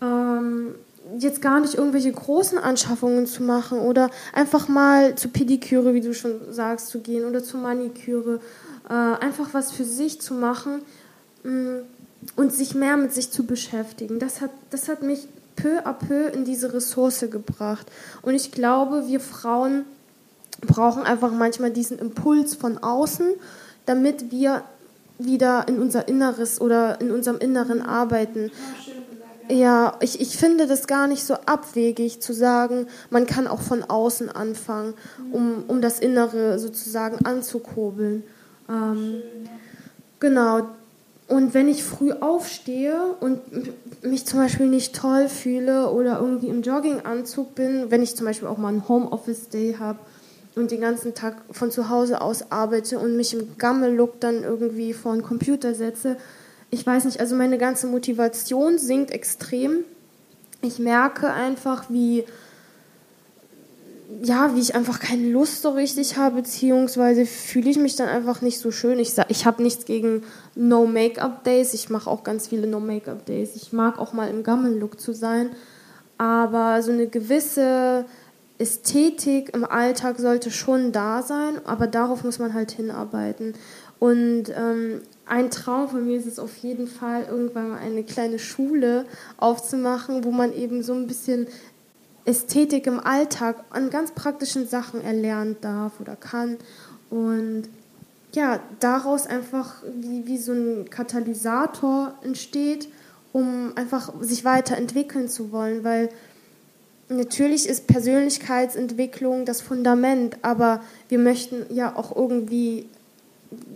ähm, 0.00 0.74
jetzt 1.18 1.40
gar 1.40 1.60
nicht 1.60 1.74
irgendwelche 1.74 2.12
großen 2.12 2.58
Anschaffungen 2.58 3.26
zu 3.26 3.42
machen 3.42 3.78
oder 3.78 4.10
einfach 4.32 4.68
mal 4.68 5.14
zur 5.14 5.32
Pediküre, 5.32 5.94
wie 5.94 6.00
du 6.00 6.14
schon 6.14 6.40
sagst, 6.50 6.88
zu 6.88 7.00
gehen 7.00 7.24
oder 7.24 7.42
zur 7.42 7.60
Maniküre. 7.60 8.40
äh, 8.88 8.92
einfach 8.92 9.48
was 9.52 9.72
für 9.72 9.84
sich 9.84 10.20
zu 10.20 10.34
machen 10.34 10.82
mh, 11.42 11.50
mm, 11.50 11.82
und 12.36 12.52
sich 12.52 12.74
mehr 12.74 12.96
mit 12.96 13.12
sich 13.12 13.30
zu 13.30 13.44
beschäftigen. 13.44 14.18
Das 14.18 14.40
hat, 14.40 14.50
das 14.70 14.88
hat 14.88 15.02
mich 15.02 15.28
peu 15.54 15.84
à 15.84 15.92
peu 15.92 16.28
in 16.28 16.44
diese 16.44 16.72
Ressource 16.72 17.26
gebracht. 17.30 17.86
Und 18.22 18.34
ich 18.34 18.52
glaube, 18.52 19.04
wir 19.06 19.20
Frauen 19.20 19.84
brauchen 20.60 21.02
einfach 21.02 21.32
manchmal 21.32 21.70
diesen 21.70 21.98
Impuls 21.98 22.54
von 22.54 22.78
außen, 22.78 23.26
damit 23.86 24.30
wir 24.30 24.62
wieder 25.18 25.66
in 25.68 25.78
unser 25.78 26.08
Inneres 26.08 26.60
oder 26.60 27.00
in 27.00 27.10
unserem 27.10 27.38
Inneren 27.38 27.82
arbeiten. 27.82 28.50
Ja, 29.48 29.96
ich, 30.00 30.20
ich 30.20 30.36
finde 30.36 30.66
das 30.66 30.86
gar 30.86 31.06
nicht 31.06 31.24
so 31.24 31.34
abwegig 31.34 32.20
zu 32.20 32.32
sagen, 32.32 32.86
man 33.10 33.26
kann 33.26 33.46
auch 33.46 33.60
von 33.60 33.84
außen 33.84 34.28
anfangen, 34.28 34.94
um, 35.30 35.64
um 35.68 35.80
das 35.80 36.00
Innere 36.00 36.58
sozusagen 36.58 37.24
anzukurbeln. 37.24 38.24
Ähm, 38.68 39.22
genau. 40.18 40.68
Und 41.28 41.54
wenn 41.54 41.68
ich 41.68 41.82
früh 41.82 42.12
aufstehe 42.12 43.00
und 43.20 43.40
mich 44.04 44.26
zum 44.26 44.38
Beispiel 44.38 44.66
nicht 44.66 44.94
toll 44.94 45.28
fühle 45.28 45.90
oder 45.90 46.20
irgendwie 46.20 46.48
im 46.48 46.62
Jogginganzug 46.62 47.54
bin, 47.54 47.90
wenn 47.90 48.02
ich 48.02 48.14
zum 48.14 48.26
Beispiel 48.26 48.46
auch 48.48 48.58
mal 48.58 48.68
einen 48.68 48.88
Homeoffice-Day 48.88 49.76
habe 49.78 49.98
und 50.54 50.70
den 50.70 50.80
ganzen 50.80 51.14
Tag 51.14 51.36
von 51.50 51.70
zu 51.70 51.88
Hause 51.88 52.20
aus 52.20 52.50
arbeite 52.52 52.98
und 53.00 53.16
mich 53.16 53.34
im 53.34 53.58
Gammel-Look 53.58 54.20
dann 54.20 54.44
irgendwie 54.44 54.92
vor 54.92 55.14
den 55.14 55.22
Computer 55.22 55.74
setze, 55.74 56.16
ich 56.70 56.86
weiß 56.86 57.04
nicht, 57.04 57.20
also 57.20 57.36
meine 57.36 57.58
ganze 57.58 57.86
Motivation 57.86 58.78
sinkt 58.78 59.10
extrem. 59.10 59.84
Ich 60.62 60.78
merke 60.78 61.32
einfach, 61.32 61.90
wie, 61.90 62.24
ja, 64.22 64.54
wie 64.54 64.60
ich 64.60 64.74
einfach 64.74 64.98
keine 64.98 65.28
Lust 65.28 65.62
so 65.62 65.70
richtig 65.70 66.16
habe, 66.16 66.36
beziehungsweise 66.36 67.26
fühle 67.26 67.70
ich 67.70 67.78
mich 67.78 67.96
dann 67.96 68.08
einfach 68.08 68.40
nicht 68.42 68.58
so 68.58 68.70
schön. 68.70 68.98
Ich, 68.98 69.14
ich 69.28 69.46
habe 69.46 69.62
nichts 69.62 69.84
gegen 69.84 70.22
No-Make-up-Days, 70.54 71.74
ich 71.74 71.90
mache 71.90 72.10
auch 72.10 72.24
ganz 72.24 72.48
viele 72.48 72.66
No-Make-up-Days. 72.66 73.56
Ich 73.56 73.72
mag 73.72 73.98
auch 73.98 74.12
mal 74.12 74.28
im 74.28 74.42
Gammel-Look 74.42 75.00
zu 75.00 75.12
sein, 75.12 75.50
aber 76.18 76.82
so 76.82 76.92
eine 76.92 77.06
gewisse 77.06 78.06
Ästhetik 78.58 79.54
im 79.54 79.64
Alltag 79.64 80.18
sollte 80.18 80.50
schon 80.50 80.90
da 80.90 81.22
sein, 81.22 81.60
aber 81.64 81.86
darauf 81.86 82.24
muss 82.24 82.38
man 82.38 82.54
halt 82.54 82.72
hinarbeiten. 82.72 83.54
Und 83.98 84.44
ähm, 84.48 85.02
ein 85.26 85.50
Traum 85.50 85.88
von 85.88 86.06
mir 86.06 86.16
ist 86.16 86.26
es 86.26 86.38
auf 86.38 86.56
jeden 86.58 86.86
Fall, 86.86 87.26
irgendwann 87.28 87.70
mal 87.70 87.78
eine 87.78 88.04
kleine 88.04 88.38
Schule 88.38 89.06
aufzumachen, 89.36 90.24
wo 90.24 90.30
man 90.30 90.52
eben 90.52 90.82
so 90.82 90.94
ein 90.94 91.06
bisschen 91.06 91.48
Ästhetik 92.24 92.86
im 92.86 93.00
Alltag 93.00 93.64
an 93.70 93.90
ganz 93.90 94.12
praktischen 94.12 94.68
Sachen 94.68 95.00
erlernen 95.02 95.56
darf 95.60 96.00
oder 96.00 96.16
kann. 96.16 96.56
Und 97.10 97.64
ja, 98.34 98.60
daraus 98.80 99.26
einfach 99.26 99.82
wie, 100.00 100.26
wie 100.26 100.38
so 100.38 100.52
ein 100.52 100.90
Katalysator 100.90 102.14
entsteht, 102.22 102.88
um 103.32 103.72
einfach 103.76 104.12
sich 104.20 104.44
weiterentwickeln 104.44 105.28
zu 105.28 105.52
wollen, 105.52 105.84
weil 105.84 106.08
natürlich 107.08 107.68
ist 107.68 107.86
Persönlichkeitsentwicklung 107.86 109.44
das 109.44 109.60
Fundament, 109.60 110.38
aber 110.42 110.82
wir 111.08 111.18
möchten 111.18 111.66
ja 111.74 111.94
auch 111.96 112.14
irgendwie 112.14 112.88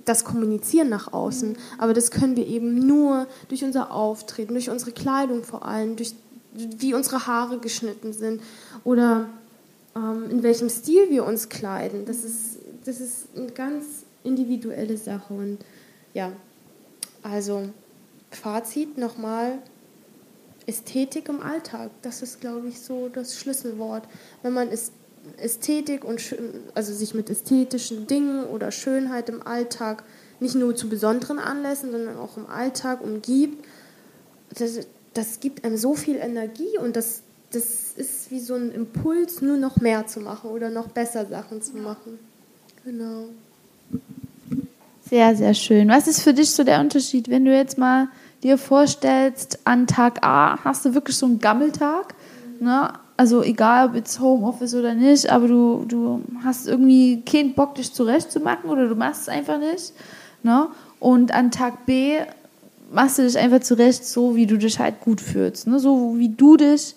das 0.05 0.25
Kommunizieren 0.25 0.89
nach 0.89 1.13
außen. 1.13 1.57
Aber 1.79 1.95
das 1.95 2.11
können 2.11 2.37
wir 2.37 2.47
eben 2.47 2.87
nur 2.87 3.27
durch 3.49 3.65
unser 3.65 3.93
Auftreten, 3.93 4.55
durch 4.55 4.71
unsere 4.71 4.93
Kleidung 4.93 5.45
vor 5.45 5.65
allem, 5.65 5.97
durch 5.97 6.15
wie 6.53 6.95
unsere 6.95 7.27
Haare 7.27 7.59
geschnitten 7.59 8.13
sind 8.13 8.43
oder 8.85 9.29
ähm, 9.95 10.29
in 10.31 10.43
welchem 10.43 10.69
Stil 10.69 11.11
wir 11.11 11.25
uns 11.25 11.49
kleiden. 11.49 12.05
Das 12.07 12.25
ist, 12.25 12.59
das 12.85 13.01
ist 13.01 13.29
eine 13.37 13.51
ganz 13.53 14.05
individuelle 14.25 14.97
Sache. 14.97 15.33
Und 15.33 15.59
ja, 16.15 16.33
also 17.23 17.69
Fazit 18.31 18.99
nochmal, 18.99 19.59
Ästhetik 20.67 21.29
im 21.29 21.41
Alltag, 21.41 21.91
das 22.03 22.23
ist, 22.23 22.41
glaube 22.41 22.69
ich, 22.69 22.81
so 22.81 23.09
das 23.09 23.39
Schlüsselwort. 23.39 24.05
Wenn 24.43 24.53
man 24.53 24.69
Ästhetik 25.37 26.05
und 26.05 26.21
also 26.75 26.93
sich 26.93 27.15
mit 27.15 27.31
ästhetischen 27.31 28.07
Dingen 28.07 28.45
oder 28.45 28.71
Schönheit 28.71 29.29
im 29.29 29.47
Alltag 29.47 30.05
nicht 30.41 30.55
nur 30.55 30.75
zu 30.75 30.89
besonderen 30.89 31.39
Anlässen, 31.39 31.93
sondern 31.93 32.17
auch 32.17 32.37
im 32.37 32.47
Alltag 32.47 33.03
umgibt, 33.03 33.65
das, 34.59 34.87
das 35.15 35.41
gibt 35.41 35.65
einem 35.65 35.77
so 35.77 35.95
viel 35.95 36.17
Energie 36.17 36.79
und 36.79 36.97
das, 36.97 37.23
das 37.53 37.93
ist 37.97 38.31
wie 38.31 38.41
so 38.41 38.55
ein 38.55 38.73
Impuls, 38.73 39.43
nur 39.43 39.57
noch 39.57 39.77
mehr 39.77 40.07
zu 40.07 40.21
machen 40.21 40.51
oder 40.51 40.71
noch 40.71 40.89
besser 40.89 41.27
Sachen 41.27 41.63
zu 41.63 41.77
machen. 41.77 42.19
Genau. 42.85 43.27
Sehr, 45.09 45.37
sehr 45.37 45.55
schön. 45.55 45.89
Was 45.89 46.07
ist 46.07 46.23
für 46.23 46.33
dich 46.33 46.51
so 46.51 46.65
der 46.65 46.81
Unterschied, 46.81 47.29
wenn 47.29 47.45
du 47.45 47.55
jetzt 47.55 47.79
mal 47.79 48.09
dir 48.43 48.57
vorstellst, 48.59 49.59
an 49.65 49.87
Tag 49.87 50.25
A 50.25 50.65
hast 50.65 50.85
du 50.85 50.95
wirklich 50.95 51.17
so 51.17 51.27
einen 51.27 51.41
Gammeltag, 51.41 52.15
ne? 52.61 52.93
Also 53.21 53.43
egal 53.43 53.89
ob 53.89 53.97
jetzt 53.97 54.19
Homeoffice 54.19 54.75
oder 54.75 54.95
nicht, 54.95 55.29
aber 55.29 55.47
du, 55.47 55.85
du 55.87 56.23
hast 56.43 56.67
irgendwie 56.67 57.21
keinen 57.21 57.53
Bock, 57.53 57.75
dich 57.75 57.93
zurechtzumachen 57.93 58.71
oder 58.71 58.89
du 58.89 58.95
machst 58.95 59.21
es 59.21 59.29
einfach 59.29 59.59
nicht. 59.59 59.93
Ne? 60.43 60.69
Und 61.01 61.31
an 61.31 61.51
Tag 61.51 61.85
B 61.85 62.17
machst 62.91 63.19
du 63.19 63.23
dich 63.23 63.37
einfach 63.37 63.61
zurecht, 63.61 64.07
so 64.07 64.37
wie 64.37 64.47
du 64.47 64.57
dich 64.57 64.79
halt 64.79 65.03
gut 65.03 65.21
fühlst. 65.21 65.67
Ne? 65.67 65.79
So 65.79 66.15
wie 66.17 66.31
du 66.31 66.57
dich 66.57 66.95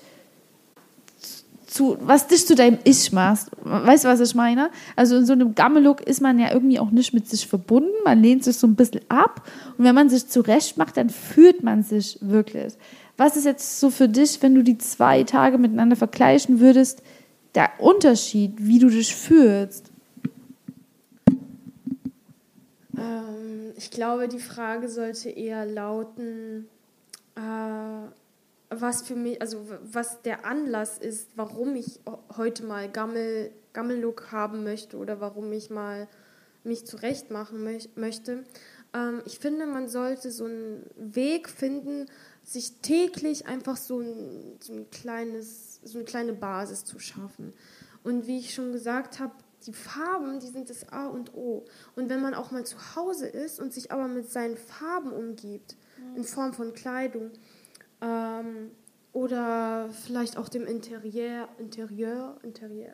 zu, 1.67 1.97
was 1.99 2.27
dich 2.27 2.47
zu 2.47 2.55
deinem 2.55 2.77
Ich 2.85 3.11
machst. 3.11 3.49
Weißt 3.61 4.05
du, 4.05 4.07
was 4.07 4.21
ich 4.21 4.33
meine? 4.33 4.69
Also 4.95 5.17
in 5.17 5.25
so 5.25 5.33
einem 5.33 5.55
Gammellook 5.55 5.99
ist 5.99 6.21
man 6.21 6.39
ja 6.39 6.53
irgendwie 6.53 6.79
auch 6.79 6.91
nicht 6.91 7.13
mit 7.13 7.27
sich 7.27 7.45
verbunden. 7.47 7.91
Man 8.05 8.21
lehnt 8.21 8.45
sich 8.45 8.55
so 8.55 8.65
ein 8.65 8.75
bisschen 8.75 9.01
ab. 9.09 9.41
Und 9.77 9.83
wenn 9.83 9.93
man 9.93 10.07
sich 10.07 10.29
zurecht 10.29 10.77
macht, 10.77 10.95
dann 10.95 11.09
fühlt 11.09 11.63
man 11.63 11.83
sich 11.83 12.17
wirklich. 12.21 12.75
Was 13.17 13.37
ist 13.37 13.45
jetzt 13.45 13.79
so 13.79 13.89
für 13.89 14.09
dich, 14.09 14.41
wenn 14.41 14.55
du 14.55 14.63
die 14.63 14.77
zwei 14.77 15.23
Tage 15.23 15.57
miteinander 15.57 15.95
vergleichen 15.95 16.59
würdest, 16.59 17.03
der 17.53 17.69
Unterschied, 17.79 18.53
wie 18.57 18.79
du 18.79 18.89
dich 18.89 19.15
fühlst? 19.15 19.91
Ähm, 22.97 23.73
ich 23.77 23.91
glaube, 23.91 24.27
die 24.27 24.39
Frage 24.39 24.89
sollte 24.89 25.29
eher 25.29 25.65
lauten, 25.65 26.67
äh, 27.35 27.41
was 28.69 29.03
für 29.03 29.15
mich, 29.15 29.39
also 29.39 29.63
was 29.83 30.23
der 30.23 30.45
Anlass 30.45 30.97
ist, 30.97 31.29
warum 31.35 31.75
ich 31.75 31.99
heute 32.35 32.63
mal 32.63 32.89
Gammel, 32.89 33.51
Gammellook 33.73 34.31
haben 34.31 34.63
möchte 34.63 34.97
oder 34.97 35.21
warum 35.21 35.51
ich 35.51 35.69
mal 35.69 36.07
mich 36.63 36.85
zurecht 36.87 37.29
machen 37.29 37.63
möch 37.63 37.89
möchte. 37.95 38.43
Ähm, 38.93 39.21
ich 39.25 39.39
finde, 39.39 39.65
man 39.65 39.87
sollte 39.87 40.31
so 40.31 40.45
einen 40.45 40.83
Weg 40.95 41.49
finden, 41.49 42.07
sich 42.43 42.81
täglich 42.81 43.47
einfach 43.47 43.77
so 43.77 43.99
ein, 43.99 44.57
so 44.59 44.73
ein 44.73 44.89
kleines, 44.91 45.79
so 45.83 45.97
eine 45.97 46.05
kleine 46.05 46.33
Basis 46.33 46.85
zu 46.85 46.99
schaffen. 46.99 47.53
Und 48.03 48.27
wie 48.27 48.39
ich 48.39 48.53
schon 48.53 48.71
gesagt 48.71 49.19
habe, 49.19 49.33
die 49.65 49.73
Farben, 49.73 50.39
die 50.39 50.47
sind 50.47 50.69
das 50.69 50.89
A 50.89 51.07
und 51.07 51.33
O. 51.33 51.65
Und 51.95 52.09
wenn 52.09 52.21
man 52.21 52.33
auch 52.33 52.51
mal 52.51 52.65
zu 52.65 52.77
Hause 52.95 53.27
ist 53.27 53.59
und 53.59 53.73
sich 53.73 53.91
aber 53.91 54.07
mit 54.07 54.29
seinen 54.29 54.57
Farben 54.57 55.11
umgibt, 55.11 55.77
in 56.15 56.25
Form 56.25 56.53
von 56.53 56.73
Kleidung, 56.73 57.31
ähm, 58.01 58.71
oder 59.13 59.89
vielleicht 60.05 60.37
auch 60.37 60.49
dem 60.49 60.65
Interieur, 60.65 61.47
Interieur, 61.59 62.37
Interieur. 62.41 62.93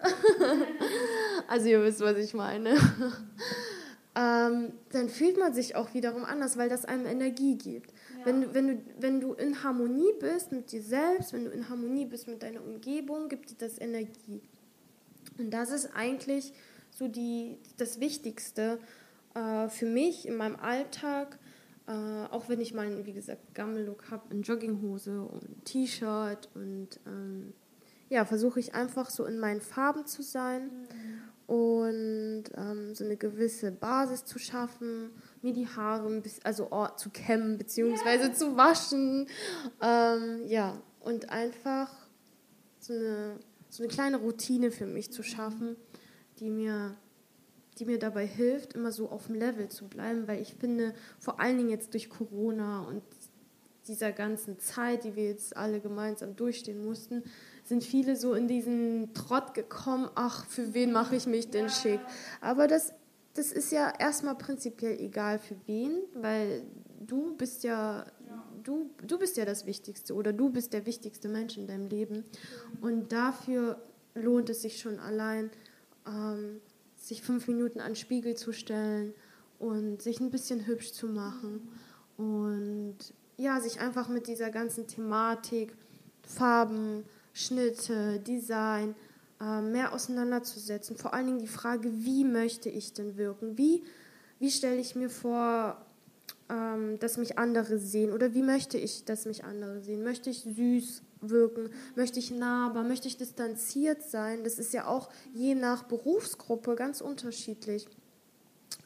also 1.47 1.68
ihr 1.68 1.82
wisst, 1.82 2.02
was 2.02 2.18
ich 2.18 2.34
meine. 2.34 2.72
ähm, 4.16 4.74
dann 4.91 5.08
fühlt 5.08 5.39
man 5.39 5.54
sich 5.54 5.78
auch 5.78 5.93
wiederum 5.93 6.26
anders, 6.26 6.58
weil 6.58 6.68
das 6.68 6.84
einem 6.84 7.06
Energie 7.06 7.58
gibt. 7.58 7.93
Wenn, 8.26 8.54
wenn, 8.54 8.68
du, 8.68 8.84
wenn 9.00 9.20
du 9.22 9.34
in 9.34 9.64
Harmonie 9.64 10.14
bist 10.20 10.52
mit 10.52 10.72
dir 10.72 10.82
selbst, 10.82 11.34
wenn 11.34 11.46
du 11.46 11.52
in 11.52 11.70
Harmonie 11.70 12.06
bist 12.06 12.28
mit 12.28 12.44
deiner 12.44 12.64
Umgebung, 12.64 13.30
gibt 13.30 13.52
dir 13.52 13.56
das 13.58 13.80
Energie. 13.80 14.42
Und 15.38 15.52
das 15.52 15.72
ist 15.72 15.96
eigentlich 15.96 16.54
so 16.92 17.08
die, 17.08 17.58
das 17.78 18.00
Wichtigste 18.00 18.80
äh, 19.36 19.70
für 19.70 19.86
mich 19.86 20.28
in 20.28 20.36
meinem 20.36 20.58
Alltag, 20.58 21.40
äh, 21.88 21.92
auch 21.92 22.50
wenn 22.50 22.62
ich 22.62 22.74
mal, 22.74 23.06
wie 23.06 23.14
gesagt, 23.14 23.54
Gammellook 23.54 24.12
habe, 24.12 24.34
in 24.34 24.42
Jogginghose 24.42 25.22
und 25.22 25.66
T-Shirt 25.66 26.50
und 26.54 27.00
ähm, 27.06 27.54
ja, 28.10 28.26
versuche 28.26 28.60
ich 28.60 28.74
einfach 28.74 29.10
so 29.10 29.26
in 29.26 29.40
meinen 29.40 29.62
Farben 29.62 30.06
zu 30.06 30.24
sein 30.24 30.64
mhm. 31.48 31.56
und 31.56 32.44
ähm, 32.56 32.96
so 32.96 33.06
eine 33.06 33.18
gewisse 33.18 33.72
Basis 33.72 34.26
zu 34.26 34.40
schaffen, 34.40 35.12
mir 35.42 35.54
die 35.54 35.68
Haare 35.68 36.22
also 36.44 36.68
oh, 36.72 36.88
zu 36.96 37.10
kämmen 37.10 37.58
bzw. 37.58 38.04
Yeah. 38.06 38.34
zu 38.34 38.58
waschen. 38.58 39.28
Ähm, 39.82 40.42
ja, 40.48 40.82
und 41.00 41.30
einfach 41.30 41.90
so 42.80 42.94
eine, 42.94 43.40
so 43.70 43.84
eine 43.84 43.92
kleine 43.92 44.18
Routine 44.18 44.72
für 44.72 44.86
mich 44.86 45.12
zu 45.12 45.24
schaffen, 45.24 45.76
die 46.40 46.50
mir 46.50 46.96
die 47.80 47.86
mir 47.86 47.98
dabei 47.98 48.28
hilft, 48.28 48.74
immer 48.74 48.92
so 48.92 49.10
auf 49.10 49.28
dem 49.28 49.36
Level 49.36 49.70
zu 49.70 49.88
bleiben, 49.88 50.28
weil 50.28 50.42
ich 50.42 50.54
finde, 50.54 50.94
vor 51.18 51.40
allen 51.40 51.58
Dingen 51.58 51.70
jetzt 51.70 51.94
durch 51.94 52.10
Corona 52.10 52.82
und 52.82 53.02
dieser 53.88 54.12
ganzen 54.12 54.60
Zeit, 54.60 55.04
die 55.04 55.16
wir 55.16 55.26
jetzt 55.26 55.56
alle 55.58 55.80
gemeinsam 55.80 56.36
durchstehen 56.36 56.86
mussten, 56.86 57.24
sind 57.64 57.84
viele 57.84 58.16
so 58.16 58.34
in 58.34 58.48
diesen 58.48 59.14
Trott 59.14 59.54
gekommen, 59.54 60.10
ach, 60.16 60.46
für 60.46 60.74
wen 60.74 60.92
mache 60.92 61.16
ich 61.16 61.26
mich 61.26 61.50
denn 61.50 61.70
schick? 61.70 62.00
Aber 62.42 62.68
das, 62.68 62.94
das 63.40 63.54
ist 63.54 63.72
ja 63.72 63.94
erstmal 63.98 64.36
prinzipiell 64.36 65.00
egal 65.00 65.40
für 65.40 65.56
wen, 65.66 66.02
weil 66.14 66.64
du 67.00 67.38
bist 67.38 67.64
ja, 67.64 68.06
du, 68.64 68.90
du 69.08 69.18
bist 69.18 69.38
ja 69.38 69.46
das 69.46 69.66
Wichtigste 69.66 70.14
oder 70.14 70.34
du 70.34 70.50
bist 70.50 70.74
der 70.74 70.86
wichtigste 70.86 71.30
Mensch 71.30 71.58
in 71.58 71.66
deinem 71.66 71.88
Leben. 71.88 72.26
Und 72.82 73.14
dafür 73.14 73.82
lohnt 74.14 74.50
es 74.50 74.62
sich 74.62 74.82
schon 74.82 75.00
allein, 75.00 75.52
ähm, 76.06 76.60
sich 76.98 77.22
fünf 77.22 77.48
Minuten 77.48 77.80
an 77.80 77.92
den 77.92 77.96
Spiegel 77.96 78.36
zu 78.36 78.52
stellen 78.52 79.14
und 79.58 80.02
sich 80.02 80.20
ein 80.20 80.32
bisschen 80.32 80.68
hübsch 80.68 80.92
zu 80.92 81.08
machen 81.08 81.70
und 82.18 82.98
ja, 83.38 83.62
sich 83.62 83.80
einfach 83.80 84.10
mit 84.10 84.28
dieser 84.28 84.50
ganzen 84.50 84.86
Thematik, 84.86 85.74
Farben, 86.24 87.06
Schnitte, 87.32 88.20
Design, 88.20 88.96
mehr 89.40 89.94
auseinanderzusetzen. 89.94 90.98
Vor 90.98 91.14
allen 91.14 91.28
Dingen 91.28 91.40
die 91.40 91.48
Frage, 91.48 91.90
wie 91.94 92.26
möchte 92.26 92.70
ich 92.70 92.94
denn 92.94 93.18
wirken? 93.18 93.58
Wie, 93.58 93.84
wie 94.40 94.52
stelle 94.52 94.78
ich 94.78 94.96
mir 94.96 95.10
vor, 95.10 95.86
ähm, 96.50 97.00
dass 97.00 97.18
mich 97.18 97.38
andere 97.38 97.78
sehen? 97.78 98.12
Oder 98.12 98.34
wie 98.34 98.42
möchte 98.42 98.78
ich, 98.78 99.06
dass 99.06 99.26
mich 99.26 99.44
andere 99.46 99.82
sehen? 99.82 100.04
Möchte 100.04 100.30
ich 100.30 100.42
süß 100.44 101.04
wirken? 101.22 101.70
Möchte 101.96 102.20
ich 102.20 102.32
nahbar? 102.32 102.84
Möchte 102.84 103.08
ich 103.08 103.18
distanziert 103.18 104.04
sein? 104.04 104.44
Das 104.44 104.60
ist 104.60 104.74
ja 104.74 104.88
auch 104.88 105.10
je 105.34 105.56
nach 105.56 105.84
Berufsgruppe 105.84 106.76
ganz 106.76 107.02
unterschiedlich. 107.02 107.88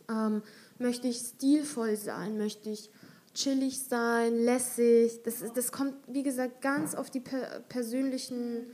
Ähm, 0.10 0.44
möchte 0.78 1.08
ich 1.08 1.18
stilvoll 1.18 1.96
sein? 1.96 2.38
Möchte 2.38 2.70
ich 2.70 2.92
chillig 3.34 3.80
sein, 3.80 4.36
lässig? 4.36 5.22
Das, 5.24 5.44
das 5.56 5.72
kommt, 5.72 5.96
wie 6.08 6.24
gesagt, 6.24 6.62
ganz 6.62 6.94
auf 6.94 7.10
die 7.10 7.22
per 7.22 7.62
persönlichen 7.70 8.68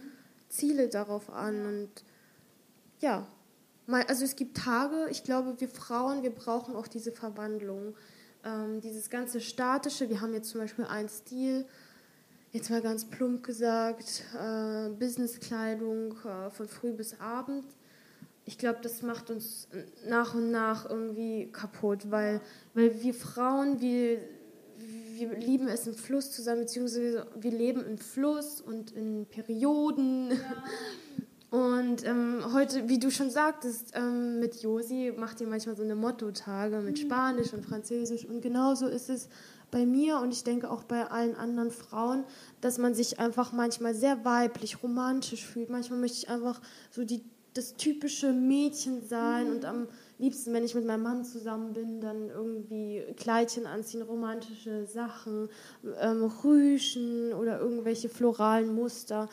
Ziele 0.49 0.89
darauf 0.89 1.29
an. 1.29 1.65
Und 1.65 1.89
ja, 2.99 3.25
mal, 3.87 4.03
also 4.03 4.25
es 4.25 4.35
gibt 4.35 4.57
Tage, 4.57 5.07
ich 5.09 5.23
glaube, 5.23 5.59
wir 5.59 5.69
Frauen, 5.69 6.23
wir 6.23 6.31
brauchen 6.31 6.75
auch 6.75 6.87
diese 6.87 7.11
Verwandlung. 7.11 7.95
Ähm, 8.43 8.81
dieses 8.81 9.09
ganze 9.09 9.41
Statische, 9.41 10.09
wir 10.09 10.21
haben 10.21 10.33
jetzt 10.33 10.49
zum 10.49 10.61
Beispiel 10.61 10.85
einen 10.85 11.09
Stil, 11.09 11.65
jetzt 12.51 12.69
mal 12.69 12.81
ganz 12.81 13.05
plump 13.05 13.43
gesagt, 13.43 14.23
äh, 14.39 14.89
Businesskleidung 14.89 16.13
äh, 16.25 16.49
von 16.49 16.67
früh 16.67 16.93
bis 16.93 17.19
abend. 17.19 17.65
Ich 18.45 18.57
glaube, 18.57 18.79
das 18.81 19.03
macht 19.03 19.29
uns 19.29 19.67
nach 20.07 20.33
und 20.33 20.49
nach 20.49 20.89
irgendwie 20.89 21.51
kaputt, 21.51 22.09
weil, 22.09 22.41
weil 22.73 22.99
wir 23.03 23.13
Frauen, 23.13 23.79
wir 23.79 24.19
wir 25.19 25.37
lieben 25.37 25.67
es 25.67 25.87
im 25.87 25.95
Fluss 25.95 26.31
zusammen, 26.31 26.61
beziehungsweise 26.61 27.27
wir 27.39 27.51
leben 27.51 27.83
im 27.85 27.97
Fluss 27.97 28.61
und 28.61 28.91
in 28.91 29.25
Perioden. 29.25 30.31
Ja. 30.31 30.63
Und 31.51 32.05
ähm, 32.05 32.43
heute, 32.53 32.89
wie 32.89 32.99
du 32.99 33.09
schon 33.09 33.31
sagtest, 33.31 33.93
ähm, 33.95 34.39
mit 34.39 34.61
Josi 34.61 35.11
macht 35.17 35.41
ihr 35.41 35.47
manchmal 35.47 35.75
so 35.75 35.81
eine 35.81 35.95
Motto-Tage 35.95 36.77
mit 36.81 36.97
mhm. 36.97 37.07
Spanisch 37.07 37.53
und 37.53 37.65
Französisch. 37.65 38.25
Und 38.25 38.41
genauso 38.41 38.87
ist 38.87 39.09
es 39.09 39.29
bei 39.71 39.85
mir 39.85 40.19
und 40.19 40.31
ich 40.31 40.43
denke 40.43 40.69
auch 40.69 40.83
bei 40.83 41.09
allen 41.09 41.35
anderen 41.35 41.71
Frauen, 41.71 42.23
dass 42.61 42.77
man 42.77 42.93
sich 42.93 43.19
einfach 43.19 43.51
manchmal 43.51 43.95
sehr 43.95 44.23
weiblich, 44.25 44.83
romantisch 44.83 45.45
fühlt. 45.45 45.69
Manchmal 45.69 45.99
möchte 45.99 46.17
ich 46.19 46.29
einfach 46.29 46.61
so 46.91 47.03
die, 47.03 47.23
das 47.55 47.75
typische 47.75 48.31
Mädchen 48.31 49.01
sein 49.07 49.47
mhm. 49.47 49.55
und 49.55 49.65
am 49.65 49.87
liebsten, 50.19 50.53
wenn 50.53 50.63
ich 50.63 50.75
mit 50.75 50.85
meinem 50.85 51.03
Mann 51.03 51.23
zusammen 51.23 51.73
bin, 51.73 52.01
dann 52.01 52.29
irgendwie 52.29 53.03
Kleidchen 53.15 53.65
anziehen, 53.65 54.01
romantische 54.01 54.85
Sachen, 54.85 55.49
ähm, 55.99 56.31
Rüschen 56.43 57.33
oder 57.33 57.59
irgendwelche 57.59 58.09
floralen 58.09 58.73
Muster. 58.75 59.29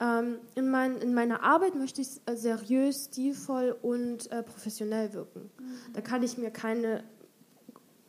Ähm, 0.00 0.38
in, 0.54 0.70
mein, 0.70 0.96
in, 0.96 1.14
meiner 1.14 1.42
Arbeit 1.42 1.76
möchte 1.76 2.00
ich 2.00 2.20
äh, 2.26 2.34
seriös, 2.34 3.04
stilvoll 3.04 3.76
und 3.82 4.30
äh, 4.32 4.42
professionell 4.42 5.12
wirken. 5.12 5.50
Mhm. 5.58 5.92
Da 5.92 6.00
kann 6.00 6.22
ich 6.22 6.36
mir 6.38 6.50
keine, 6.50 7.04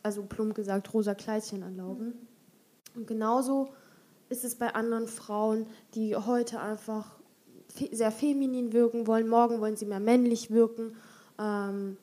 also 0.02 0.22
plump 0.22 0.54
gesagt, 0.54 0.92
rosa 0.94 1.14
Kleidchen 1.14 1.62
erlauben. 1.62 2.06
Mhm. 2.06 3.00
Und 3.00 3.06
genauso 3.06 3.68
ist 4.30 4.42
es 4.44 4.56
bei 4.56 4.74
anderen 4.74 5.06
Frauen, 5.06 5.66
die 5.94 6.16
heute 6.16 6.60
einfach 6.60 7.16
fe 7.68 7.88
sehr 7.92 8.10
feminin 8.10 8.72
wirken 8.72 9.06
wollen, 9.06 9.28
morgen 9.28 9.60
wollen 9.60 9.76
sie 9.76 9.86
mehr 9.86 10.00
männlich 10.00 10.50
wirken. 10.50 10.96
Ähm, 11.38 11.98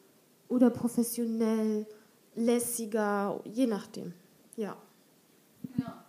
oder 0.50 0.70
professionell, 0.70 1.86
lässiger, 2.36 3.40
je 3.46 3.68
nachdem. 3.68 4.14
Ja. 4.56 4.76
ja. 5.78 6.04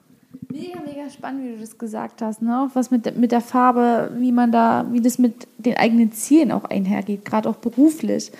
Mega, 0.51 0.81
mega 0.85 1.11
spannend, 1.11 1.45
wie 1.45 1.53
du 1.55 1.61
das 1.61 1.77
gesagt 1.77 2.23
hast, 2.23 2.43
ne? 2.43 2.61
Auch 2.61 2.75
was 2.75 2.91
mit, 2.91 3.17
mit 3.17 3.33
der 3.33 3.41
Farbe, 3.41 4.13
wie 4.19 4.33
man 4.33 4.53
da, 4.53 4.87
wie 4.91 5.01
das 5.01 5.19
mit 5.19 5.49
den 5.59 5.77
eigenen 5.77 6.13
Zielen 6.13 6.53
auch 6.53 6.65
einhergeht, 6.65 7.25
gerade 7.25 7.49
auch 7.49 7.57
beruflich. 7.57 8.31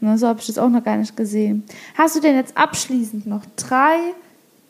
Ne? 0.00 0.18
So 0.18 0.26
habe 0.26 0.40
ich 0.40 0.46
das 0.46 0.58
auch 0.58 0.68
noch 0.68 0.82
gar 0.82 0.96
nicht 0.96 1.16
gesehen. 1.16 1.64
Hast 1.94 2.16
du 2.16 2.20
denn 2.20 2.34
jetzt 2.34 2.56
abschließend 2.56 3.26
noch 3.26 3.44
drei 3.56 3.98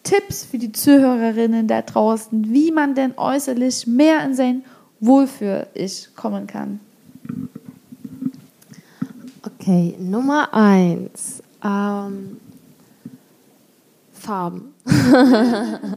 Tipps 0.02 0.44
für 0.44 0.58
die 0.58 0.72
Zuhörerinnen 0.72 1.68
da 1.68 1.82
draußen, 1.82 2.52
wie 2.52 2.72
man 2.72 2.94
denn 2.94 3.16
äußerlich 3.16 3.86
mehr 3.86 4.24
in 4.24 4.34
sein 4.34 4.64
Wohlfühl-Ich 5.00 6.14
kommen 6.16 6.46
kann? 6.46 6.80
Okay, 9.70 9.94
Nummer 10.00 10.52
eins. 10.52 11.44
Ähm, 11.62 12.40
Farben. 14.12 14.74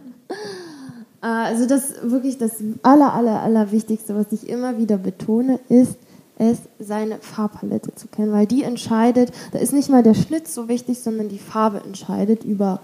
Äh, 1.22 1.28
also 1.28 1.66
das 1.66 1.94
wirklich 2.02 2.38
das 2.38 2.56
aller, 2.82 3.14
aller, 3.14 3.42
aller 3.42 3.72
Wichtigste, 3.72 4.14
was 4.14 4.34
ich 4.34 4.50
immer 4.50 4.78
wieder 4.78 4.98
betone, 4.98 5.58
ist 5.70 5.96
es, 6.38 6.58
seine 6.80 7.20
Farbpalette 7.20 7.96
zu 7.96 8.10
kennen, 8.10 8.34
weil 8.34 8.46
die 8.46 8.64
entscheidet, 8.64 9.32
da 9.54 9.60
ist 9.60 9.72
nicht 9.72 9.90
mal 9.90 10.04
der 10.04 10.16
Schnitt 10.16 10.50
so 10.50 10.68
wichtig, 10.68 11.00
sondern 11.00 11.30
die 11.30 11.40
Farbe 11.40 11.82
entscheidet 11.86 12.44
über 12.44 12.82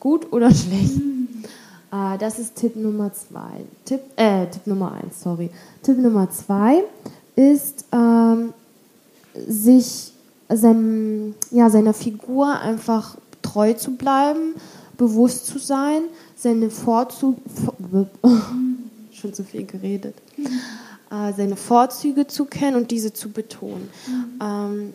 gut 0.00 0.32
oder 0.32 0.50
schlecht. 0.52 0.96
Äh, 1.92 2.18
das 2.18 2.40
ist 2.40 2.56
Tipp 2.56 2.74
Nummer 2.74 3.12
zwei. 3.12 3.64
Tipp, 3.84 4.00
äh, 4.16 4.46
Tipp 4.46 4.66
Nummer 4.66 4.90
eins, 4.90 5.22
sorry. 5.22 5.50
Tipp 5.84 5.96
Nummer 5.98 6.28
zwei 6.28 6.82
ist, 7.36 7.84
ähm, 7.92 8.52
sich 9.34 10.12
seinem, 10.48 11.34
ja, 11.50 11.70
seiner 11.70 11.94
Figur 11.94 12.58
einfach 12.58 13.16
treu 13.42 13.72
zu 13.74 13.92
bleiben, 13.92 14.54
bewusst 14.96 15.46
zu 15.46 15.58
sein, 15.58 16.02
seine 16.36 16.70
Vorzüge, 16.70 17.36
schon 19.12 19.34
zu 19.34 19.44
viel 19.44 19.64
geredet, 19.64 20.14
äh, 21.10 21.32
seine 21.36 21.56
Vorzüge 21.56 22.26
zu 22.26 22.44
kennen 22.44 22.76
und 22.76 22.90
diese 22.90 23.12
zu 23.12 23.30
betonen. 23.30 23.88
Mhm. 24.06 24.40
Ähm, 24.42 24.94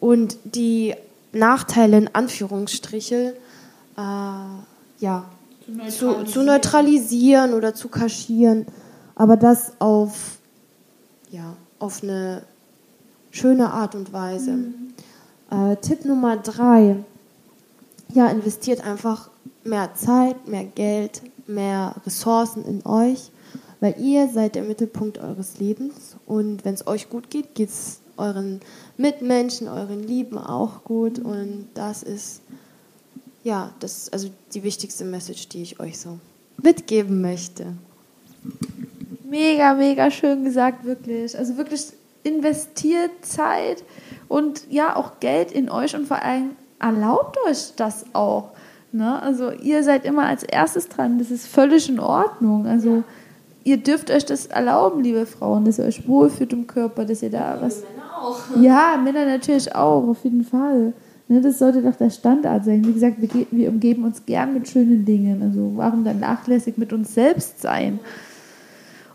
und 0.00 0.38
die 0.44 0.94
Nachteile 1.32 1.98
in 1.98 2.14
Anführungsstriche 2.14 3.34
äh, 3.96 4.00
ja, 5.00 5.24
zu, 5.90 6.24
zu, 6.24 6.42
neutralisieren 6.42 7.52
oder 7.52 7.74
zu 7.74 7.88
kaschieren, 7.88 8.66
aber 9.14 9.36
das 9.36 9.72
auf, 9.80 10.38
ja, 11.30 11.54
auf 11.78 12.02
eine 12.02 12.42
schöne 13.30 13.70
Art 13.70 13.94
und 13.94 14.12
Weise. 14.12 14.52
Mhm. 14.52 14.92
Äh, 15.50 15.76
Tipp 15.76 16.04
Nummer 16.04 16.36
drei, 16.36 16.96
ja, 18.12 18.28
investiert 18.28 18.84
einfach 18.84 19.30
mehr 19.64 19.94
Zeit, 19.94 20.48
mehr 20.48 20.64
Geld, 20.64 21.22
mehr 21.46 21.94
Ressourcen 22.04 22.64
in 22.64 22.84
euch, 22.86 23.30
weil 23.80 23.94
ihr 23.98 24.28
seid 24.28 24.54
der 24.54 24.62
Mittelpunkt 24.62 25.18
eures 25.18 25.58
Lebens 25.58 26.16
und 26.26 26.64
wenn 26.64 26.74
es 26.74 26.86
euch 26.86 27.08
gut 27.08 27.30
geht, 27.30 27.54
geht 27.54 27.68
es 27.70 28.00
euren 28.16 28.60
Mitmenschen, 28.96 29.68
euren 29.68 30.02
Lieben 30.02 30.38
auch 30.38 30.84
gut 30.84 31.18
und 31.18 31.68
das 31.74 32.02
ist 32.02 32.40
ja, 33.44 33.72
das 33.80 34.12
also 34.12 34.28
die 34.52 34.62
wichtigste 34.62 35.04
Message, 35.04 35.48
die 35.48 35.62
ich 35.62 35.80
euch 35.80 35.98
so 35.98 36.18
mitgeben 36.62 37.20
möchte. 37.20 37.74
Mega, 39.24 39.74
mega 39.74 40.10
schön 40.10 40.44
gesagt, 40.44 40.84
wirklich. 40.84 41.36
Also 41.38 41.56
wirklich 41.56 41.92
investiert 42.28 43.10
Zeit 43.22 43.84
und 44.28 44.70
ja 44.70 44.96
auch 44.96 45.20
Geld 45.20 45.52
in 45.52 45.70
euch 45.70 45.94
und 45.94 46.06
vor 46.06 46.22
allem 46.22 46.50
erlaubt 46.78 47.36
euch 47.48 47.72
das 47.76 48.06
auch. 48.12 48.50
Ne? 48.92 49.20
Also 49.22 49.50
ihr 49.50 49.82
seid 49.82 50.04
immer 50.04 50.26
als 50.26 50.42
erstes 50.42 50.88
dran, 50.88 51.18
das 51.18 51.30
ist 51.30 51.46
völlig 51.46 51.88
in 51.88 52.00
Ordnung. 52.00 52.66
Also 52.66 52.96
ja. 52.96 53.02
ihr 53.64 53.76
dürft 53.78 54.10
euch 54.10 54.24
das 54.24 54.46
erlauben, 54.46 55.02
liebe 55.02 55.26
Frauen, 55.26 55.64
dass 55.64 55.78
ihr 55.78 55.84
euch 55.84 56.06
wohlfühlt 56.08 56.52
im 56.52 56.66
Körper, 56.66 57.04
dass 57.04 57.22
ihr 57.22 57.30
da 57.30 57.58
was. 57.60 57.82
Männer 57.82 58.22
auch. 58.22 58.38
Ja, 58.60 59.00
Männer 59.02 59.26
natürlich 59.26 59.74
auch, 59.74 60.06
auf 60.08 60.24
jeden 60.24 60.44
Fall. 60.44 60.92
Ne, 61.28 61.42
das 61.42 61.58
sollte 61.58 61.82
doch 61.82 61.96
der 61.96 62.08
Standard 62.08 62.64
sein. 62.64 62.84
Wie 62.86 62.92
gesagt, 62.92 63.16
wir, 63.20 63.46
wir 63.50 63.68
umgeben 63.68 64.04
uns 64.04 64.24
gern 64.24 64.54
mit 64.54 64.66
schönen 64.66 65.04
Dingen. 65.04 65.42
Also 65.42 65.72
warum 65.76 66.02
dann 66.02 66.20
nachlässig 66.20 66.78
mit 66.78 66.92
uns 66.92 67.12
selbst 67.14 67.60
sein? 67.60 68.00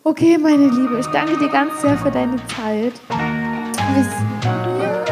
Okay, 0.05 0.37
meine 0.37 0.67
Liebe, 0.67 0.99
ich 0.99 1.05
danke 1.07 1.37
dir 1.37 1.47
ganz 1.47 1.81
sehr 1.81 1.97
für 1.97 2.11
deine 2.11 2.35
Zeit. 2.47 2.91
Es 3.97 4.07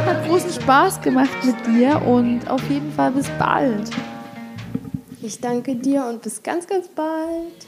hat 0.05 0.27
großen 0.27 0.51
Spaß 0.51 0.99
gemacht 0.99 1.45
mit 1.45 1.55
dir 1.65 2.01
und 2.05 2.45
auf 2.49 2.61
jeden 2.69 2.91
Fall 2.91 3.11
bis 3.11 3.29
bald. 3.39 3.89
Ich 5.21 5.39
danke 5.39 5.75
dir 5.75 6.05
und 6.05 6.21
bis 6.21 6.43
ganz, 6.43 6.67
ganz 6.67 6.89
bald. 6.89 7.67